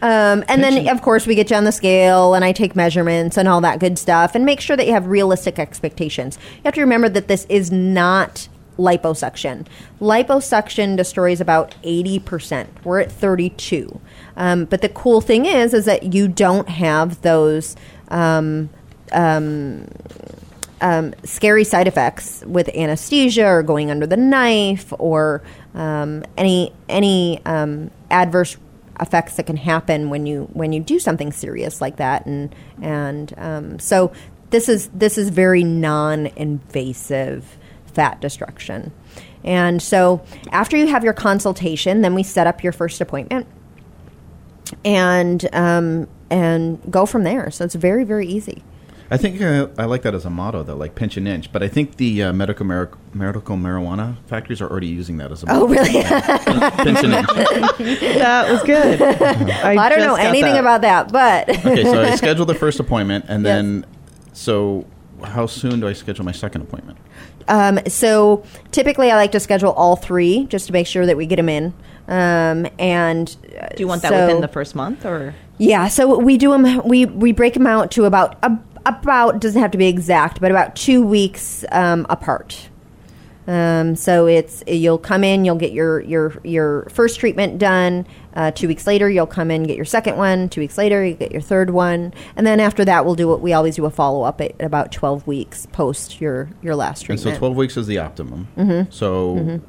Um, 0.00 0.44
and 0.48 0.62
then, 0.62 0.88
of 0.88 1.02
course, 1.02 1.26
we 1.26 1.34
get 1.34 1.50
you 1.50 1.56
on 1.56 1.64
the 1.64 1.72
scale, 1.72 2.34
and 2.34 2.44
I 2.44 2.52
take 2.52 2.76
measurements 2.76 3.36
and 3.36 3.48
all 3.48 3.60
that 3.62 3.78
good 3.80 3.98
stuff, 3.98 4.34
and 4.34 4.44
make 4.44 4.60
sure 4.60 4.76
that 4.76 4.86
you 4.86 4.92
have 4.92 5.06
realistic 5.06 5.58
expectations. 5.58 6.38
You 6.56 6.62
have 6.66 6.74
to 6.74 6.80
remember 6.80 7.08
that 7.08 7.26
this 7.28 7.46
is 7.48 7.70
not 7.72 8.48
liposuction. 8.78 9.66
Liposuction 10.00 10.96
destroys 10.96 11.40
about 11.40 11.74
80%. 11.82 12.68
We're 12.84 13.00
at 13.00 13.12
32. 13.12 14.00
Um, 14.36 14.64
but 14.64 14.80
the 14.82 14.88
cool 14.88 15.20
thing 15.20 15.46
is, 15.46 15.74
is 15.74 15.84
that 15.84 16.14
you 16.14 16.28
don't 16.28 16.68
have 16.68 17.20
those 17.22 17.76
um, 18.08 18.70
um, 19.12 19.86
um, 20.80 21.14
scary 21.24 21.64
side 21.64 21.88
effects 21.88 22.42
with 22.46 22.68
anesthesia 22.70 23.46
or 23.46 23.62
going 23.62 23.90
under 23.90 24.06
the 24.06 24.16
knife 24.16 24.92
or 24.98 25.42
um, 25.74 26.24
any 26.36 26.72
any 26.88 27.44
um, 27.44 27.90
adverse 28.10 28.56
effects 29.00 29.36
that 29.36 29.46
can 29.46 29.56
happen 29.56 30.08
when 30.10 30.26
you 30.26 30.48
when 30.52 30.72
you 30.72 30.80
do 30.80 30.98
something 30.98 31.32
serious 31.32 31.80
like 31.80 31.96
that 31.96 32.26
and 32.26 32.54
and 32.80 33.80
so 33.80 34.12
this 34.50 34.68
is 34.68 34.88
this 34.88 35.18
is 35.18 35.30
very 35.30 35.62
non-invasive 35.62 37.56
fat 37.88 38.20
destruction 38.20 38.92
and 39.44 39.80
so 39.82 40.20
after 40.52 40.76
you 40.76 40.86
have 40.88 41.04
your 41.04 41.12
consultation 41.12 42.00
then 42.02 42.14
we 42.14 42.22
set 42.22 42.46
up 42.46 42.62
your 42.62 42.72
first 42.72 43.00
appointment 43.00 43.46
and 44.84 45.48
um, 45.54 46.08
and 46.30 46.80
go 46.90 47.06
from 47.06 47.24
there 47.24 47.50
so 47.50 47.64
it's 47.64 47.74
very 47.74 48.04
very 48.04 48.26
easy 48.26 48.62
I 49.10 49.16
think 49.16 49.40
uh, 49.40 49.68
I 49.78 49.86
like 49.86 50.02
that 50.02 50.14
as 50.14 50.26
a 50.26 50.28
motto, 50.30 50.62
though, 50.62 50.76
like 50.76 50.94
pinch 50.94 51.16
an 51.16 51.26
inch. 51.26 51.50
But 51.50 51.62
I 51.62 51.68
think 51.68 51.96
the 51.96 52.24
uh, 52.24 52.32
medical 52.34 52.66
mar- 52.66 52.90
medical 53.14 53.56
marijuana 53.56 54.18
factories 54.26 54.60
are 54.60 54.68
already 54.68 54.88
using 54.88 55.16
that 55.16 55.32
as 55.32 55.42
a 55.42 55.46
motto. 55.46 55.60
oh 55.62 55.66
really 55.66 55.92
pinch 56.84 57.02
an 57.04 57.12
inch. 57.14 57.98
That 58.18 58.50
was 58.52 58.62
good. 58.64 59.00
I, 59.00 59.76
I 59.82 59.88
don't 59.88 60.00
know 60.00 60.14
anything 60.14 60.52
that. 60.52 60.60
about 60.60 60.82
that, 60.82 61.10
but 61.10 61.48
Okay, 61.64 61.84
so 61.84 62.02
I 62.02 62.16
schedule 62.16 62.44
the 62.44 62.54
first 62.54 62.80
appointment, 62.80 63.24
and 63.28 63.42
Yes. 63.42 63.56
then 63.56 63.86
so 64.34 64.86
how 65.24 65.46
soon 65.46 65.80
do 65.80 65.88
I 65.88 65.94
schedule 65.94 66.26
my 66.26 66.32
second 66.32 66.60
appointment? 66.60 66.98
Um, 67.48 67.80
so 67.88 68.44
typically 68.70 69.10
I 69.10 69.16
like 69.16 69.32
to 69.32 69.40
schedule 69.40 69.72
all 69.72 69.96
three 69.96 70.44
just 70.46 70.66
to 70.68 70.72
make 70.72 70.86
sure 70.86 71.06
that 71.06 71.16
we 71.16 71.26
get 71.26 71.36
them 71.36 71.48
in. 71.48 71.72
Um, 72.06 72.66
and 72.78 73.36
uh, 73.60 73.68
Do 73.68 73.82
you 73.82 73.88
want 73.88 74.02
that 74.02 74.10
so- 74.12 74.26
within 74.26 74.40
the 74.40 74.48
first 74.48 74.74
month 74.74 75.04
or? 75.04 75.34
Yeah, 75.58 75.88
so 75.88 76.18
we 76.18 76.38
do 76.38 76.50
them. 76.52 76.86
We 76.86 77.04
we 77.06 77.32
break 77.32 77.54
them 77.54 77.66
out 77.66 77.90
to 77.92 78.04
about 78.04 78.36
a, 78.44 78.56
about 78.86 79.40
doesn't 79.40 79.60
have 79.60 79.72
to 79.72 79.78
be 79.78 79.88
exact, 79.88 80.40
but 80.40 80.52
about 80.52 80.76
two 80.76 81.04
weeks 81.04 81.64
um, 81.72 82.06
apart. 82.08 82.67
Um, 83.48 83.96
so 83.96 84.26
it's 84.26 84.62
you'll 84.66 84.98
come 84.98 85.24
in, 85.24 85.44
you'll 85.46 85.56
get 85.56 85.72
your 85.72 86.00
your 86.02 86.34
your 86.44 86.86
first 86.90 87.18
treatment 87.18 87.58
done. 87.58 88.06
Uh, 88.34 88.50
two 88.50 88.68
weeks 88.68 88.86
later, 88.86 89.08
you'll 89.08 89.26
come 89.26 89.50
in, 89.50 89.62
get 89.64 89.74
your 89.76 89.86
second 89.86 90.16
one. 90.18 90.48
Two 90.50 90.60
weeks 90.60 90.76
later, 90.76 91.04
you 91.04 91.14
get 91.14 91.32
your 91.32 91.40
third 91.40 91.70
one, 91.70 92.12
and 92.36 92.46
then 92.46 92.60
after 92.60 92.84
that, 92.84 93.04
we'll 93.06 93.14
do 93.14 93.26
what 93.26 93.40
we 93.40 93.54
always 93.54 93.76
do 93.76 93.86
a 93.86 93.90
follow 93.90 94.22
up 94.22 94.40
at, 94.42 94.52
about 94.60 94.92
twelve 94.92 95.26
weeks 95.26 95.66
post 95.72 96.20
your 96.20 96.50
your 96.62 96.76
last 96.76 97.00
And 97.00 97.06
treatment. 97.18 97.34
so 97.36 97.38
twelve 97.38 97.56
weeks 97.56 97.76
is 97.78 97.86
the 97.86 97.98
optimum. 97.98 98.46
So 98.90 99.60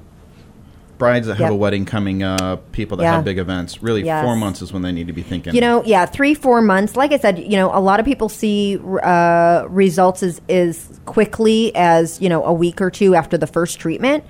brides 0.99 1.25
that 1.25 1.33
have 1.37 1.45
Yep. 1.45 1.51
a 1.51 1.55
wedding 1.55 1.85
coming 1.85 2.21
up, 2.21 2.71
people 2.71 2.97
that 2.97 3.03
Yeah. 3.05 3.15
have 3.15 3.25
big 3.25 3.39
events, 3.39 3.81
really 3.81 4.03
Yes. 4.05 4.23
four 4.23 4.35
months 4.35 4.61
is 4.61 4.71
when 4.71 4.83
they 4.83 4.91
need 4.91 5.07
to 5.07 5.13
be 5.13 5.23
thinking. 5.23 5.55
You 5.55 5.61
know, 5.61 5.81
yeah, 5.83 6.05
three, 6.05 6.35
four 6.35 6.61
months. 6.61 6.95
Like 6.95 7.11
I 7.11 7.17
said, 7.17 7.39
you 7.39 7.57
know, 7.57 7.71
a 7.73 7.79
lot 7.79 7.99
of 7.99 8.05
people 8.05 8.29
see 8.29 8.77
uh, 9.03 9.63
results 9.67 10.21
as, 10.21 10.39
as 10.47 10.99
quickly 11.05 11.75
as, 11.75 12.21
you 12.21 12.29
know, 12.29 12.43
a 12.43 12.53
week 12.53 12.79
or 12.81 12.91
two 12.91 13.15
after 13.15 13.37
the 13.37 13.47
first 13.47 13.79
treatment. 13.79 14.23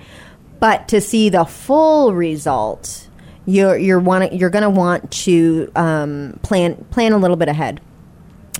But 0.60 0.88
to 0.88 1.00
see 1.00 1.28
the 1.28 1.44
full 1.44 2.14
result, 2.14 3.08
you're, 3.46 3.76
you're, 3.76 3.98
want, 3.98 4.32
you're 4.32 4.50
going 4.50 4.62
to 4.62 4.70
want 4.70 5.10
to 5.10 5.70
um, 5.74 6.38
plan, 6.42 6.86
plan 6.90 7.12
a 7.12 7.18
little 7.18 7.36
bit 7.36 7.48
ahead. 7.48 7.80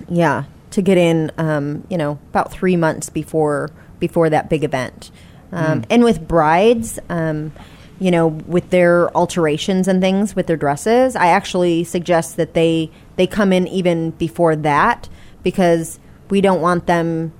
Yeah, 0.09 0.45
to 0.71 0.83
get 0.83 0.99
in, 0.99 1.31
um, 1.39 1.85
you 1.91 1.99
know, 1.99 2.19
about 2.31 2.51
three 2.53 2.77
months 2.77 3.11
before 3.11 3.71
before 3.99 4.31
that 4.31 4.49
big 4.49 4.65
event. 4.65 5.11
Um, 5.53 5.83
And 5.91 6.03
with 6.03 6.27
brides, 6.27 6.99
um, 7.11 7.53
you 8.01 8.11
know, 8.11 8.27
with 8.29 8.71
their 8.71 9.15
alterations 9.17 9.87
and 9.87 10.01
things 10.01 10.35
with 10.35 10.47
their 10.49 10.57
dresses, 10.57 11.15
I 11.15 11.27
actually 11.29 11.85
suggest 11.85 12.37
that 12.39 12.55
they 12.55 12.91
they 13.17 13.27
come 13.27 13.53
in 13.53 13.69
even 13.69 14.11
before 14.13 14.57
that 14.57 15.09
because 15.43 15.99
we 16.31 16.41
don't 16.41 16.61
want 16.61 16.87
them 16.87 17.33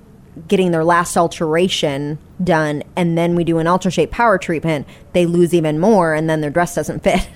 getting 0.47 0.71
their 0.71 0.83
last 0.85 1.17
alteration 1.17 2.17
done 2.41 2.83
and 2.95 3.17
then 3.17 3.35
we 3.35 3.43
do 3.43 3.57
an 3.57 3.67
UltraShape 3.67 4.11
Power 4.11 4.37
treatment 4.37 4.87
they 5.13 5.25
lose 5.25 5.53
even 5.53 5.77
more 5.77 6.13
and 6.13 6.29
then 6.29 6.39
their 6.41 6.49
dress 6.49 6.73
doesn't 6.75 7.03
fit 7.03 7.27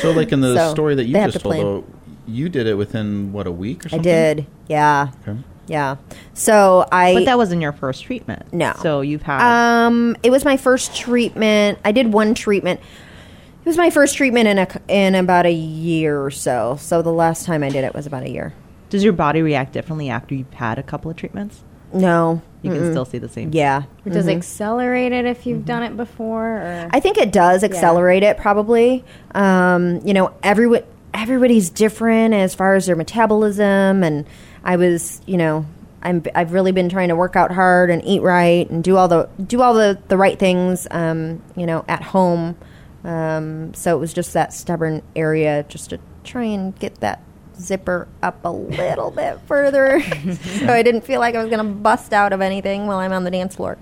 So, 0.00 0.12
like 0.12 0.30
in 0.30 0.40
the 0.42 0.54
So, 0.54 0.70
story 0.70 0.94
that 0.94 1.06
you 1.06 1.14
just 1.14 1.32
to 1.32 1.38
told, 1.40 1.54
though, 1.56 1.84
you 2.26 2.48
did 2.48 2.66
it 2.68 2.74
within 2.74 3.32
what 3.32 3.46
a 3.48 3.50
week 3.52 3.84
or 3.84 3.88
something? 3.88 4.00
i 4.00 4.02
did 4.34 4.46
yeah 4.68 5.08
Okay. 5.26 5.38
Yeah. 5.66 5.96
So 6.34 6.86
I 6.92 7.14
But 7.14 7.24
that 7.26 7.38
wasn't 7.38 7.62
your 7.62 7.72
first 7.72 8.04
treatment. 8.04 8.52
No. 8.52 8.74
So 8.82 9.00
you've 9.00 9.22
had. 9.22 9.40
Um, 9.86 10.16
it 10.22 10.30
was 10.30 10.44
my 10.44 10.56
first 10.56 10.94
treatment. 10.96 11.78
I 11.84 11.92
did 11.92 12.12
one 12.12 12.34
treatment. 12.34 12.80
It 12.80 13.68
was 13.68 13.76
my 13.76 13.90
first 13.90 14.16
treatment 14.16 14.46
in 14.48 14.58
a 14.58 14.68
in 14.88 15.14
about 15.14 15.46
a 15.46 15.52
year 15.52 16.22
or 16.24 16.30
so. 16.30 16.76
So 16.80 17.02
the 17.02 17.12
last 17.12 17.46
time 17.46 17.62
I 17.64 17.68
did 17.68 17.84
it 17.84 17.94
was 17.94 18.06
about 18.06 18.22
a 18.22 18.30
year. 18.30 18.54
does 18.90 19.02
your 19.02 19.12
body 19.12 19.42
react 19.42 19.72
differently 19.72 20.08
after 20.08 20.34
you've 20.34 20.52
had 20.54 20.78
a 20.78 20.82
couple 20.82 21.10
of 21.10 21.16
treatments? 21.16 21.64
No, 21.92 22.42
You 22.62 22.70
can 22.72 22.90
still 22.90 23.04
see 23.04 23.18
the 23.18 23.28
same. 23.28 23.50
yeah. 23.52 23.84
Or 24.04 24.10
Does 24.12 24.26
it 24.26 24.36
accelerate 24.36 25.12
it 25.12 25.24
if 25.24 25.46
you've 25.46 25.64
done 25.64 25.82
it 25.82 25.96
before? 25.96 26.58
Or 26.58 26.88
I 26.92 27.00
think 27.00 27.16
it 27.16 27.32
does 27.32 27.64
accelerate 27.64 28.22
it 28.22 28.36
probably. 28.36 29.04
Um, 29.34 30.00
you 30.04 30.12
know, 30.12 30.34
everyone 30.42 30.82
everybody's 31.14 31.70
different 31.70 32.34
as 32.34 32.54
far 32.54 32.74
as 32.74 32.86
their 32.86 32.96
metabolism 32.96 34.04
and 34.04 34.26
I 34.66 34.76
was, 34.76 35.22
you 35.26 35.36
know, 35.38 35.64
I'm 36.02 36.22
I've 36.34 36.52
really 36.52 36.72
been 36.72 36.88
trying 36.88 37.08
to 37.08 37.16
work 37.16 37.36
out 37.36 37.50
hard 37.52 37.88
and 37.90 38.04
eat 38.04 38.20
right 38.20 38.68
and 38.68 38.84
do 38.84 38.96
all 38.96 39.08
the 39.08 39.28
do 39.42 39.62
all 39.62 39.72
the 39.74 39.98
the 40.08 40.16
right 40.18 40.38
things 40.38 40.86
um, 40.90 41.42
you 41.56 41.64
know, 41.66 41.84
at 41.88 42.02
home. 42.02 42.56
Um, 43.04 43.72
so 43.74 43.96
it 43.96 44.00
was 44.00 44.12
just 44.12 44.32
that 44.34 44.52
stubborn 44.52 45.02
area 45.14 45.64
just 45.68 45.90
to 45.90 46.00
try 46.24 46.42
and 46.44 46.76
get 46.78 46.96
that 47.00 47.22
zipper 47.58 48.08
up 48.22 48.44
a 48.44 48.48
little 48.50 49.10
bit 49.12 49.38
further 49.46 50.00
so 50.58 50.66
I 50.66 50.82
didn't 50.82 51.02
feel 51.02 51.20
like 51.20 51.34
I 51.36 51.38
was 51.40 51.48
going 51.48 51.64
to 51.66 51.72
bust 51.72 52.12
out 52.12 52.32
of 52.32 52.40
anything 52.40 52.86
while 52.88 52.98
I'm 52.98 53.12
on 53.12 53.22
the 53.24 53.30
dance 53.30 53.54
floor. 53.56 53.78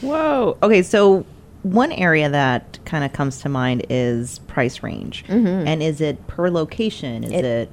Whoa. 0.00 0.56
Okay, 0.62 0.82
so 0.82 1.26
one 1.62 1.92
area 1.92 2.28
that 2.30 2.78
kind 2.86 3.04
of 3.04 3.12
comes 3.12 3.40
to 3.42 3.48
mind 3.48 3.84
is 3.90 4.38
price 4.40 4.82
range. 4.82 5.24
And 5.28 5.82
is 5.82 6.00
it 6.00 6.26
per 6.26 6.48
location? 6.50 7.22
Is 7.24 7.32
It- 7.32 7.44
it, 7.44 7.70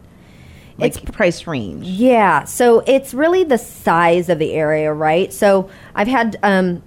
like 0.78 0.96
it's- 0.96 1.16
price 1.16 1.48
range? 1.48 1.86
Yeah, 1.86 2.44
so 2.46 2.84
it's 2.88 3.14
really 3.14 3.44
the 3.44 3.58
size 3.58 4.30
of 4.30 4.40
the 4.40 4.54
area, 4.54 4.94
right? 4.94 5.32
So 5.32 5.70
I've 5.96 6.08
had 6.08 6.38
um, 6.44 6.82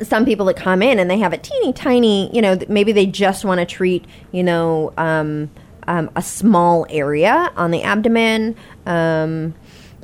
some 0.00 0.24
people 0.24 0.46
that 0.46 0.56
come 0.56 0.82
in 0.82 0.98
and 0.98 1.10
they 1.10 1.18
have 1.18 1.32
a 1.32 1.38
teeny 1.38 1.72
tiny, 1.72 2.34
you 2.34 2.42
know, 2.42 2.58
maybe 2.68 2.92
they 2.92 3.06
just 3.06 3.44
want 3.44 3.58
to 3.60 3.66
treat, 3.66 4.04
you 4.30 4.42
know, 4.42 4.92
um, 4.96 5.50
um, 5.86 6.10
a 6.16 6.22
small 6.22 6.86
area 6.88 7.50
on 7.56 7.70
the 7.70 7.82
abdomen. 7.82 8.56
Um, 8.86 9.54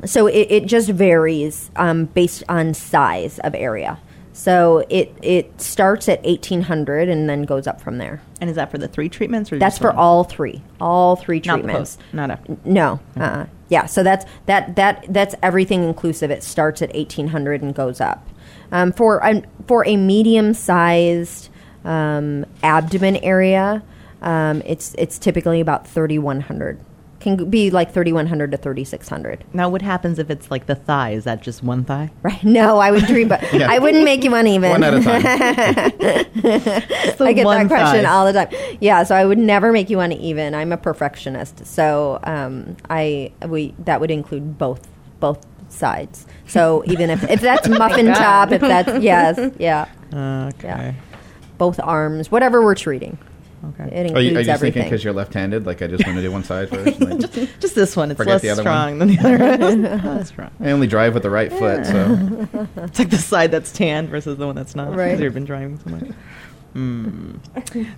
so 0.04 0.26
it, 0.26 0.46
it 0.50 0.66
just 0.66 0.88
varies 0.90 1.70
um, 1.76 2.06
based 2.06 2.42
on 2.48 2.74
size 2.74 3.38
of 3.40 3.54
area. 3.54 3.98
So 4.38 4.86
it 4.88 5.12
it 5.20 5.60
starts 5.60 6.08
at 6.08 6.20
eighteen 6.22 6.62
hundred 6.62 7.08
and 7.08 7.28
then 7.28 7.42
goes 7.42 7.66
up 7.66 7.80
from 7.80 7.98
there. 7.98 8.22
And 8.40 8.48
is 8.48 8.54
that 8.54 8.70
for 8.70 8.78
the 8.78 8.86
three 8.86 9.08
treatments? 9.08 9.50
Or 9.52 9.58
That's 9.58 9.78
for 9.78 9.88
one? 9.88 9.96
all 9.96 10.22
three, 10.22 10.62
all 10.80 11.16
three 11.16 11.40
treatments. 11.40 11.98
Not 12.12 12.30
post. 12.30 12.46
Not 12.46 12.54
after. 12.54 12.56
No. 12.64 13.00
Uh-uh. 13.16 13.46
Yeah. 13.68 13.86
So 13.86 14.04
that's 14.04 14.24
that 14.46 14.76
that 14.76 15.06
that's 15.08 15.34
everything 15.42 15.82
inclusive. 15.82 16.30
It 16.30 16.44
starts 16.44 16.82
at 16.82 16.94
eighteen 16.94 17.26
hundred 17.26 17.62
and 17.62 17.74
goes 17.74 18.00
up. 18.00 18.28
Um, 18.70 18.92
for 18.92 19.18
a, 19.24 19.42
for 19.66 19.84
a 19.84 19.96
medium 19.96 20.54
sized 20.54 21.48
um, 21.84 22.46
abdomen 22.62 23.16
area, 23.16 23.82
um, 24.22 24.62
it's 24.64 24.94
it's 24.98 25.18
typically 25.18 25.60
about 25.60 25.84
thirty 25.84 26.16
one 26.20 26.42
hundred. 26.42 26.78
Can 27.20 27.50
be 27.50 27.70
like 27.70 27.90
thirty 27.92 28.12
one 28.12 28.26
hundred 28.28 28.52
to 28.52 28.56
thirty 28.56 28.84
six 28.84 29.08
hundred. 29.08 29.44
Now, 29.52 29.68
what 29.68 29.82
happens 29.82 30.20
if 30.20 30.30
it's 30.30 30.52
like 30.52 30.66
the 30.66 30.76
thigh? 30.76 31.10
Is 31.10 31.24
that 31.24 31.42
just 31.42 31.64
one 31.64 31.84
thigh? 31.84 32.10
Right? 32.22 32.44
No, 32.44 32.78
I 32.78 32.92
would 32.92 33.06
dream, 33.06 33.26
but 33.28 33.42
Yeah. 33.52 33.68
I 33.70 33.80
wouldn't 33.80 34.04
make 34.04 34.22
you 34.22 34.34
uneven. 34.34 34.70
One 34.70 34.84
at 34.84 34.94
a 34.94 35.00
time. 35.02 35.22
I 37.20 37.32
get 37.32 37.44
that 37.44 37.66
question 37.68 38.04
thigh. 38.04 38.04
all 38.04 38.24
the 38.26 38.32
time. 38.32 38.48
Yeah, 38.80 39.02
so 39.02 39.14
I 39.16 39.24
would 39.24 39.38
never 39.38 39.72
make 39.72 39.90
you 39.90 40.00
uneven. 40.00 40.54
I'm 40.54 40.72
a 40.72 40.76
perfectionist, 40.76 41.66
so 41.66 42.20
um, 42.22 42.76
I 42.88 43.32
we 43.46 43.74
that 43.80 44.00
would 44.00 44.10
include 44.10 44.56
both 44.58 44.86
both 45.20 45.44
sides. 45.68 46.26
So 46.46 46.82
even 46.86 47.10
if 47.10 47.28
if 47.28 47.40
that's 47.40 47.68
muffin 47.68 48.06
top, 48.06 48.52
if 48.52 48.60
that's 48.60 49.02
yes, 49.02 49.38
yeah, 49.58 49.86
Okay. 50.12 50.68
Yeah. 50.68 50.94
both 51.58 51.80
arms, 51.80 52.30
whatever 52.30 52.62
we're 52.62 52.74
treating, 52.76 53.18
Okay. 53.64 53.84
it 53.92 54.14
Are 54.14 54.20
you, 54.20 54.36
are 54.36 54.40
you 54.40 54.44
just 54.44 54.46
thinking 54.46 54.52
everything. 54.52 54.82
because 54.84 55.02
you're 55.04 55.12
left-handed? 55.12 55.66
Like 55.66 55.82
I 55.82 55.88
just 55.88 56.06
want 56.06 56.16
to 56.16 56.22
do 56.22 56.30
one 56.30 56.44
side 56.44 56.68
first. 56.70 57.00
and 57.00 57.20
then- 57.22 57.48
Just 57.60 57.74
this 57.74 57.96
one. 57.96 58.10
It's 58.10 58.18
Forget 58.18 58.34
less 58.34 58.42
the 58.42 58.50
other 58.50 58.62
strong 58.62 58.98
than 58.98 59.08
the 59.08 59.18
other. 59.18 59.38
Not 59.38 60.20
as 60.20 60.28
strong. 60.34 60.50
I 60.60 60.70
only 60.70 60.86
drive 60.86 61.14
with 61.14 61.22
the 61.24 61.30
right 61.30 61.50
foot, 61.52 61.84
so 61.86 62.48
It's 62.84 62.98
like 62.98 63.10
the 63.10 63.18
side 63.18 63.50
that's 63.50 63.72
tanned 63.72 64.08
versus 64.10 64.38
the 64.38 64.46
one 64.46 64.54
that's 64.54 64.76
not. 64.76 64.94
Right. 64.94 65.08
Because 65.08 65.20
you've 65.20 65.34
been 65.34 65.44
driving 65.44 65.78
so 65.78 65.90
much. 65.90 66.04
Mm. 66.78 67.38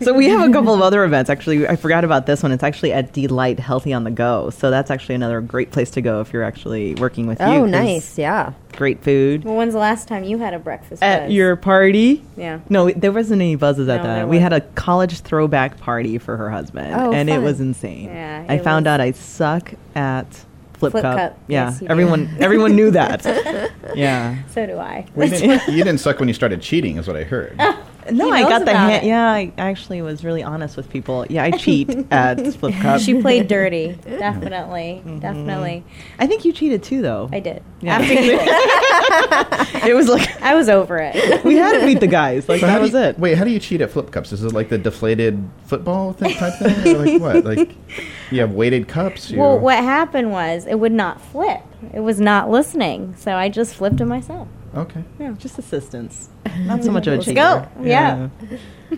So 0.02 0.14
we 0.14 0.28
have 0.28 0.48
a 0.48 0.52
couple 0.52 0.72
of 0.74 0.80
other 0.80 1.04
events. 1.04 1.28
Actually, 1.28 1.68
I 1.68 1.76
forgot 1.76 2.04
about 2.04 2.26
this 2.26 2.42
one. 2.42 2.50
It's 2.52 2.62
actually 2.62 2.92
at 2.92 3.12
D'Lite 3.12 3.60
Healthy 3.60 3.92
on 3.92 4.04
the 4.04 4.10
Go. 4.10 4.50
So 4.50 4.70
that's 4.70 4.90
actually 4.90 5.14
another 5.16 5.40
great 5.40 5.70
place 5.70 5.90
to 5.92 6.00
go 6.00 6.20
if 6.20 6.32
you're 6.32 6.42
actually 6.42 6.94
working 6.94 7.26
with 7.26 7.40
you. 7.40 7.46
oh, 7.46 7.62
'cause 7.62 7.70
nice, 7.70 8.18
yeah. 8.18 8.52
Great 8.76 9.02
food. 9.02 9.44
well, 9.44 9.56
when's 9.56 9.74
the 9.74 9.80
last 9.80 10.08
time 10.08 10.24
you 10.24 10.38
had 10.38 10.54
a 10.54 10.58
breakfast? 10.58 11.02
At 11.02 11.24
buzz? 11.26 11.32
your 11.32 11.56
party? 11.56 12.24
yeah. 12.36 12.60
No, 12.68 12.90
there 12.90 13.12
wasn't 13.12 13.42
any 13.42 13.56
buzzes 13.56 13.88
at 13.88 13.98
No, 13.98 14.02
that. 14.04 14.28
We 14.28 14.38
had 14.38 14.52
a 14.52 14.60
college 14.60 15.20
throwback 15.20 15.78
party 15.78 16.18
for 16.18 16.36
her 16.36 16.50
husband, 16.50 16.94
Oh, 16.98 17.12
and 17.12 17.28
it 17.28 17.42
was 17.42 17.60
insane. 17.60 18.04
Yeah, 18.06 18.44
I 18.48 18.54
it 18.54 18.64
found 18.64 18.86
was- 18.86 18.92
out 18.92 19.00
I 19.00 19.10
suck 19.12 19.74
at 19.94 20.44
flip, 20.80 20.90
Flip 20.92 21.02
cup. 21.02 21.16
cup. 21.16 21.38
Yeah, 21.46 21.66
Yes, 21.66 21.80
you 21.80 21.86
do. 21.86 21.92
everyone 21.92 22.36
everyone 22.40 22.74
knew 22.74 22.90
that. 22.90 23.24
yeah. 23.94 24.42
So 24.48 24.66
do 24.66 24.78
I. 24.78 25.06
Well, 25.14 25.28
you, 25.28 25.36
didn't, 25.38 25.68
you 25.68 25.84
didn't 25.84 25.98
suck 26.00 26.18
when 26.18 26.26
you 26.28 26.34
started 26.34 26.60
cheating, 26.60 26.96
is 26.96 27.06
what 27.06 27.16
I 27.16 27.22
heard. 27.24 27.54
Oh, 27.60 27.86
no, 28.10 28.32
He 28.32 28.42
I 28.42 28.48
got 28.48 28.60
the 28.60 28.62
about 28.72 28.90
hand. 28.90 29.04
it. 29.04 29.08
Yeah, 29.08 29.30
I 29.30 29.52
actually 29.58 30.00
was 30.02 30.24
really 30.24 30.42
honest 30.42 30.76
with 30.76 30.88
people. 30.90 31.26
Yeah, 31.30 31.44
I 31.44 31.50
cheat 31.52 31.90
at 32.10 32.44
flip 32.54 32.74
cup. 32.76 33.00
She 33.00 33.20
played 33.20 33.46
dirty. 33.46 33.92
Definitely. 34.04 35.02
Mm-hmm. 35.04 35.18
Definitely. 35.20 35.84
I 36.18 36.26
think 36.26 36.44
you 36.44 36.52
cheated 36.52 36.82
too, 36.82 37.02
though. 37.02 37.28
I 37.30 37.40
did. 37.40 37.62
Yeah. 37.80 37.98
After 37.98 38.14
you, 38.14 38.38
It 39.90 39.94
was 39.94 40.08
like 40.08 40.40
I 40.42 40.54
was 40.54 40.68
over 40.68 40.98
it. 40.98 41.44
we 41.44 41.56
had 41.56 41.78
to 41.78 41.86
beat 41.86 42.00
the 42.00 42.06
guys. 42.06 42.48
Like 42.48 42.60
So 42.60 42.66
that 42.66 42.72
how 42.72 42.78
do 42.78 42.82
was 42.84 42.92
you- 42.92 42.98
it. 43.00 43.18
Wait, 43.18 43.36
how 43.38 43.44
do 43.44 43.50
you 43.50 43.58
cheat 43.60 43.80
at 43.80 43.90
flip 43.90 44.10
cups? 44.10 44.32
Is 44.32 44.42
it 44.42 44.52
like 44.52 44.68
the 44.70 44.78
deflated 44.78 45.42
football 45.66 46.12
thing 46.12 46.34
type 46.34 46.54
thing, 46.58 46.96
or 46.96 46.98
like 47.04 47.20
what? 47.20 47.44
Like 47.44 47.70
you 48.30 48.40
have 48.40 48.52
weighted 48.52 48.88
cups? 48.88 49.30
You, 49.30 49.38
Well, 49.40 49.58
what 49.58 49.76
happened 49.76 50.30
was 50.32 50.66
it 50.70 50.76
would 50.78 50.92
not 50.92 51.20
flip. 51.20 51.60
It 51.92 52.00
was 52.00 52.20
not 52.20 52.48
listening. 52.50 53.14
So 53.16 53.34
I 53.34 53.48
just 53.48 53.74
flipped 53.74 54.00
it 54.00 54.06
myself. 54.06 54.48
Okay. 54.74 55.02
Yeah. 55.18 55.32
Just 55.32 55.58
assistance, 55.58 56.28
not 56.60 56.84
so 56.84 56.92
much 56.92 57.06
of 57.08 57.14
a 57.14 57.16
Let's 57.16 57.26
cheater. 57.26 57.34
go. 57.34 57.82
Yeah. 57.82 58.28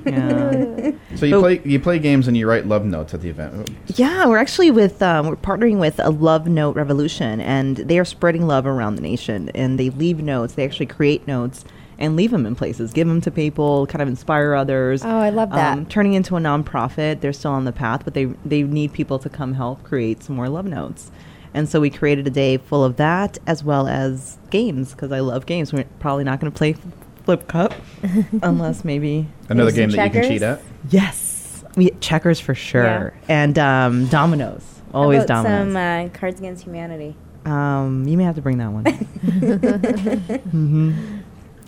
Yeah. 0.04 0.92
So 1.16 1.26
you 1.26 1.32
So- 1.32 1.40
play 1.40 1.60
you 1.64 1.78
play 1.80 1.98
games 1.98 2.28
and 2.28 2.36
you 2.36 2.46
write 2.48 2.66
love 2.66 2.84
notes 2.84 3.12
at 3.14 3.20
the 3.20 3.28
event. 3.28 3.70
Yeah, 3.96 4.26
we're 4.26 4.38
actually 4.38 4.70
with 4.70 5.02
um, 5.02 5.26
we're 5.26 5.36
partnering 5.36 5.78
with 5.78 5.98
a 5.98 6.10
Love 6.10 6.46
Note 6.46 6.76
Revolution, 6.76 7.40
and 7.40 7.76
they 7.76 7.98
are 7.98 8.04
spreading 8.04 8.46
love 8.46 8.66
around 8.66 8.96
the 8.96 9.02
nation. 9.02 9.50
And 9.54 9.78
they 9.78 9.90
leave 9.90 10.20
notes. 10.22 10.54
They 10.54 10.64
actually 10.64 10.86
create 10.86 11.26
notes 11.26 11.64
and 11.98 12.16
leave 12.16 12.30
them 12.30 12.46
in 12.46 12.54
places, 12.54 12.92
give 12.92 13.06
them 13.06 13.20
to 13.20 13.30
people, 13.30 13.86
kind 13.86 14.00
of 14.02 14.08
inspire 14.08 14.54
others. 14.54 15.04
Oh, 15.04 15.08
I 15.18 15.30
love 15.30 15.50
that. 15.50 15.76
Um, 15.78 15.86
turning 15.86 16.14
into 16.14 16.36
a 16.36 16.40
nonprofit, 16.40 17.20
they're 17.20 17.32
still 17.34 17.52
on 17.52 17.64
the 17.64 17.72
path, 17.72 18.02
but 18.04 18.14
they 18.14 18.24
they 18.44 18.62
need 18.62 18.92
people 18.92 19.18
to 19.20 19.28
come 19.28 19.54
help 19.54 19.82
create 19.84 20.22
some 20.22 20.36
more 20.36 20.48
love 20.48 20.64
notes. 20.66 21.10
And 21.54 21.68
so 21.68 21.80
we 21.80 21.90
created 21.90 22.26
a 22.26 22.30
day 22.30 22.56
full 22.56 22.82
of 22.82 22.96
that, 22.96 23.38
as 23.46 23.62
well 23.62 23.86
as 23.86 24.38
games, 24.50 24.92
because 24.92 25.12
I 25.12 25.20
love 25.20 25.44
games. 25.46 25.72
We're 25.72 25.84
probably 26.00 26.24
not 26.24 26.40
going 26.40 26.50
to 26.50 26.56
play 26.56 26.76
Flip 27.24 27.46
Cup, 27.46 27.74
unless 28.42 28.84
maybe 28.84 29.28
Another 29.48 29.70
game 29.70 29.90
some 29.90 29.96
that 29.98 30.06
you 30.06 30.20
can 30.20 30.28
cheat 30.30 30.42
at. 30.42 30.60
Yes, 30.90 31.62
we 31.76 31.90
checkers 32.00 32.40
for 32.40 32.54
sure, 32.54 33.14
and 33.28 33.58
um, 33.58 34.06
dominoes. 34.06 34.64
How 34.92 35.02
Always 35.02 35.24
about 35.24 35.42
dominoes. 35.44 35.72
Some 35.72 35.76
uh, 35.76 36.08
Cards 36.18 36.38
Against 36.40 36.64
Humanity. 36.64 37.14
um, 37.46 38.06
you 38.06 38.16
may 38.18 38.24
have 38.24 38.34
to 38.36 38.42
bring 38.42 38.58
that 38.58 38.70
one. 38.72 38.84
hmm 40.50 40.92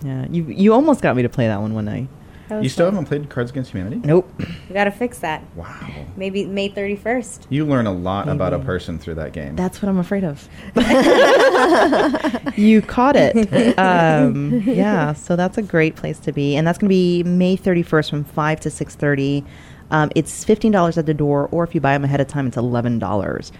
Yeah, 0.03 0.25
you 0.29 0.43
you 0.45 0.73
almost 0.73 1.01
got 1.01 1.15
me 1.15 1.23
to 1.23 1.29
play 1.29 1.47
that 1.47 1.61
one 1.61 1.73
one 1.73 1.85
night. 1.85 2.07
That 2.47 2.57
was 2.57 2.63
You 2.63 2.69
still 2.69 2.87
fun. 2.87 2.93
haven't 2.95 3.07
played 3.07 3.29
Cards 3.29 3.51
Against 3.51 3.71
Humanity? 3.71 4.01
Nope. 4.05 4.31
We 4.69 4.73
got 4.73 4.83
to 4.85 4.91
fix 4.91 5.19
that. 5.19 5.43
Wow. 5.55 6.05
Maybe 6.15 6.45
May 6.45 6.69
31st. 6.69 7.47
You 7.49 7.65
learn 7.65 7.87
a 7.87 7.91
lot 7.91 8.29
about 8.29 8.53
a 8.53 8.59
person 8.59 8.99
through 8.99 9.15
that 9.15 9.33
game. 9.33 9.55
That's 9.55 9.81
what 9.81 9.89
I'm 9.89 9.97
afraid 9.97 10.23
of. 10.23 10.47
you 12.57 12.81
caught 12.81 13.15
it. 13.15 13.35
Um, 13.77 14.61
yeah, 14.65 15.13
so 15.13 15.35
that's 15.35 15.57
a 15.57 15.61
great 15.61 15.95
place 15.95 16.19
to 16.19 16.31
be, 16.31 16.55
and 16.55 16.65
that's 16.65 16.77
going 16.77 16.87
to 16.87 16.93
be 16.93 17.23
May 17.23 17.57
31st 17.57 18.09
from 18.09 18.23
five 18.23 18.59
to 18.61 18.69
6:30. 18.69 19.43
Um, 19.91 20.11
it's 20.15 20.43
fifteen 20.43 20.71
dollars 20.71 20.97
at 20.97 21.05
the 21.05 21.13
door, 21.13 21.47
or 21.51 21.63
if 21.63 21.75
you 21.75 21.81
buy 21.81 21.93
them 21.93 22.03
ahead 22.03 22.21
of 22.21 22.27
time, 22.27 22.47
it's 22.47 22.57
eleven 22.57 22.99
dollars. 22.99 23.51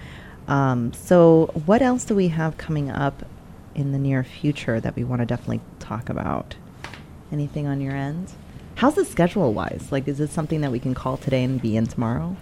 Um, 0.47 0.93
so, 0.93 1.51
what 1.65 1.81
else 1.81 2.05
do 2.05 2.15
we 2.15 2.29
have 2.29 2.57
coming 2.57 2.89
up 2.89 3.23
in 3.75 3.91
the 3.91 3.99
near 3.99 4.23
future 4.23 4.79
that 4.79 4.95
we 4.95 5.03
want 5.03 5.21
to 5.21 5.25
definitely 5.25 5.61
talk 5.79 6.09
about? 6.09 6.55
Anything 7.31 7.67
on 7.67 7.81
your 7.81 7.93
end? 7.95 8.31
How's 8.75 8.95
the 8.95 9.05
schedule 9.05 9.53
wise? 9.53 9.87
Like, 9.91 10.07
is 10.07 10.17
this 10.17 10.31
something 10.31 10.61
that 10.61 10.71
we 10.71 10.79
can 10.79 10.93
call 10.93 11.17
today 11.17 11.43
and 11.43 11.61
be 11.61 11.77
in 11.77 11.87
tomorrow? 11.87 12.35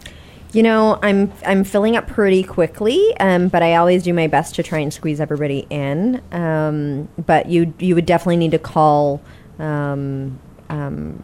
You 0.52 0.62
know, 0.64 1.00
I'm 1.02 1.32
I'm 1.46 1.64
filling 1.64 1.96
up 1.96 2.08
pretty 2.08 2.44
quickly, 2.44 3.02
um, 3.20 3.48
but 3.48 3.64
I 3.64 3.76
always 3.76 4.04
do 4.04 4.14
my 4.14 4.28
best 4.28 4.54
to 4.56 4.64
try 4.64 4.80
and 4.80 4.94
squeeze 4.94 5.20
everybody 5.20 5.66
in. 5.72 6.22
Um, 6.32 7.08
but 7.26 7.48
you 7.50 7.74
you 7.80 7.96
would 7.96 8.06
definitely 8.06 8.38
need 8.38 8.52
to 8.52 8.60
call 8.60 9.20
um, 9.58 10.38
um, 10.70 11.24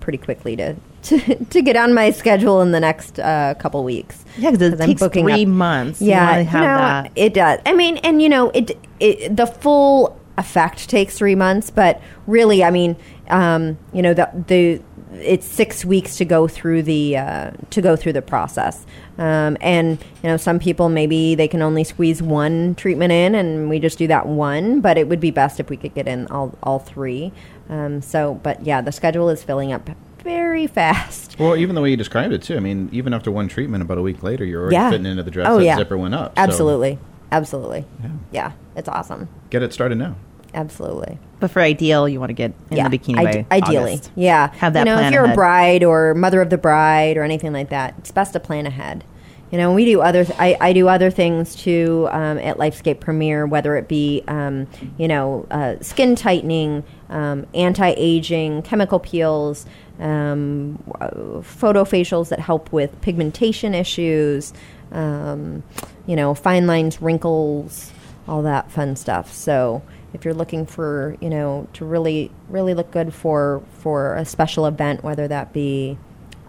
pretty 0.00 0.16
quickly 0.18 0.56
to, 0.56 0.74
to 1.02 1.44
to 1.44 1.60
get 1.62 1.76
on 1.76 1.92
my 1.92 2.10
schedule 2.12 2.62
in 2.62 2.72
the 2.72 2.80
next 2.80 3.18
uh, 3.20 3.54
couple 3.58 3.84
weeks. 3.84 4.24
Yeah, 4.38 4.50
'cause 4.52 4.62
it 4.62 4.70
'Cause 4.70 4.80
I'm 4.80 4.86
takes 4.88 5.00
booking 5.00 5.26
three 5.26 5.42
up- 5.42 5.48
months. 5.48 6.00
Yeah, 6.00 6.30
wanna 6.30 6.42
you 6.44 6.50
know, 6.52 6.60
that. 6.78 7.12
it 7.16 7.34
does. 7.34 7.60
I 7.66 7.74
mean, 7.74 7.98
and 7.98 8.22
you 8.22 8.30
know, 8.30 8.48
it, 8.50 8.78
it 9.00 9.36
the 9.36 9.46
full 9.46 10.18
effect 10.38 10.88
takes 10.88 11.16
three 11.16 11.34
months, 11.34 11.70
but 11.70 12.00
really, 12.26 12.64
I 12.64 12.70
mean, 12.70 12.96
um, 13.28 13.78
you 13.92 14.02
know, 14.02 14.14
the 14.14 14.28
the 14.46 14.80
it's 15.20 15.46
six 15.46 15.84
weeks 15.84 16.16
to 16.16 16.24
go 16.24 16.48
through 16.48 16.82
the 16.82 17.16
uh, 17.16 17.50
to 17.70 17.80
go 17.80 17.94
through 17.96 18.14
the 18.14 18.22
process. 18.22 18.84
Um, 19.16 19.56
and 19.60 19.98
you 20.22 20.28
know, 20.30 20.36
some 20.36 20.58
people 20.58 20.88
maybe 20.88 21.36
they 21.36 21.46
can 21.46 21.62
only 21.62 21.84
squeeze 21.84 22.20
one 22.20 22.74
treatment 22.74 23.12
in, 23.12 23.34
and 23.36 23.68
we 23.70 23.78
just 23.78 23.96
do 23.96 24.06
that 24.08 24.26
one. 24.26 24.80
But 24.80 24.98
it 24.98 25.08
would 25.08 25.20
be 25.20 25.30
best 25.30 25.60
if 25.60 25.70
we 25.70 25.76
could 25.76 25.94
get 25.94 26.08
in 26.08 26.26
all 26.28 26.58
all 26.62 26.80
three. 26.80 27.32
Um, 27.68 28.02
so, 28.02 28.34
but 28.42 28.64
yeah, 28.66 28.80
the 28.80 28.92
schedule 28.92 29.28
is 29.30 29.42
filling 29.42 29.72
up 29.72 29.88
very 30.22 30.66
fast. 30.80 31.38
Well, 31.38 31.54
even 31.56 31.74
the 31.76 31.80
way 31.80 31.90
you 31.90 31.96
described 31.96 32.32
it 32.34 32.42
too. 32.42 32.56
I 32.56 32.60
mean, 32.60 32.88
even 32.92 33.14
after 33.14 33.30
one 33.30 33.46
treatment, 33.46 33.82
about 33.82 33.98
a 33.98 34.02
week 34.02 34.22
later, 34.24 34.44
you're 34.44 34.62
already 34.62 34.74
Yeah. 34.74 34.90
fitting 34.90 35.06
into 35.06 35.22
the 35.22 35.30
dress. 35.30 35.46
Oh 35.48 35.58
that 35.58 35.64
yeah, 35.64 35.76
zipper 35.76 35.96
went 35.96 36.14
up. 36.14 36.34
so 36.36 36.42
Absolutely, 36.42 36.98
absolutely. 37.30 37.84
Yeah. 38.02 38.10
yeah, 38.32 38.52
it's 38.76 38.88
awesome. 38.88 39.28
get 39.50 39.62
it 39.62 39.72
started 39.72 39.98
now. 39.98 40.16
Absolutely. 40.54 41.18
But 41.40 41.50
for 41.50 41.60
ideal, 41.60 42.08
you 42.08 42.20
want 42.20 42.30
to 42.30 42.34
get 42.34 42.52
in 42.70 42.76
yeah, 42.76 42.88
the 42.88 42.96
bikini 42.98 43.18
ide- 43.18 43.48
by 43.48 43.56
ideally. 43.56 43.92
August. 43.94 44.10
Yeah, 44.14 44.52
Have 44.54 44.74
that 44.74 44.80
You 44.80 44.84
know, 44.86 44.94
plan 44.98 45.06
if 45.06 45.12
you're 45.14 45.24
ahead. 45.24 45.34
a 45.34 45.36
bride 45.36 45.82
or 45.84 46.14
mother 46.14 46.40
of 46.40 46.48
the 46.50 46.58
bride 46.58 47.16
or 47.16 47.24
anything 47.24 47.52
like 47.52 47.70
that, 47.70 47.94
it's 47.98 48.12
best 48.12 48.34
to 48.34 48.40
plan 48.40 48.64
ahead. 48.66 49.02
You 49.50 49.58
know, 49.58 49.72
we 49.74 49.84
do 49.84 50.00
other. 50.00 50.24
Th- 50.24 50.38
I, 50.38 50.56
I 50.60 50.72
do 50.72 50.88
other 50.88 51.10
things 51.10 51.54
too 51.54 52.08
um, 52.10 52.38
at 52.38 52.56
Lifescape 52.56 52.98
Premier, 53.00 53.46
whether 53.46 53.76
it 53.76 53.86
be 53.88 54.22
um, 54.26 54.66
you 54.98 55.06
know 55.06 55.46
uh, 55.50 55.76
skin 55.80 56.16
tightening, 56.16 56.82
um, 57.08 57.46
anti-aging, 57.54 58.62
chemical 58.62 58.98
peels, 58.98 59.66
um, 60.00 60.82
uh, 61.00 61.10
photofacials 61.42 62.30
that 62.30 62.40
help 62.40 62.72
with 62.72 63.00
pigmentation 63.00 63.74
issues, 63.74 64.52
um, 64.92 65.62
you 66.06 66.16
know, 66.16 66.34
fine 66.34 66.66
lines, 66.66 67.00
wrinkles, 67.00 67.92
all 68.26 68.42
that 68.42 68.70
fun 68.70 68.96
stuff. 68.96 69.32
So 69.32 69.82
if 70.12 70.24
you're 70.24 70.34
looking 70.34 70.66
for, 70.66 71.16
you 71.20 71.28
know, 71.28 71.68
to 71.74 71.84
really, 71.84 72.30
really 72.48 72.74
look 72.74 72.90
good 72.90 73.12
for 73.12 73.62
for 73.78 74.14
a 74.14 74.24
special 74.24 74.66
event, 74.66 75.02
whether 75.02 75.28
that 75.28 75.52
be 75.52 75.98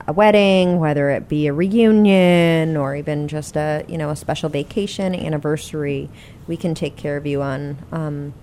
a 0.08 0.14
wedding, 0.14 0.80
whether 0.80 1.10
it 1.10 1.28
be 1.28 1.48
a 1.48 1.54
reunion, 1.54 2.78
or 2.78 2.96
even 2.96 3.28
just 3.28 3.56
a, 3.58 3.84
you 3.88 3.98
know, 3.98 4.12
a 4.12 4.16
special 4.16 4.50
vacation, 4.50 5.16
anniversary, 5.16 6.10
we 6.48 6.56
can 6.56 6.76
take 6.76 6.96
care 6.96 7.18
of 7.18 7.26
you 7.26 7.42
on 7.42 7.78
um, 7.92 8.34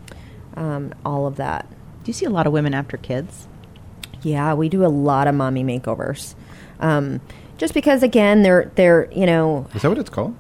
um, 0.56 0.92
all 1.04 1.26
of 1.26 1.36
that. 1.36 1.68
Do 1.70 2.08
you 2.08 2.12
see 2.12 2.24
a 2.24 2.30
lot 2.30 2.46
of 2.48 2.52
women 2.52 2.74
after 2.74 2.96
kids? 2.96 3.46
Yeah, 4.22 4.54
we 4.54 4.68
do 4.68 4.84
a 4.84 4.88
lot 4.88 5.28
of 5.28 5.34
mommy 5.34 5.62
makeovers. 5.62 6.34
Um, 6.80 7.20
just 7.58 7.74
because, 7.74 8.02
again, 8.02 8.42
they're 8.42 8.72
they're 8.74 9.08
you 9.12 9.26
know 9.26 9.68
Is 9.74 9.82
that 9.82 9.88
what 9.88 9.98
it's 9.98 10.10
called? 10.10 10.34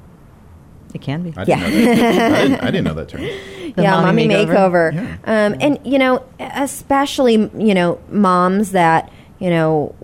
It 0.94 1.00
can 1.00 1.22
be. 1.22 1.32
I 1.36 1.44
Yeah. 1.46 1.70
didn't 1.70 1.84
know 1.84 2.02
that. 2.02 2.32
I, 2.32 2.42
didn't, 2.42 2.60
I 2.60 2.66
didn't 2.66 2.84
know 2.84 2.94
that 2.94 3.08
term. 3.08 3.20
The 3.22 3.82
yeah, 3.82 4.00
mommy 4.02 4.28
mommy 4.28 4.44
makeover? 4.46 4.92
makeover. 4.92 5.18
Um, 5.24 5.56
and 5.60 5.78
you 5.84 5.98
know, 5.98 6.24
especially 6.38 7.34
you 7.56 7.74
know, 7.74 7.98
moms 8.10 8.72
that 8.72 9.10
you 9.38 9.50
know 9.50 9.94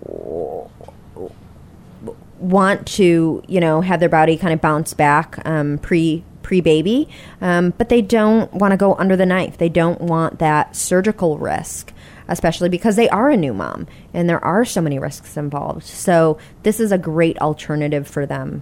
want 2.39 2.87
to 2.87 3.43
you 3.47 3.59
know 3.59 3.81
have 3.81 3.99
their 3.99 4.09
body 4.09 4.37
kind 4.37 4.53
of 4.53 4.61
bounce 4.61 4.93
back 4.93 5.39
um, 5.45 5.77
pre 5.79 6.23
pre 6.41 6.61
baby, 6.61 7.07
um, 7.41 7.73
but 7.77 7.89
they 7.89 8.01
don't 8.01 8.51
want 8.53 8.71
to 8.71 8.77
go 8.77 8.95
under 8.95 9.15
the 9.15 9.25
knife. 9.25 9.57
They 9.57 9.69
don't 9.69 10.01
want 10.01 10.39
that 10.39 10.75
surgical 10.75 11.37
risk. 11.37 11.93
Especially 12.31 12.69
because 12.69 12.95
they 12.95 13.09
are 13.09 13.31
a 13.31 13.35
new 13.37 13.55
mom 13.55 13.87
and 14.13 14.29
there 14.29 14.43
are 14.45 14.63
so 14.63 14.81
many 14.81 14.99
risks 14.99 15.35
involved. 15.35 15.81
So 15.83 16.37
this 16.61 16.79
is 16.79 16.91
a 16.91 16.97
great 16.99 17.39
alternative 17.39 18.07
for 18.07 18.27
them 18.27 18.61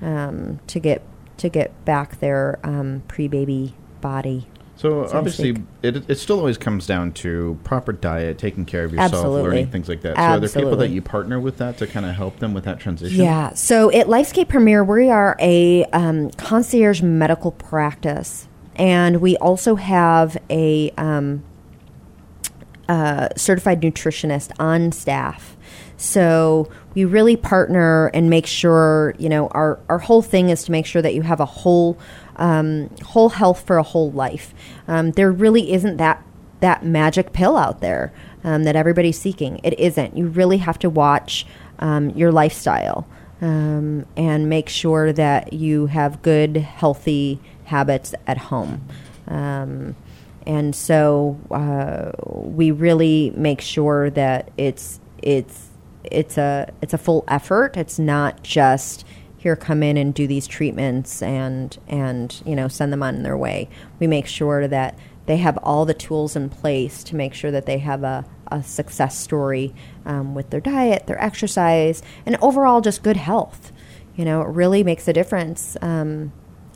um, 0.00 0.60
to 0.68 0.78
get 0.78 1.02
to 1.40 1.48
get 1.48 1.84
back 1.84 2.20
their 2.20 2.58
um, 2.64 3.02
pre 3.08 3.28
baby 3.28 3.74
body. 4.00 4.46
So, 4.76 5.06
so 5.06 5.18
obviously, 5.18 5.56
it, 5.82 6.08
it 6.08 6.16
still 6.16 6.38
always 6.38 6.56
comes 6.56 6.86
down 6.86 7.12
to 7.12 7.58
proper 7.64 7.92
diet, 7.92 8.38
taking 8.38 8.64
care 8.64 8.84
of 8.84 8.92
yourself, 8.92 9.12
Absolutely. 9.12 9.42
learning 9.42 9.66
things 9.70 9.90
like 9.90 10.00
that. 10.02 10.16
So, 10.16 10.22
are 10.22 10.40
there 10.40 10.48
people 10.48 10.76
that 10.76 10.88
you 10.88 11.02
partner 11.02 11.38
with 11.38 11.58
that 11.58 11.76
to 11.78 11.86
kind 11.86 12.06
of 12.06 12.14
help 12.14 12.38
them 12.38 12.54
with 12.54 12.64
that 12.64 12.80
transition? 12.80 13.22
Yeah. 13.22 13.52
So 13.52 13.92
at 13.92 14.06
Lifescape 14.06 14.48
Premier, 14.48 14.82
we 14.82 15.10
are 15.10 15.36
a 15.38 15.84
um, 15.92 16.30
concierge 16.30 17.02
medical 17.02 17.52
practice, 17.52 18.48
and 18.74 19.20
we 19.20 19.36
also 19.36 19.74
have 19.74 20.38
a 20.48 20.92
um, 20.96 21.44
uh, 22.88 23.28
certified 23.36 23.82
nutritionist 23.82 24.50
on 24.58 24.92
staff. 24.92 25.58
So 26.00 26.70
we 26.94 27.04
really 27.04 27.36
partner 27.36 28.06
and 28.14 28.30
make 28.30 28.46
sure 28.46 29.14
you 29.18 29.28
know 29.28 29.48
our 29.48 29.78
our 29.90 29.98
whole 29.98 30.22
thing 30.22 30.48
is 30.48 30.64
to 30.64 30.72
make 30.72 30.86
sure 30.86 31.02
that 31.02 31.14
you 31.14 31.20
have 31.22 31.40
a 31.40 31.44
whole 31.44 31.98
um, 32.36 32.88
whole 33.04 33.28
health 33.28 33.66
for 33.66 33.76
a 33.76 33.82
whole 33.82 34.10
life. 34.10 34.54
Um, 34.88 35.10
there 35.12 35.30
really 35.30 35.72
isn't 35.74 35.98
that 35.98 36.24
that 36.60 36.84
magic 36.84 37.34
pill 37.34 37.56
out 37.56 37.82
there 37.82 38.14
um, 38.44 38.64
that 38.64 38.76
everybody's 38.76 39.18
seeking. 39.18 39.60
It 39.62 39.78
isn't. 39.78 40.16
You 40.16 40.26
really 40.26 40.56
have 40.58 40.78
to 40.78 40.88
watch 40.88 41.46
um, 41.80 42.10
your 42.10 42.32
lifestyle 42.32 43.06
um, 43.42 44.06
and 44.16 44.48
make 44.48 44.70
sure 44.70 45.12
that 45.12 45.52
you 45.52 45.86
have 45.86 46.22
good, 46.22 46.56
healthy 46.56 47.40
habits 47.64 48.14
at 48.26 48.38
home. 48.38 48.86
Um, 49.28 49.96
and 50.46 50.74
so 50.74 51.38
uh, 51.50 52.12
we 52.26 52.70
really 52.70 53.34
make 53.36 53.60
sure 53.60 54.08
that 54.10 54.50
it's 54.56 54.98
it's 55.22 55.69
it's 56.04 56.38
a 56.38 56.72
it's 56.82 56.94
a 56.94 56.98
full 56.98 57.24
effort. 57.28 57.76
It's 57.76 57.98
not 57.98 58.42
just 58.42 59.04
here 59.36 59.56
come 59.56 59.82
in 59.82 59.96
and 59.96 60.12
do 60.12 60.26
these 60.26 60.46
treatments 60.46 61.22
and 61.22 61.76
and 61.88 62.42
you 62.44 62.54
know 62.54 62.68
send 62.68 62.92
them 62.92 63.02
on 63.02 63.22
their 63.22 63.36
way. 63.36 63.68
We 63.98 64.06
make 64.06 64.26
sure 64.26 64.68
that 64.68 64.98
they 65.26 65.38
have 65.38 65.58
all 65.62 65.84
the 65.84 65.94
tools 65.94 66.34
in 66.36 66.48
place 66.48 67.04
to 67.04 67.16
make 67.16 67.34
sure 67.34 67.50
that 67.50 67.66
they 67.66 67.78
have 67.78 68.02
a, 68.02 68.24
a 68.50 68.62
success 68.62 69.16
story 69.16 69.74
um, 70.04 70.34
with 70.34 70.50
their 70.50 70.60
diet, 70.60 71.06
their 71.06 71.22
exercise, 71.22 72.02
and 72.26 72.36
overall 72.42 72.80
just 72.80 73.02
good 73.02 73.16
health. 73.16 73.72
You 74.16 74.24
know, 74.24 74.42
it 74.42 74.48
really 74.48 74.82
makes 74.82 75.06
a 75.06 75.12
difference 75.12 75.76
um, 75.80 76.32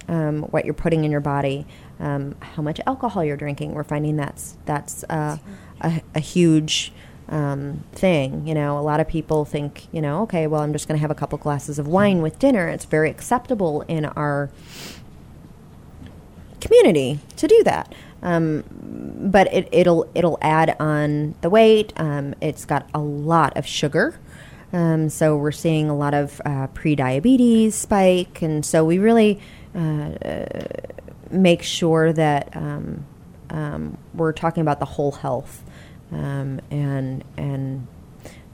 um, 0.09 0.43
what 0.45 0.65
you're 0.65 0.75
putting 0.75 1.05
in 1.05 1.11
your 1.11 1.21
body, 1.21 1.67
um, 1.99 2.37
how 2.41 2.63
much 2.63 2.81
alcohol 2.87 3.25
you're 3.25 3.37
drinking. 3.37 3.75
We're 3.75 3.85
finding 3.85 4.17
that's 4.17 4.57
that's 4.65 5.05
uh, 5.05 5.39
a, 5.81 6.03
a 6.15 6.21
huge 6.21 6.93
um, 7.29 7.85
thing. 7.93 8.47
You 8.47 8.55
know, 8.55 8.79
a 8.79 8.83
lot 8.83 9.01
of 9.01 9.09
people 9.09 9.45
think, 9.45 9.87
you 9.93 10.01
know, 10.01 10.23
okay, 10.23 10.47
well, 10.47 10.63
I'm 10.63 10.73
just 10.73 10.89
going 10.89 10.99
to 10.99 11.01
have 11.01 11.11
a 11.11 11.15
couple 11.15 11.39
glasses 11.39 11.79
of 11.79 11.87
wine 11.87 12.23
with 12.23 12.39
dinner. 12.39 12.69
It's 12.69 12.85
very 12.85 13.11
acceptable 13.11 13.83
in 13.83 14.05
our 14.05 14.51
community 16.61 17.21
to 17.37 17.47
do 17.47 17.63
that. 17.65 17.95
Um, 18.23 18.65
but 19.31 19.53
it, 19.53 19.69
it'll 19.71 20.09
it'll 20.15 20.39
add 20.41 20.77
on 20.81 21.35
the 21.43 21.51
weight. 21.51 21.93
Um, 21.97 22.35
it's 22.41 22.65
got 22.65 22.89
a 22.95 22.99
lot 22.99 23.55
of 23.57 23.67
sugar, 23.67 24.19
um, 24.73 25.11
so 25.11 25.37
we're 25.37 25.53
seeing 25.53 25.91
a 25.91 25.97
lot 25.97 26.15
of 26.15 26.41
uh, 26.47 26.69
pre-diabetes 26.69 27.75
spike, 27.75 28.41
and 28.41 28.65
so 28.65 28.83
we 28.83 28.99
really 28.99 29.41
uh, 29.75 30.13
make 31.31 31.63
sure 31.63 32.15
that 32.15 32.57
um, 32.57 33.05
um, 33.51 33.99
we're 34.15 34.33
talking 34.33 34.63
about 34.63 34.79
the 34.81 34.87
whole 34.87 35.13
health 35.13 35.63
um, 36.13 36.61
and 36.71 37.25
and 37.37 37.87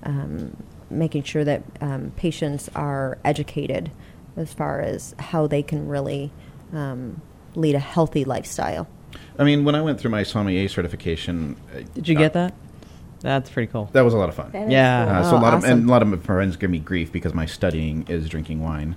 um, 0.03 0.57
making 0.91 1.23
sure 1.25 1.45
that 1.45 1.63
um, 1.81 2.13
patients 2.17 2.69
are 2.75 3.19
educated 3.25 3.91
as 4.37 4.53
far 4.53 4.81
as 4.81 5.15
how 5.19 5.47
they 5.47 5.63
can 5.63 5.87
really 5.89 6.31
um, 6.73 7.21
lead 7.55 7.75
a 7.75 7.79
healthy 7.81 8.25
lifestyle. 8.25 8.89
I 9.39 9.45
mean, 9.45 9.65
when 9.65 9.75
I 9.75 9.83
went 9.83 10.01
through 10.01 10.11
my 10.11 10.23
sommelier 10.23 10.69
certification, 10.69 11.57
uh, 11.75 11.81
Did 11.95 12.09
you 12.09 12.15
get 12.15 12.33
that? 12.35 12.55
That's 13.21 13.51
pretty 13.51 13.71
cool. 13.71 13.91
that 13.93 14.01
was 14.03 14.15
a 14.15 14.17
lot 14.17 14.29
of 14.29 14.35
fun. 14.35 14.51
That 14.53 14.67
is 14.67 14.73
Yeah. 14.73 15.05
cool. 15.05 15.15
Uh, 15.15 15.23
so 15.25 15.37
a 15.37 15.39
Oh, 15.39 15.43
lot 15.43 15.55
of 15.55 15.65
and 15.65 15.89
a 15.89 15.91
lot 15.93 16.01
of 16.03 16.09
my 16.09 16.17
friends 16.17 16.57
give 16.57 16.71
me 16.71 16.79
grief 16.79 17.13
because 17.13 17.35
my 17.35 17.45
studying 17.47 18.07
is 18.09 18.29
drinking 18.29 18.63
wine, 18.63 18.97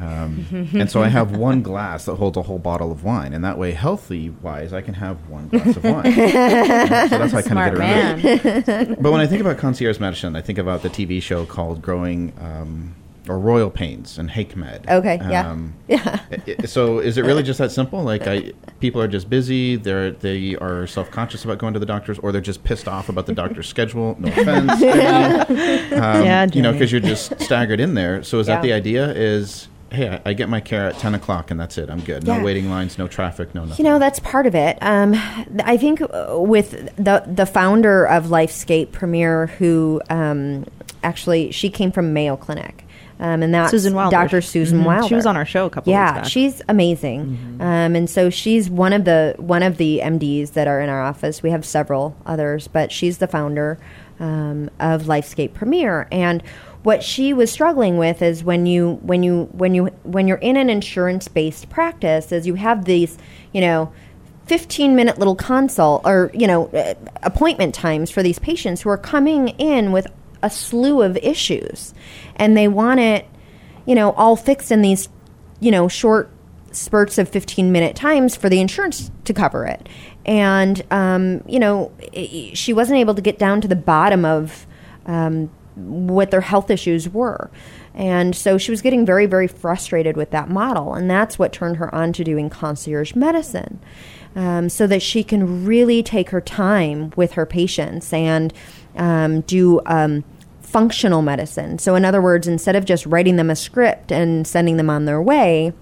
um, 0.00 0.46
and 0.74 0.90
so 0.90 1.02
I 1.02 1.08
have 1.08 1.36
one 1.36 1.62
glass 1.62 2.04
that 2.06 2.16
holds 2.16 2.36
a 2.36 2.42
whole 2.42 2.58
bottle 2.58 2.90
of 2.90 3.04
wine, 3.04 3.32
and 3.32 3.44
that 3.44 3.58
way, 3.58 3.72
healthy 3.72 4.30
wise, 4.30 4.72
I 4.72 4.80
can 4.82 4.94
have 4.94 5.16
one 5.28 5.48
glass 5.48 5.76
of 5.76 5.84
wine. 5.84 6.04
So 6.14 7.18
that's 7.18 7.32
how 7.32 7.38
I 7.38 7.42
kind 7.42 7.58
of 7.58 7.78
get 7.78 7.78
around 7.78 8.24
it. 8.24 9.02
But 9.02 9.12
when 9.12 9.20
I 9.20 9.26
think 9.26 9.40
about 9.40 9.58
concierge 9.58 9.98
medicine, 10.00 10.34
I 10.36 10.40
think 10.40 10.58
about 10.58 10.82
the 10.82 10.90
TV 10.90 11.22
show 11.22 11.46
called 11.46 11.80
Growing 11.82 12.32
um, 12.40 12.94
or 13.28 13.38
Royal 13.38 13.70
Pains 13.70 14.18
and 14.18 14.28
HankMed. 14.30 14.88
Okay, 14.88 15.16
yeah. 15.30 15.48
Um, 15.50 15.74
i- 15.90 16.20
i- 16.58 16.66
so 16.66 16.98
is 16.98 17.16
it 17.16 17.24
really 17.24 17.42
just 17.42 17.58
that 17.58 17.70
simple? 17.72 18.02
Like, 18.02 18.26
I 18.26 18.52
people 18.80 19.00
are 19.00 19.08
just 19.08 19.30
busy. 19.30 19.76
They're 19.76 20.10
they 20.10 20.56
are 20.56 20.86
self 20.86 21.10
conscious 21.10 21.44
about 21.44 21.58
going 21.58 21.72
to 21.72 21.78
the 21.80 21.86
doctors, 21.86 22.18
or 22.18 22.32
they're 22.32 22.40
just 22.40 22.64
pissed 22.64 22.86
off 22.88 23.08
about 23.08 23.26
the 23.26 23.32
doctor's 23.32 23.68
schedule. 23.68 24.16
No 24.18 24.28
offense, 24.32 24.78
Jenny. 24.80 25.94
um, 25.94 26.24
Yeah, 26.24 26.46
you 26.52 26.60
know, 26.62 26.72
because 26.72 26.90
you're 26.92 27.00
just 27.00 27.40
staggered 27.40 27.80
in 27.80 27.94
there. 27.94 28.22
So 28.24 28.40
is 28.40 28.46
that 28.48 28.60
the 28.62 28.72
idea? 28.72 29.10
Is 29.12 29.68
hey, 29.94 30.08
I, 30.24 30.30
I 30.30 30.32
get 30.34 30.48
my 30.48 30.60
care 30.60 30.88
at 30.88 30.98
ten 30.98 31.14
o'clock 31.14 31.50
and 31.50 31.58
that's 31.58 31.78
it. 31.78 31.88
I'm 31.90 32.00
good. 32.00 32.24
Yeah. 32.24 32.38
No 32.38 32.44
waiting 32.44 32.68
lines, 32.70 32.98
no 32.98 33.08
traffic, 33.08 33.54
no 33.54 33.64
nothing. 33.64 33.84
You 33.84 33.90
know, 33.90 33.98
that's 33.98 34.20
part 34.20 34.46
of 34.46 34.54
it. 34.54 34.76
Um, 34.82 35.14
I 35.64 35.76
think 35.76 36.02
uh, 36.02 36.36
with 36.38 36.70
the 36.96 37.22
the 37.26 37.46
founder 37.46 38.04
of 38.06 38.26
Lifescape 38.26 38.92
Premier, 38.92 39.46
who 39.46 40.00
um, 40.10 40.66
actually 41.02 41.50
she 41.52 41.70
came 41.70 41.90
from 41.92 42.12
Mayo 42.12 42.36
Clinic. 42.36 42.80
Um, 43.20 43.44
and 43.44 43.54
that's 43.54 43.70
Susan 43.70 43.94
Wilder. 43.94 44.10
Dr. 44.16 44.42
Susan 44.42 44.80
Mhm. 44.80 44.86
Wilder. 44.86 45.08
She 45.08 45.14
was 45.14 45.24
on 45.24 45.36
our 45.36 45.44
show 45.46 45.66
a 45.66 45.70
couple 45.70 45.92
Yeah, 45.92 46.14
weeks 46.14 46.22
back. 46.24 46.32
she's 46.32 46.62
amazing. 46.68 47.58
Um, 47.60 47.94
and 47.94 48.10
so 48.10 48.28
she's 48.28 48.68
one 48.68 48.92
of 48.92 49.04
the 49.04 49.36
one 49.38 49.62
of 49.62 49.76
the 49.76 50.00
MDs 50.02 50.50
that 50.54 50.66
are 50.66 50.80
in 50.80 50.88
our 50.88 51.00
office. 51.00 51.40
We 51.40 51.50
have 51.50 51.64
several 51.64 52.16
others, 52.26 52.66
but 52.66 52.90
she's 52.90 53.18
the 53.18 53.28
founder 53.28 53.78
um, 54.18 54.68
of 54.80 55.04
Lifescape 55.04 55.54
Premier. 55.54 56.08
And 56.10 56.42
what 56.84 57.02
she 57.02 57.32
was 57.32 57.50
struggling 57.50 57.96
with 57.96 58.20
is 58.20 58.44
when 58.44 58.66
you 58.66 59.00
when 59.02 59.22
you 59.22 59.44
when 59.52 59.74
you 59.74 59.86
when 60.04 60.28
you're 60.28 60.36
in 60.36 60.56
an 60.56 60.70
insurance 60.70 61.26
based 61.28 61.68
practice, 61.70 62.30
is 62.30 62.46
you 62.46 62.54
have 62.54 62.84
these, 62.84 63.18
you 63.52 63.60
know. 63.60 63.92
15 64.46 64.94
minute 64.94 65.18
little 65.18 65.34
consult 65.34 66.02
or 66.04 66.30
you 66.34 66.46
know 66.46 66.66
uh, 66.66 66.92
appointment 67.22 67.74
times 67.74 68.10
for 68.10 68.22
these 68.22 68.38
patients 68.38 68.82
who 68.82 68.90
are 68.90 68.98
coming 68.98 69.48
in 69.48 69.90
with 69.90 70.06
a 70.42 70.50
slew 70.50 71.00
of 71.00 71.16
issues 71.16 71.94
and 72.36 72.54
they 72.54 72.68
want 72.68 73.00
it 73.00 73.26
you 73.86 73.94
know 73.94 74.12
all 74.12 74.36
fixed 74.36 74.70
in 74.70 74.82
these 74.82 75.08
you 75.60 75.70
know 75.70 75.88
short 75.88 76.30
spurts 76.72 77.16
of 77.16 77.26
15 77.26 77.72
minute 77.72 77.96
times 77.96 78.36
for 78.36 78.50
the 78.50 78.60
insurance 78.60 79.10
to 79.24 79.32
cover 79.32 79.64
it 79.64 79.88
and 80.26 80.82
um, 80.90 81.42
you 81.46 81.58
know 81.58 81.90
she 82.52 82.74
wasn't 82.74 82.98
able 82.98 83.14
to 83.14 83.22
get 83.22 83.38
down 83.38 83.62
to 83.62 83.68
the 83.68 83.74
bottom 83.74 84.26
of 84.26 84.66
um, 85.06 85.50
what 85.76 86.30
their 86.30 86.40
health 86.40 86.70
issues 86.70 87.08
were 87.08 87.50
and 87.94 88.34
so 88.34 88.56
she 88.58 88.70
was 88.70 88.80
getting 88.82 89.04
very 89.04 89.26
very 89.26 89.48
frustrated 89.48 90.16
with 90.16 90.30
that 90.30 90.48
model 90.48 90.94
and 90.94 91.10
that's 91.10 91.38
what 91.38 91.52
turned 91.52 91.76
her 91.76 91.92
on 91.94 92.12
to 92.12 92.22
doing 92.22 92.48
concierge 92.48 93.14
medicine 93.14 93.80
um, 94.36 94.68
so 94.68 94.86
that 94.86 95.02
she 95.02 95.22
can 95.22 95.64
really 95.64 96.02
take 96.02 96.30
her 96.30 96.40
time 96.40 97.12
with 97.16 97.32
her 97.32 97.46
patients 97.46 98.12
and 98.12 98.52
um, 98.96 99.42
do 99.42 99.80
um, 99.86 100.24
functional 100.74 101.22
medicine. 101.22 101.78
So, 101.78 101.94
in 101.94 102.04
other 102.04 102.20
words, 102.20 102.48
instead 102.48 102.74
of 102.74 102.84
just 102.84 103.06
writing 103.06 103.36
them 103.36 103.48
a 103.48 103.54
script 103.54 104.10
and 104.10 104.44
sending 104.44 104.76
them 104.76 104.90
on 104.90 105.04
their 105.04 105.22
way, 105.22 105.72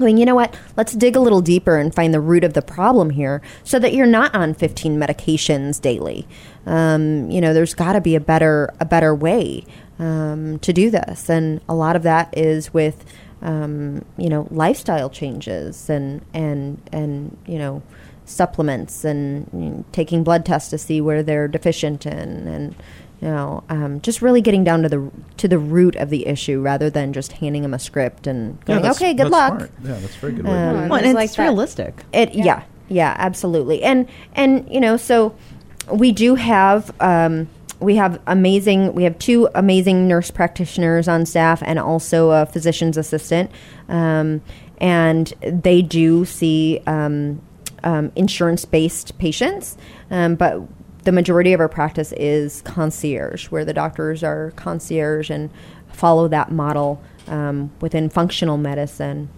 going, 0.00 0.16
you 0.16 0.26
know 0.26 0.34
what, 0.34 0.58
let's 0.76 0.92
dig 0.92 1.16
a 1.16 1.20
little 1.20 1.40
deeper 1.40 1.76
and 1.76 1.94
find 1.94 2.12
the 2.12 2.20
root 2.20 2.44
of 2.44 2.54
the 2.54 2.62
problem 2.62 3.10
here 3.10 3.40
so 3.62 3.78
that 3.78 3.94
you're 3.94 4.06
not 4.06 4.34
on 4.34 4.54
15 4.54 4.98
medications 4.98 5.80
daily. 5.80 6.26
Um, 6.66 7.30
you 7.30 7.40
know, 7.40 7.54
there's 7.54 7.74
got 7.74 7.92
to 7.92 8.00
be 8.00 8.14
a 8.16 8.20
better, 8.20 8.74
a 8.80 8.84
better 8.84 9.14
way 9.14 9.64
um, 9.98 10.58
to 10.60 10.72
do 10.72 10.90
this. 10.90 11.30
And 11.30 11.60
a 11.68 11.74
lot 11.74 11.94
of 11.94 12.02
that 12.02 12.36
is 12.36 12.74
with, 12.74 13.04
um, 13.42 14.04
you 14.16 14.28
know, 14.28 14.48
lifestyle 14.50 15.10
changes 15.10 15.88
and, 15.88 16.24
and, 16.34 16.80
and, 16.92 17.36
you 17.46 17.58
know, 17.58 17.82
supplements 18.24 19.04
and 19.04 19.84
taking 19.92 20.22
blood 20.24 20.46
tests 20.46 20.70
to 20.70 20.78
see 20.78 21.00
where 21.00 21.22
they're 21.22 21.48
deficient 21.48 22.06
in 22.06 22.46
and, 22.46 22.74
you 23.20 23.28
know, 23.28 23.62
um, 23.68 24.00
just 24.00 24.22
really 24.22 24.40
getting 24.40 24.64
down 24.64 24.82
to 24.82 24.88
the 24.88 25.10
to 25.36 25.46
the 25.48 25.58
root 25.58 25.94
of 25.96 26.08
the 26.10 26.26
issue 26.26 26.60
rather 26.60 26.88
than 26.90 27.12
just 27.12 27.32
handing 27.32 27.62
them 27.62 27.74
a 27.74 27.78
script 27.78 28.26
and 28.26 28.58
going, 28.64 28.80
that's- 28.82 28.96
okay, 28.96 29.12
good 29.12 29.26
that's 29.26 29.30
luck. 29.32 29.54
smart. 29.58 29.70
Yeah, 29.84 29.92
that's 29.98 30.16
very 30.16 30.32
good. 30.32 30.44
way 30.46 30.50
Um, 30.52 30.82
to 30.84 30.88
well, 30.88 30.94
It's 30.98 31.04
and 31.06 31.14
like 31.14 31.24
it's 31.26 31.36
that. 31.36 31.42
realistic. 31.42 32.02
It 32.12 32.34
yeah. 32.34 32.62
yeah 32.88 33.14
absolutely 33.18 33.82
and 33.82 34.08
and 34.34 34.66
you 34.70 34.80
know 34.80 34.96
so 34.96 35.34
we 35.92 36.12
do 36.12 36.34
have 36.34 36.90
um, 37.00 37.48
we 37.78 37.96
have 37.96 38.20
amazing 38.26 38.94
we 38.94 39.04
have 39.04 39.18
two 39.18 39.48
amazing 39.54 40.08
nurse 40.08 40.30
practitioners 40.30 41.06
on 41.08 41.26
staff 41.26 41.62
and 41.64 41.78
also 41.78 42.30
a 42.30 42.46
physician's 42.46 42.96
assistant 42.96 43.50
um, 43.88 44.40
and 44.78 45.34
they 45.42 45.82
do 45.82 46.24
see 46.24 46.80
um, 46.86 47.40
um, 47.84 48.10
insurance 48.16 48.64
based 48.64 49.16
patients 49.18 49.76
um, 50.10 50.34
but 50.36 50.60
the 51.04 51.12
majority 51.12 51.52
of 51.52 51.60
our 51.60 51.68
practice 51.68 52.12
is 52.12 52.62
concierge 52.62 53.46
where 53.46 53.64
the 53.64 53.72
doctors 53.72 54.22
are 54.22 54.52
concierge 54.56 55.30
and 55.30 55.50
follow 55.92 56.28
that 56.28 56.50
model 56.52 57.02
um, 57.28 57.70
within 57.80 58.08
functional 58.08 58.56
medicine 58.56 59.28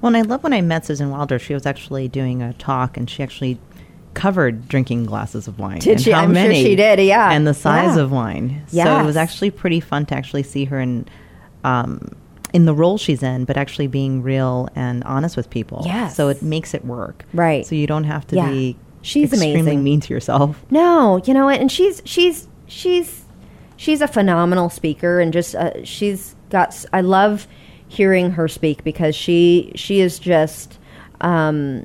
Well, 0.00 0.14
and 0.14 0.16
I 0.16 0.22
love 0.22 0.42
when 0.42 0.52
I 0.52 0.60
met 0.60 0.84
Susan 0.86 1.10
Wilder. 1.10 1.38
She 1.38 1.54
was 1.54 1.64
actually 1.66 2.08
doing 2.08 2.42
a 2.42 2.52
talk, 2.54 2.96
and 2.96 3.08
she 3.08 3.22
actually 3.22 3.58
covered 4.14 4.68
drinking 4.68 5.06
glasses 5.06 5.46
of 5.48 5.58
wine. 5.58 5.78
Did 5.78 5.92
and 5.92 6.00
she? 6.02 6.10
How 6.10 6.22
I'm 6.22 6.34
sure 6.34 6.52
she 6.52 6.74
did, 6.76 6.98
yeah. 7.00 7.30
and 7.32 7.46
the 7.46 7.54
size 7.54 7.96
Yeah. 7.96 8.02
of 8.02 8.10
wine. 8.12 8.62
So 8.66 9.00
it 9.00 9.04
was 9.04 9.16
actually 9.16 9.50
pretty 9.50 9.80
fun 9.80 10.06
to 10.06 10.14
actually 10.14 10.42
see 10.42 10.64
her 10.66 10.80
in. 10.80 11.06
Um, 11.64 12.08
in 12.52 12.66
the 12.66 12.74
role 12.74 12.98
she's 12.98 13.22
in, 13.22 13.46
but 13.46 13.56
actually 13.56 13.86
being 13.86 14.22
real 14.22 14.68
and 14.74 15.02
honest 15.04 15.38
with 15.38 15.48
people. 15.48 15.82
Yes. 15.86 16.14
So 16.16 16.28
it 16.28 16.42
makes 16.42 16.74
it 16.74 16.84
work. 16.84 17.24
Right. 17.32 17.64
So 17.66 17.74
you 17.74 17.86
don't 17.86 18.04
have 18.04 18.26
to 18.26 18.36
Yeah. 18.36 18.50
be 18.50 18.76
She's 19.02 19.32
extremely 19.32 19.60
amazing. 19.60 19.82
mean 19.82 20.00
to 20.00 20.14
yourself. 20.14 20.64
No, 20.70 21.20
you 21.24 21.34
know 21.34 21.46
what? 21.46 21.60
And 21.60 21.70
she's 21.70 22.00
she's 22.04 22.48
she's 22.66 23.24
she's 23.76 24.00
a 24.00 24.08
phenomenal 24.08 24.70
speaker, 24.70 25.20
and 25.20 25.32
just 25.32 25.54
uh, 25.54 25.84
she's 25.84 26.34
got. 26.50 26.84
I 26.92 27.00
love 27.00 27.46
hearing 27.88 28.30
her 28.32 28.48
speak 28.48 28.84
because 28.84 29.14
she 29.14 29.72
she 29.74 30.00
is 30.00 30.18
just 30.18 30.78
um, 31.20 31.84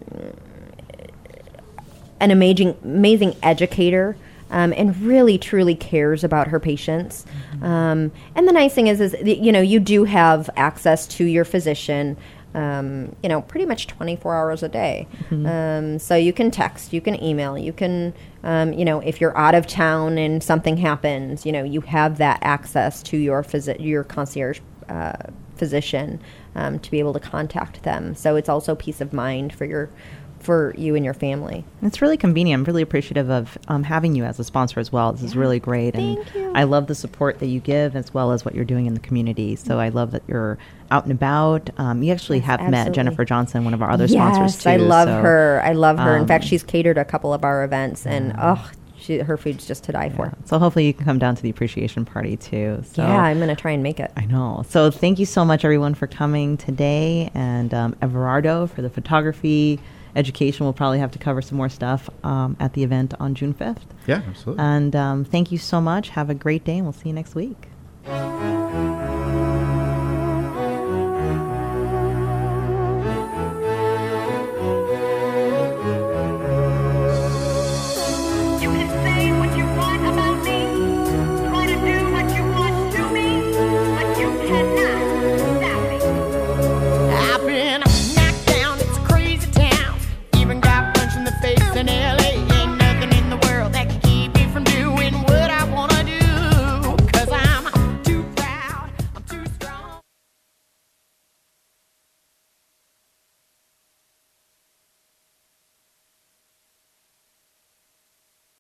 an 2.20 2.32
amazing 2.32 2.78
amazing 2.84 3.36
educator. 3.43 4.15
Um, 4.49 4.74
and 4.78 4.95
really 5.01 5.38
truly 5.38 5.76
cares 5.76 6.24
about 6.24 6.47
her 6.47 6.57
patients. 6.57 7.26
Um, 7.61 8.13
and 8.34 8.47
the 8.47 8.53
nice 8.53 8.74
thing 8.74 8.88
is, 8.88 9.01
is 9.01 9.13
you 9.22 9.51
know 9.51 9.59
you 9.59 9.82
do 9.82 10.05
have 10.05 10.49
access 10.55 11.05
to 11.07 11.26
your 11.26 11.43
physician. 11.43 12.15
Um, 12.57 13.15
you 13.21 13.29
know, 13.29 13.41
pretty 13.43 13.67
much 13.67 13.85
24 13.85 14.35
hours 14.35 14.63
a 14.63 14.69
day. 14.69 15.07
Um, 15.45 15.99
so 15.99 16.15
you 16.15 16.33
can 16.33 16.49
text, 16.49 16.91
you 16.91 17.01
can 17.01 17.21
email, 17.23 17.55
you 17.55 17.71
can, 17.71 18.13
um, 18.43 18.73
you 18.73 18.83
know, 18.83 18.99
if 19.01 19.21
you're 19.21 19.37
out 19.37 19.53
of 19.53 19.67
town 19.67 20.17
and 20.17 20.41
something 20.41 20.75
happens, 20.77 21.45
you 21.45 21.51
know, 21.51 21.63
you 21.63 21.81
have 21.81 22.17
that 22.17 22.39
access 22.41 23.03
to 23.03 23.17
your 23.17 23.43
phys- 23.43 23.79
your 23.79 24.03
concierge 24.03 24.59
uh, 24.89 25.13
physician 25.55 26.19
um, 26.55 26.79
to 26.79 26.89
be 26.89 26.97
able 26.99 27.13
to 27.13 27.19
contact 27.19 27.83
them. 27.83 28.15
So 28.15 28.35
it's 28.35 28.49
also 28.49 28.73
peace 28.73 29.01
of 29.01 29.13
mind 29.13 29.53
for 29.53 29.65
your 29.65 29.89
for 30.39 30.73
you 30.77 30.95
and 30.95 31.03
your 31.03 31.13
family. 31.13 31.63
It's 31.81 32.01
really 32.01 32.17
convenient. 32.17 32.61
I'm 32.61 32.63
really 32.65 32.81
appreciative 32.81 33.29
of 33.29 33.57
um, 33.67 33.83
having 33.83 34.15
you 34.15 34.23
as 34.23 34.39
a 34.39 34.43
sponsor 34.43 34.79
as 34.79 34.91
well. 34.91 35.11
This 35.11 35.23
is 35.23 35.35
really 35.35 35.59
great, 35.59 35.95
and 35.95 36.17
you. 36.33 36.51
I 36.55 36.63
love 36.63 36.88
the 36.88 36.95
support 36.95 37.39
that 37.39 37.47
you 37.47 37.59
give 37.59 37.95
as 37.95 38.13
well 38.13 38.31
as 38.31 38.45
what 38.45 38.55
you're 38.55 38.65
doing 38.65 38.85
in 38.85 38.93
the 38.93 38.99
community. 38.99 39.55
So 39.55 39.79
I 39.79 39.89
love 39.89 40.11
that 40.11 40.23
you're 40.27 40.57
out 40.91 41.03
and 41.03 41.11
about. 41.11 41.69
Um, 41.77 42.03
you 42.03 42.13
actually 42.13 42.39
Yes, 42.39 42.47
have 42.47 42.69
met. 42.69 42.93
Jennifer 42.93 43.25
Johnson, 43.25 43.63
one 43.63 43.73
of 43.73 43.81
our 43.81 43.89
other 43.89 44.07
sponsors 44.07 44.53
yes, 44.53 44.63
too. 44.63 44.69
I 44.69 44.77
love 44.77 45.07
so, 45.07 45.21
her. 45.21 45.61
I 45.63 45.73
love 45.73 45.97
her. 45.97 46.15
In 46.17 46.27
fact, 46.27 46.43
um, 46.43 46.47
she's 46.47 46.63
catered 46.63 46.97
a 46.97 47.05
couple 47.05 47.33
of 47.33 47.43
our 47.43 47.63
events, 47.63 48.05
and 48.05 48.33
oh, 48.38 48.71
she, 48.97 49.19
her 49.19 49.38
food's 49.38 49.65
just 49.67 49.83
to 49.85 49.91
die 49.91 50.09
for. 50.09 50.33
So 50.45 50.59
hopefully 50.59 50.85
you 50.85 50.93
can 50.93 51.05
come 51.05 51.19
down 51.19 51.35
to 51.35 51.41
the 51.41 51.49
appreciation 51.49 52.05
party 52.05 52.38
too. 52.38 52.83
So 52.93 53.03
yeah, 53.03 53.21
I'm 53.21 53.39
gonna 53.39 53.55
try 53.55 53.71
and 53.71 53.83
make 53.83 53.99
it. 53.99 54.11
I 54.17 54.25
know. 54.25 54.63
So 54.69 54.91
thank 54.91 55.19
you 55.19 55.25
so 55.25 55.45
much, 55.45 55.63
everyone, 55.63 55.93
for 55.93 56.07
coming 56.07 56.57
today, 56.57 57.31
and 57.33 57.73
um, 57.73 57.93
Everardo 58.01 58.69
for 58.69 58.81
the 58.81 58.89
photography. 58.89 59.79
Education 60.15 60.65
We'll 60.65 60.73
probably 60.73 60.99
have 60.99 61.11
to 61.11 61.19
cover 61.19 61.41
some 61.41 61.57
more 61.57 61.69
stuff 61.69 62.09
um, 62.23 62.57
at 62.59 62.73
the 62.73 62.83
event 62.83 63.13
on 63.19 63.35
June 63.35 63.53
5th. 63.53 63.83
Yeah, 64.07 64.21
absolutely. 64.27 64.63
And 64.63 64.95
um, 64.95 65.25
thank 65.25 65.51
you 65.51 65.57
so 65.57 65.81
much. 65.81 66.09
Have 66.09 66.29
a 66.29 66.35
great 66.35 66.63
day, 66.63 66.77
and 66.77 66.85
we'll 66.85 66.93
see 66.93 67.09
you 67.09 67.15
next 67.15 67.35
week. 67.35 67.67